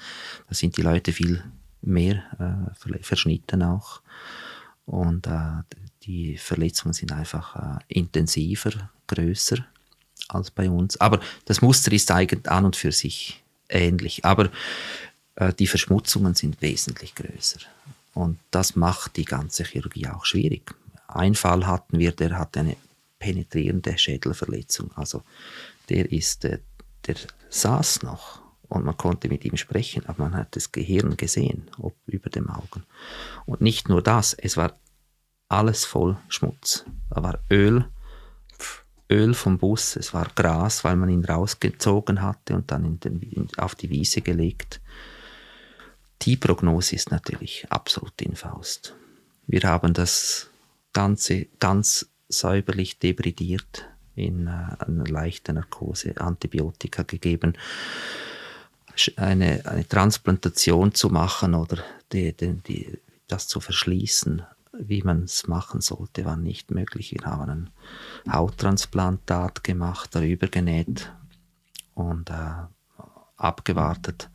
[0.49, 1.45] Da sind die Leute viel
[1.83, 2.25] mehr
[2.89, 4.01] äh, verschnitten auch.
[4.87, 5.63] Und äh,
[6.05, 9.65] die Verletzungen sind einfach äh, intensiver, größer
[10.29, 11.01] als bei uns.
[11.01, 14.25] Aber das Muster ist eigentlich an und für sich ähnlich.
[14.25, 14.51] Aber
[15.35, 17.61] äh, die Verschmutzungen sind wesentlich größer.
[18.15, 20.75] Und das macht die ganze Chirurgie auch schwierig.
[21.09, 22.77] Ein Fall hatten wir, der hat eine
[23.19, 24.91] penetrierende Schädelverletzung.
[24.95, 25.23] Also
[25.89, 26.61] der ist, äh,
[27.07, 27.17] der
[27.51, 31.95] saß noch und man konnte mit ihm sprechen, aber man hat das Gehirn gesehen, ob
[32.07, 32.85] über dem Augen.
[33.45, 34.75] Und nicht nur das, es war
[35.49, 36.85] alles voll Schmutz.
[37.11, 37.87] Da war Öl,
[39.11, 43.21] Öl vom Bus, es war Gras, weil man ihn rausgezogen hatte und dann in den,
[43.21, 44.81] in, auf die Wiese gelegt.
[46.23, 48.97] Die Prognose ist natürlich absolut in Faust.
[49.47, 50.51] Wir haben das
[50.93, 57.57] Ganze ganz säuberlich debridiert in äh, einer leichten Narkose, Antibiotika gegeben
[59.17, 61.79] eine, eine Transplantation zu machen oder
[62.13, 62.99] die, die, die,
[63.29, 64.43] das zu verschließen,
[64.79, 67.13] wie man es machen sollte, war nicht möglich.
[67.13, 67.71] Wir haben ein
[68.31, 71.13] Hauttransplantat gemacht, darüber genäht
[71.95, 72.67] und äh,
[73.37, 74.31] abgewartet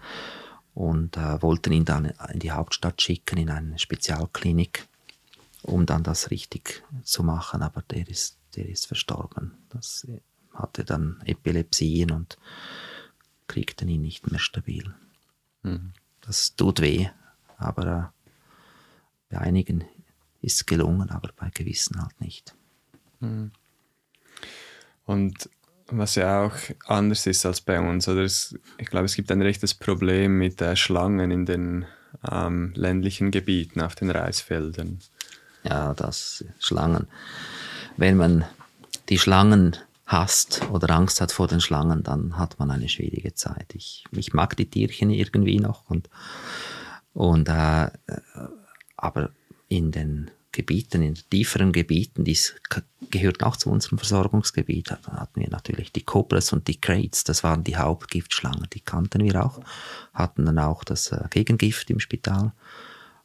[0.73, 4.87] und äh, wollten ihn dann in die Hauptstadt schicken, in eine Spezialklinik,
[5.63, 7.61] um dann das richtig zu machen.
[7.61, 9.53] Aber der ist, der ist verstorben.
[9.69, 10.07] Das
[10.53, 12.37] hatte dann Epilepsien und
[13.51, 14.93] kriegten ihn nicht mehr stabil.
[15.63, 15.91] Mhm.
[16.21, 17.09] Das tut weh,
[17.57, 18.13] aber
[19.29, 19.83] äh, bei einigen
[20.41, 22.55] ist es gelungen, aber bei gewissen halt nicht.
[23.19, 23.51] Mhm.
[25.05, 25.49] Und
[25.87, 26.55] was ja auch
[26.85, 30.61] anders ist als bei uns, oder es, ich glaube, es gibt ein rechtes Problem mit
[30.61, 31.85] äh, Schlangen in den
[32.29, 34.99] ähm, ländlichen Gebieten auf den Reisfeldern.
[35.63, 37.07] Ja, das Schlangen.
[37.97, 38.45] Wenn man
[39.09, 39.75] die Schlangen
[40.11, 43.73] hasst oder Angst hat vor den Schlangen, dann hat man eine schwierige Zeit.
[43.73, 46.09] Ich, ich mag die Tierchen irgendwie noch und,
[47.13, 47.89] und äh,
[48.97, 49.31] aber
[49.67, 52.55] in den Gebieten, in tieferen Gebieten, dies
[53.09, 57.63] gehört auch zu unserem Versorgungsgebiet, hatten wir natürlich die Cobras und die Crates, das waren
[57.63, 59.61] die Hauptgiftschlangen, die kannten wir auch,
[60.13, 62.51] hatten dann auch das äh, Gegengift im Spital,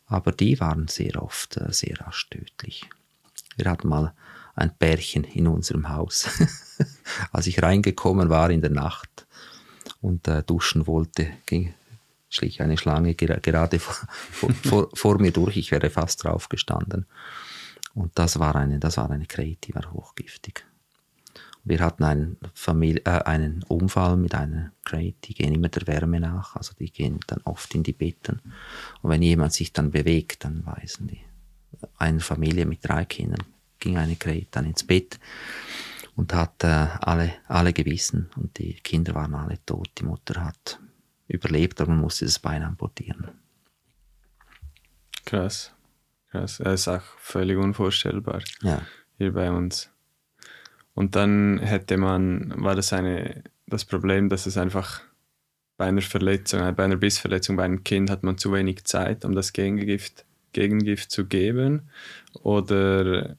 [0.07, 2.89] aber die waren sehr oft äh, sehr rasch tödlich.
[3.57, 4.13] Wir hatten mal
[4.57, 6.29] ein Pärchen in unserem Haus.
[7.33, 9.27] Als ich reingekommen war in der Nacht
[10.01, 11.75] und äh, duschen wollte, ging,
[12.29, 14.09] schlich eine Schlange gerade vor,
[14.65, 15.57] vor, vor, mir durch.
[15.57, 17.07] Ich wäre fast drauf gestanden.
[17.95, 20.65] Und das war eine, das war eine Krähe, die war hochgiftig.
[21.65, 26.21] Wir hatten einen, Familie, äh, einen Unfall mit einer Crate, die gehen immer der Wärme
[26.21, 28.41] nach, also die gehen dann oft in die Betten.
[29.03, 31.21] Und wenn jemand sich dann bewegt, dann weisen die.
[31.99, 33.45] Eine Familie mit drei Kindern
[33.79, 35.19] ging eine Crate dann ins Bett
[36.17, 39.91] und hat äh, alle, alle gewissen und die Kinder waren alle tot.
[39.99, 40.81] Die Mutter hat
[41.29, 43.29] überlebt, aber man musste das Bein amputieren.
[45.25, 45.73] Krass.
[46.31, 46.59] Krass.
[46.59, 48.83] Das ist auch völlig unvorstellbar ja.
[49.19, 49.91] hier bei uns.
[50.95, 55.03] Und dann hätte man, war das eine, das Problem, dass es einfach
[55.77, 59.35] bei einer Verletzung, bei einer Bissverletzung bei einem Kind hat man zu wenig Zeit, um
[59.35, 61.91] das Gegengift, Gegengift zu geben?
[62.43, 63.37] Oder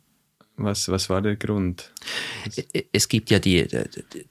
[0.58, 1.94] was, was war der Grund?
[2.92, 3.68] Es gibt ja die,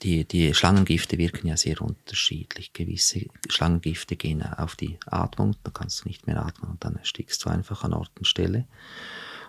[0.02, 2.72] die, die Schlangengifte wirken ja sehr unterschiedlich.
[2.72, 7.44] Gewisse Schlangengifte gehen auf die Atmung, da kannst du nicht mehr atmen und dann erstickst
[7.44, 8.66] du einfach an Ort und Stelle.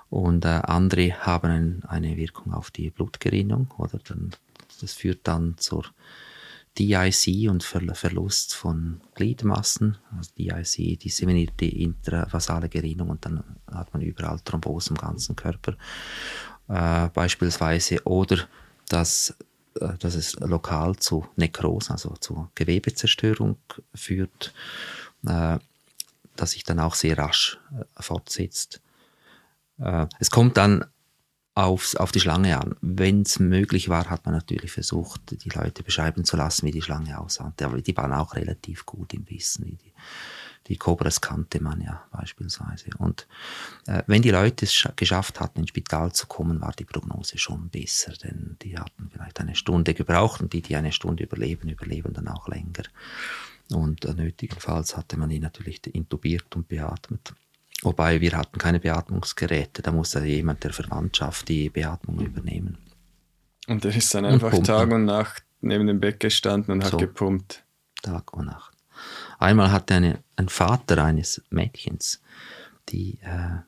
[0.09, 4.31] Und äh, andere haben eine Wirkung auf die Blutgerinnung oder dann
[4.81, 5.85] das führt dann zur
[6.77, 9.97] DIC und Ver Verlust von Gliedmassen.
[10.15, 15.75] Also DIC, disseminierte intravasale Gerinnung und dann hat man überall Thrombose im ganzen Körper
[16.67, 18.03] äh, beispielsweise.
[18.05, 18.47] Oder
[18.89, 19.35] dass,
[19.79, 23.57] äh, dass es lokal zu Nekrose, also zu Gewebezerstörung
[23.93, 24.53] führt,
[25.25, 25.59] äh,
[26.35, 28.81] dass sich dann auch sehr rasch äh, fortsetzt.
[29.79, 30.85] Äh, es kommt dann
[31.57, 32.75] aufs, auf die Schlange an.
[32.81, 36.83] Wenn es möglich war, hat man natürlich versucht, die Leute beschreiben zu lassen, wie die
[36.83, 37.51] Schlange aussah.
[37.59, 39.65] Die waren auch relativ gut im Wissen.
[39.65, 39.93] Die,
[40.67, 42.89] die Cobras kannte man ja beispielsweise.
[42.97, 43.27] Und
[43.85, 47.69] äh, wenn die Leute es geschafft hatten, ins Spital zu kommen, war die Prognose schon
[47.69, 52.13] besser, denn die hatten vielleicht eine Stunde gebraucht und die, die eine Stunde überleben, überleben
[52.13, 52.83] dann auch länger.
[53.71, 57.33] Und äh, nötigenfalls hatte man ihn natürlich intubiert und beatmet.
[57.83, 62.77] Wobei wir hatten keine Beatmungsgeräte, da musste jemand der Verwandtschaft die Beatmung übernehmen.
[63.67, 66.93] Und der ist dann einfach und Tag und Nacht neben dem Bett gestanden und so,
[66.93, 67.65] hat gepumpt.
[68.01, 68.76] Tag und Nacht.
[69.39, 72.21] Einmal hatte eine, ein Vater eines Mädchens,
[72.89, 73.59] die, äh,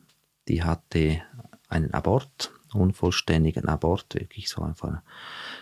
[0.48, 1.22] die hatte
[1.68, 5.04] einen Abort, unvollständigen Abort, wirklich so von einer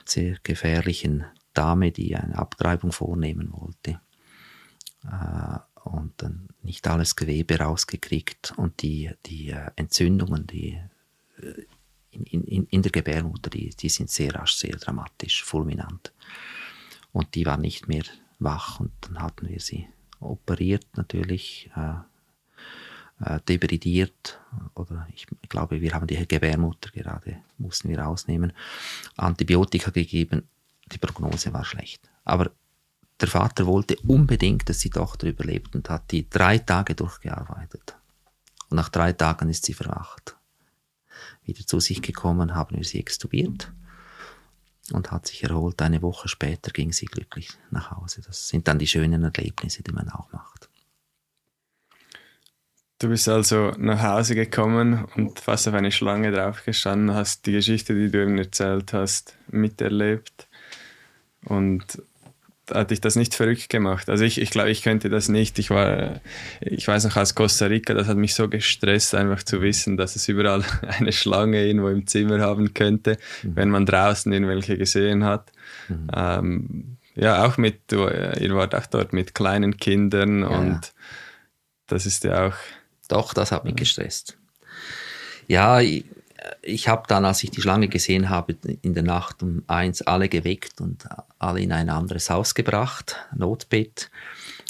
[0.06, 4.00] sehr gefährlichen Dame, die eine Abtreibung vornehmen wollte.
[5.04, 10.80] Äh, und dann nicht alles Gewebe rausgekriegt und die, die äh, Entzündungen, die
[11.42, 11.64] äh,
[12.12, 16.12] in, in, in der Gebärmutter, die, die sind sehr rasch, sehr dramatisch, fulminant.
[17.12, 18.04] Und die war nicht mehr
[18.40, 19.88] wach und dann hatten wir sie
[20.20, 21.94] operiert natürlich, äh,
[23.26, 24.40] äh, debridiert
[24.76, 28.54] oder ich glaube, wir haben die Gebärmutter gerade, mussten wir rausnehmen,
[29.16, 30.44] Antibiotika gegeben,
[30.92, 32.10] die Prognose war schlecht.
[32.24, 32.52] Aber
[33.20, 37.96] der Vater wollte unbedingt, dass die Tochter überlebt und hat die drei Tage durchgearbeitet.
[38.70, 40.36] Und nach drei Tagen ist sie verwacht.
[41.44, 43.72] Wieder zu sich gekommen, haben wir sie extubiert
[44.92, 45.82] und hat sich erholt.
[45.82, 48.22] Eine Woche später ging sie glücklich nach Hause.
[48.22, 50.70] Das sind dann die schönen Erlebnisse, die man auch macht.
[53.00, 57.94] Du bist also nach Hause gekommen und fast auf eine Schlange draufgestanden, hast die Geschichte,
[57.94, 60.48] die du eben erzählt hast, miterlebt.
[61.46, 62.02] Und
[62.74, 64.10] hat dich das nicht verrückt gemacht.
[64.10, 65.60] Also ich, ich glaube, ich könnte das nicht.
[65.60, 66.20] Ich war,
[66.60, 70.16] ich weiß noch aus Costa Rica, das hat mich so gestresst, einfach zu wissen, dass
[70.16, 73.56] es überall eine Schlange irgendwo im Zimmer haben könnte, mhm.
[73.56, 75.52] wenn man draußen irgendwelche gesehen hat.
[75.88, 76.08] Mhm.
[76.16, 80.48] Ähm, ja, auch mit, ihr wart auch dort mit kleinen Kindern ja.
[80.48, 80.94] und
[81.88, 82.56] das ist ja auch.
[83.08, 84.38] Doch, das hat mich gestresst.
[85.48, 86.04] Ja, ich,
[86.68, 90.30] ich habe dann, als ich die Schlange gesehen habe, in der Nacht um eins alle
[90.30, 91.06] geweckt und
[91.40, 94.12] alle in ein anderes Haus gebracht, Notbett.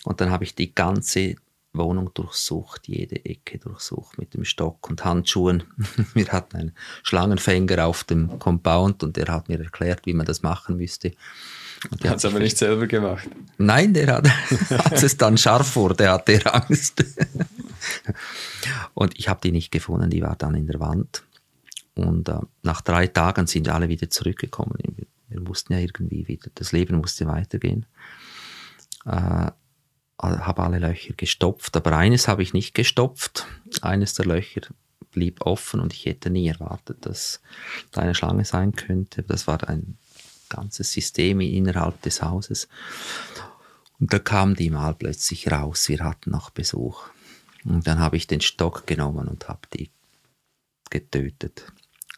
[0.03, 1.35] Und dann habe ich die ganze
[1.73, 5.63] Wohnung durchsucht, jede Ecke durchsucht mit dem Stock und Handschuhen.
[6.13, 6.71] Wir hatten einen
[7.03, 11.13] Schlangenfänger auf dem Compound und der hat mir erklärt, wie man das machen müsste.
[12.01, 13.27] Der hat es aber nicht selber gemacht.
[13.57, 14.29] Nein, der hat,
[14.91, 17.03] als es dann scharf wurde, hatte er Angst.
[18.93, 21.23] und ich habe die nicht gefunden, die war dann in der Wand.
[21.97, 24.77] Und äh, nach drei Tagen sind alle wieder zurückgekommen.
[25.27, 27.85] Wir, mussten ja irgendwie wieder, das Leben musste weitergehen.
[29.05, 29.51] Äh,
[30.19, 33.45] habe alle Löcher gestopft, aber eines habe ich nicht gestopft.
[33.81, 34.61] Eines der Löcher
[35.11, 37.41] blieb offen und ich hätte nie erwartet, dass
[37.91, 39.23] da eine Schlange sein könnte.
[39.23, 39.97] Das war ein
[40.49, 42.67] ganzes System innerhalb des Hauses.
[43.99, 45.89] Und da kam die mal plötzlich raus.
[45.89, 47.09] Wir hatten noch Besuch.
[47.63, 49.89] Und dann habe ich den Stock genommen und habe die
[50.89, 51.71] getötet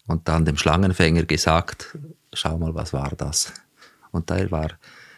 [0.10, 1.96] und dann dem Schlangenfänger gesagt,
[2.34, 3.54] schau mal, was war das?
[4.12, 4.72] Und der war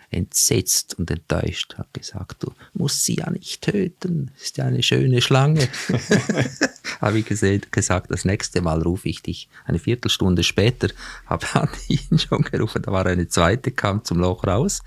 [0.10, 5.22] entsetzt und enttäuscht, hat gesagt, du musst sie ja nicht töten, ist ja eine schöne
[5.22, 5.70] Schlange.
[7.02, 9.48] habe ich gesagt, das nächste Mal rufe ich dich.
[9.64, 10.90] Eine Viertelstunde später
[11.26, 11.48] habe
[11.88, 14.82] ich ihn schon gerufen, da war eine zweite, kam zum Loch raus,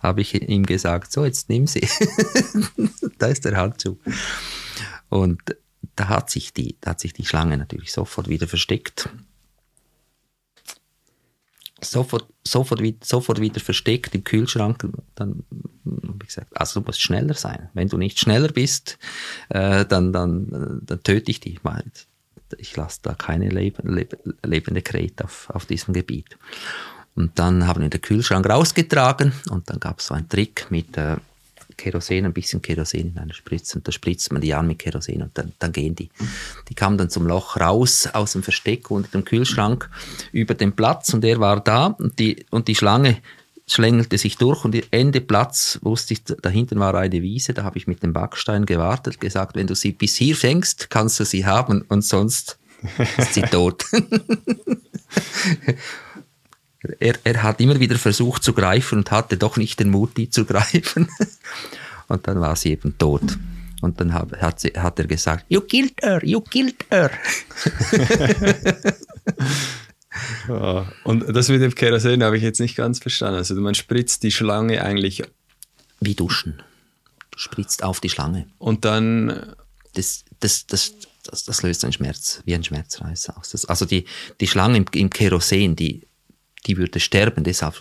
[0.00, 1.88] habe ich ihm gesagt, so, jetzt nimm sie.
[3.18, 3.96] da ist der Handschuh.
[5.08, 5.40] Und
[5.96, 9.10] da hat sich die, da hat sich die Schlange natürlich sofort wieder versteckt
[11.84, 14.86] sofort, sofort, sofort wieder versteckt im Kühlschrank.
[15.14, 15.44] Dann
[15.84, 17.68] habe ich gesagt, also du musst schneller sein.
[17.74, 18.98] Wenn du nicht schneller bist,
[19.48, 21.60] äh, dann, dann, dann töte ich dich.
[22.58, 26.36] Ich lasse da keine leb leb lebende Krähe auf, auf diesem Gebiet.
[27.14, 30.96] Und dann haben wir den Kühlschrank rausgetragen und dann gab es so einen Trick mit
[30.96, 31.16] äh,
[31.80, 35.22] Kerosin, ein bisschen Kerosin in einer Spritze und da spritzt man die an mit Kerosin
[35.22, 36.10] und dann, dann gehen die.
[36.68, 39.88] Die kamen dann zum Loch raus aus dem Versteck unter dem Kühlschrank
[40.32, 43.18] über den Platz und er war da und die, und die Schlange
[43.66, 47.86] schlängelte sich durch und Ende Platz wusste ich, dahinter war eine Wiese, da habe ich
[47.86, 51.82] mit dem Backstein gewartet, gesagt, wenn du sie bis hier fängst, kannst du sie haben
[51.88, 52.58] und sonst
[53.16, 53.84] ist sie tot.
[56.98, 60.30] er, er hat immer wieder versucht zu greifen und hatte doch nicht den Mut, die
[60.30, 61.08] zu greifen.
[62.08, 63.38] Und dann war sie eben tot.
[63.82, 67.10] Und dann hat, hat, sie, hat er gesagt, you killed her, you killed her.
[70.48, 73.36] Ja, und das mit dem Kerosin habe ich jetzt nicht ganz verstanden.
[73.36, 75.22] Also man spritzt die Schlange eigentlich
[76.00, 76.62] Wie duschen.
[77.30, 78.46] Du spritzt auf die Schlange.
[78.58, 79.54] und dann
[79.94, 80.92] Das, das, das,
[81.24, 83.50] das, das löst einen Schmerz, wie ein Schmerzreiz aus.
[83.50, 84.04] Das, also die,
[84.40, 86.06] die Schlange im, im Kerosin, die,
[86.66, 87.80] die würde sterben, deshalb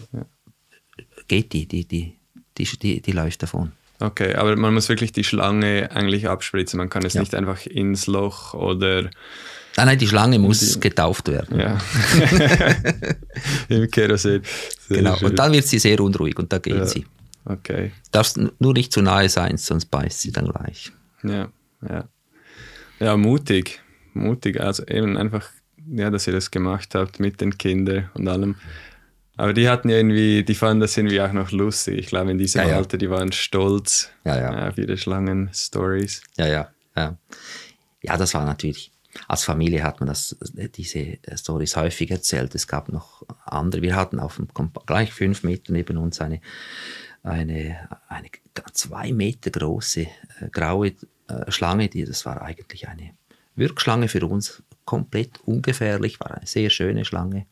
[1.27, 2.17] geht die, die, die,
[2.57, 3.71] die, die, die läuft davon.
[4.01, 6.77] Okay, aber man muss wirklich die Schlange eigentlich abspritzen.
[6.77, 7.19] Man kann es Ja.
[7.21, 9.09] nicht einfach ins Loch oder
[9.77, 11.59] Nein, nein, die Schlange muss getauft werden.
[11.59, 11.77] ja.
[13.69, 14.41] im Kerosin.
[14.87, 15.15] Sehr Genau.
[15.17, 15.29] schön.
[15.29, 16.85] Und dann wird sie sehr unruhig und da geht Ja.
[16.85, 17.05] sie.
[17.45, 17.91] Okay.
[18.11, 20.91] Darfst nur nicht zu nahe sein, sonst beißt sie dann gleich.
[21.23, 21.49] Ja,
[21.87, 22.07] ja.
[22.99, 23.81] Ja, mutig.
[24.13, 24.59] Mutig.
[24.59, 25.45] Also eben einfach,
[25.87, 28.55] ja, dass ihr das gemacht habt mit den Kindern und allem.
[29.37, 31.97] Aber die hatten ja irgendwie, die fanden das irgendwie auch noch lustig.
[31.97, 32.75] Ich glaube, in diesem Ja, ja.
[32.75, 34.67] Alter, die waren stolz Ja, ja.
[34.67, 36.23] auf ihre Schlangen-Stories.
[36.37, 37.17] Ja, ja, ja.
[38.01, 38.91] Ja, das war natürlich.
[39.27, 40.35] Als Familie hat man das,
[40.75, 42.53] diese Stories häufig erzählt.
[42.53, 43.81] Es gab noch andere.
[43.81, 44.47] Wir hatten auf dem
[44.85, 46.41] gleich fünf Meter neben uns eine,
[47.23, 48.27] eine, eine
[48.73, 50.09] zwei Meter große äh,
[50.51, 50.93] graue
[51.27, 51.87] äh, Schlange.
[51.87, 53.11] Die, das war eigentlich eine
[53.55, 57.45] Wirkschlange für uns, komplett ungefährlich, war eine sehr schöne Schlange.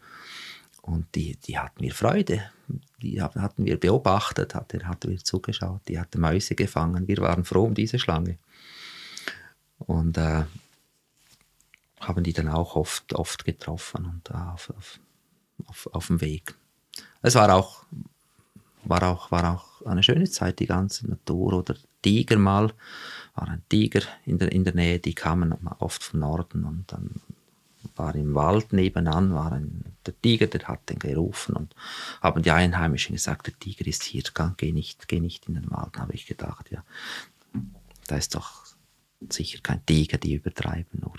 [0.81, 2.41] Und die, die hatten wir Freude.
[2.99, 7.07] Die hatten wir beobachtet, hatte, hatten wir zugeschaut, die hatte Mäuse gefangen.
[7.07, 8.39] Wir waren froh um diese Schlange.
[9.77, 10.45] Und äh,
[11.99, 14.99] haben die dann auch oft, oft getroffen und äh, auf, auf,
[15.67, 16.55] auf, auf dem Weg.
[17.21, 17.85] Es war auch,
[18.83, 21.53] war, auch, war auch eine schöne Zeit, die ganze Natur.
[21.53, 22.73] Oder Tiger mal,
[23.37, 27.21] war ein Tiger in der, in der Nähe, die kamen oft vom Norden und dann
[27.95, 31.75] war im Wald nebenan, war ein, der Tiger, der hat den gerufen und
[32.21, 34.23] haben die Einheimischen gesagt, der Tiger ist hier,
[34.57, 35.97] geh nicht, geh nicht in den Wald.
[35.97, 36.83] Habe ich gedacht, ja,
[38.07, 38.65] da ist doch
[39.29, 41.15] sicher kein Tiger, die übertreiben nur.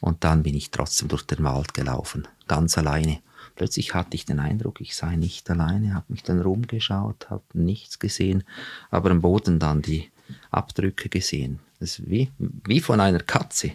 [0.00, 3.20] Und dann bin ich trotzdem durch den Wald gelaufen, ganz alleine.
[3.56, 7.98] Plötzlich hatte ich den Eindruck, ich sei nicht alleine, habe mich dann rumgeschaut, habe nichts
[7.98, 8.44] gesehen,
[8.90, 10.10] aber am Boden dann die
[10.50, 11.60] Abdrücke gesehen.
[11.78, 13.72] Das ist wie, wie von einer Katze,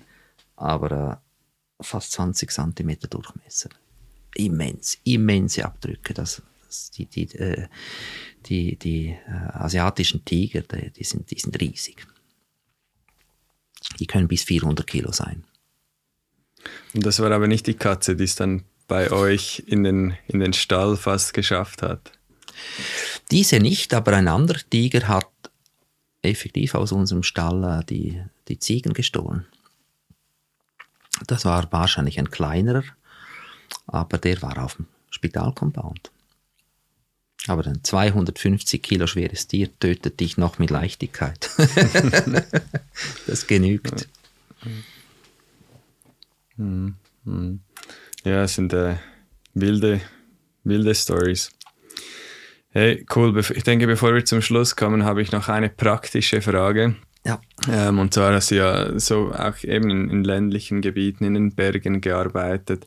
[0.55, 1.21] aber
[1.79, 3.69] äh, fast 20 Zentimeter Durchmesser.
[4.35, 6.13] Immens, immense Abdrücke.
[6.13, 7.67] Das, das, die die, äh,
[8.45, 12.05] die, die äh, asiatischen Tiger, die, die, sind, die sind riesig.
[13.99, 15.43] Die können bis 400 Kilo sein.
[16.93, 20.39] Und das war aber nicht die Katze, die es dann bei euch in den, in
[20.39, 22.11] den Stall fast geschafft hat.
[23.31, 25.29] Diese nicht, aber ein anderer Tiger hat
[26.21, 29.45] effektiv aus unserem Stall äh, die, die Ziegen gestohlen.
[31.27, 32.83] Das war wahrscheinlich ein kleinerer,
[33.87, 36.11] aber der war auf dem Spitalcompound.
[37.47, 41.49] Aber ein 250 Kilo schweres Tier tötet dich noch mit Leichtigkeit.
[43.27, 44.07] das genügt.
[48.25, 48.97] Ja, es sind äh,
[49.53, 50.01] wilde,
[50.63, 51.51] wilde Stories.
[52.71, 53.35] Hey, cool.
[53.55, 56.95] Ich denke, bevor wir zum Schluss kommen, habe ich noch eine praktische Frage.
[57.25, 57.41] Ja.
[57.71, 61.55] Ähm, und zwar hast du ja so auch eben in, in ländlichen Gebieten, in den
[61.55, 62.85] Bergen gearbeitet.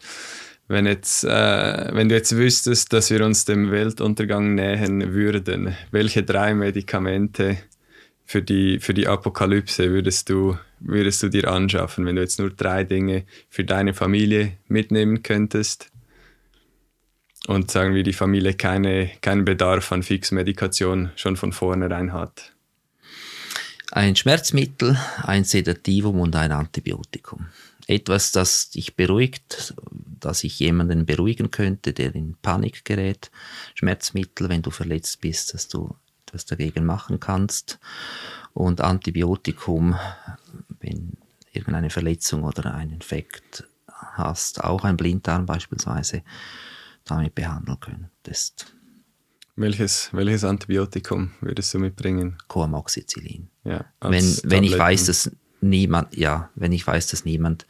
[0.68, 6.22] Wenn, jetzt, äh, wenn du jetzt wüsstest, dass wir uns dem Weltuntergang nähern würden, welche
[6.22, 7.58] drei Medikamente
[8.24, 12.50] für die, für die Apokalypse würdest du, würdest du dir anschaffen, wenn du jetzt nur
[12.50, 15.91] drei Dinge für deine Familie mitnehmen könntest?
[17.48, 22.52] Und sagen wir, die Familie keine, keinen Bedarf an Fixmedikation schon von vornherein hat.
[23.90, 27.48] Ein Schmerzmittel, ein Sedativum und ein Antibiotikum.
[27.88, 29.74] Etwas, das dich beruhigt,
[30.20, 33.30] dass ich jemanden beruhigen könnte, der in Panik gerät.
[33.74, 35.94] Schmerzmittel, wenn du verletzt bist, dass du
[36.26, 37.80] etwas dagegen machen kannst.
[38.54, 39.98] Und Antibiotikum,
[40.80, 41.16] wenn
[41.52, 46.22] irgendeine Verletzung oder ein Infekt hast, auch ein Blinddarm beispielsweise,
[47.16, 48.74] damit behandeln könntest.
[49.54, 52.38] Welches, welches Antibiotikum würdest du mitbringen?
[52.48, 53.48] Coamoxicillin.
[53.64, 55.30] Ja, wenn, wenn ich weiß, dass
[55.60, 57.66] niemand, ja, wenn ich weiß, dass niemand,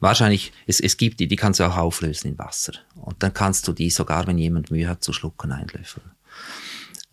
[0.00, 2.72] wahrscheinlich, es, es gibt die, die kannst du auch auflösen in Wasser.
[2.96, 6.10] Und dann kannst du die, sogar wenn jemand Mühe hat zu schlucken, einlöffeln.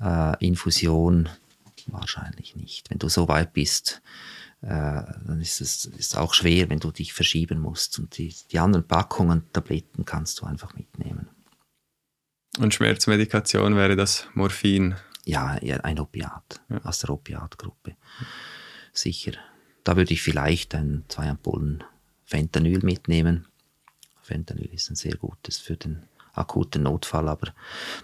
[0.01, 1.29] Äh, Infusion
[1.87, 2.89] wahrscheinlich nicht.
[2.89, 4.01] Wenn du so weit bist,
[4.61, 7.99] äh, dann ist es ist auch schwer, wenn du dich verschieben musst.
[7.99, 11.29] Und die, die anderen Packungen, Tabletten kannst du einfach mitnehmen.
[12.57, 14.95] Und Schmerzmedikation wäre das Morphin.
[15.25, 17.95] Ja, ein Opiat aus der Opiatgruppe.
[18.93, 19.33] Sicher.
[19.83, 21.83] Da würde ich vielleicht ein, zwei Ampullen
[22.25, 23.45] Fentanyl mitnehmen.
[24.21, 26.03] Fentanyl ist ein sehr gutes für den
[26.33, 27.27] akuten Notfall.
[27.27, 27.53] Aber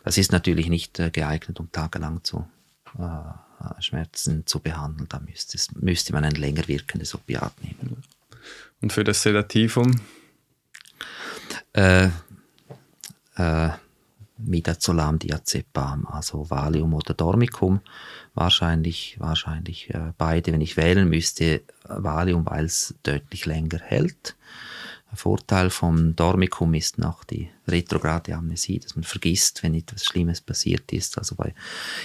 [0.03, 2.47] das ist natürlich nicht äh, geeignet, um tagelang zu
[2.99, 5.07] äh, Schmerzen zu behandeln.
[5.09, 8.03] Da müsste, es, müsste man ein länger wirkendes Opiat nehmen.
[8.81, 10.01] Und für das Sedativum?
[11.73, 12.09] Äh,
[13.35, 13.69] äh,
[14.45, 17.81] Midazolam, Diazepam, also Valium oder Dormicum.
[18.33, 20.53] Wahrscheinlich, wahrscheinlich äh, beide.
[20.53, 24.35] Wenn ich wählen müsste, Valium, weil es deutlich länger hält.
[25.11, 30.41] Der Vorteil vom Dormicum ist noch die retrograde Amnesie, dass man vergisst, wenn etwas Schlimmes
[30.41, 31.17] passiert ist.
[31.17, 31.53] Also bei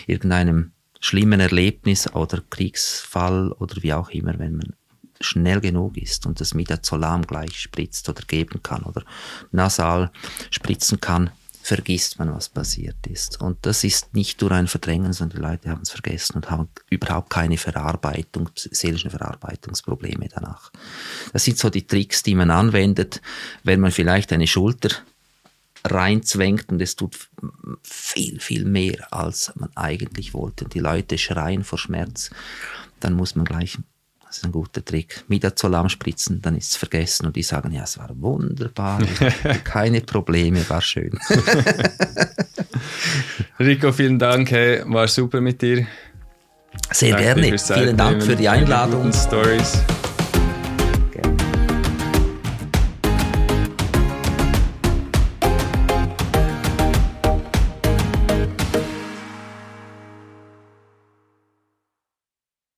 [0.07, 4.75] irgendeinem schlimmen Erlebnis oder Kriegsfall oder wie auch immer, wenn man
[5.21, 9.03] schnell genug ist und das Midazolam gleich spritzt oder geben kann oder
[9.51, 10.11] nasal
[10.51, 11.31] spritzen kann,
[11.69, 13.43] vergisst man, was passiert ist.
[13.43, 16.71] Und das ist nicht nur ein Verdrängen, sondern die Leute haben es vergessen und haben
[16.89, 20.73] überhaupt keine Verarbeitung, seelischen Verarbeitungsprobleme danach.
[21.35, 23.21] Das sind so die Tricks, die man anwendet,
[23.65, 24.89] wenn man vielleicht eine Schulter
[25.85, 27.29] reinzwängt und es tut
[27.83, 30.65] viel, viel mehr, als man eigentlich wollte.
[30.65, 32.31] Die Leute schreien vor Schmerz,
[32.99, 33.77] dann muss man gleich
[34.29, 35.25] das ist ein guter Trick.
[35.29, 39.01] Midazolam spritzen, dann ist es vergessen und die sagen, ja, es war wunderbar,
[39.65, 41.19] keine Probleme, war schön.
[43.59, 45.87] Rico, vielen Dank, hey, war super mit dir.
[46.93, 47.59] Sehr Danke gerne.
[47.59, 49.13] Vielen Dank für die Einladung.
[49.13, 49.79] Stories.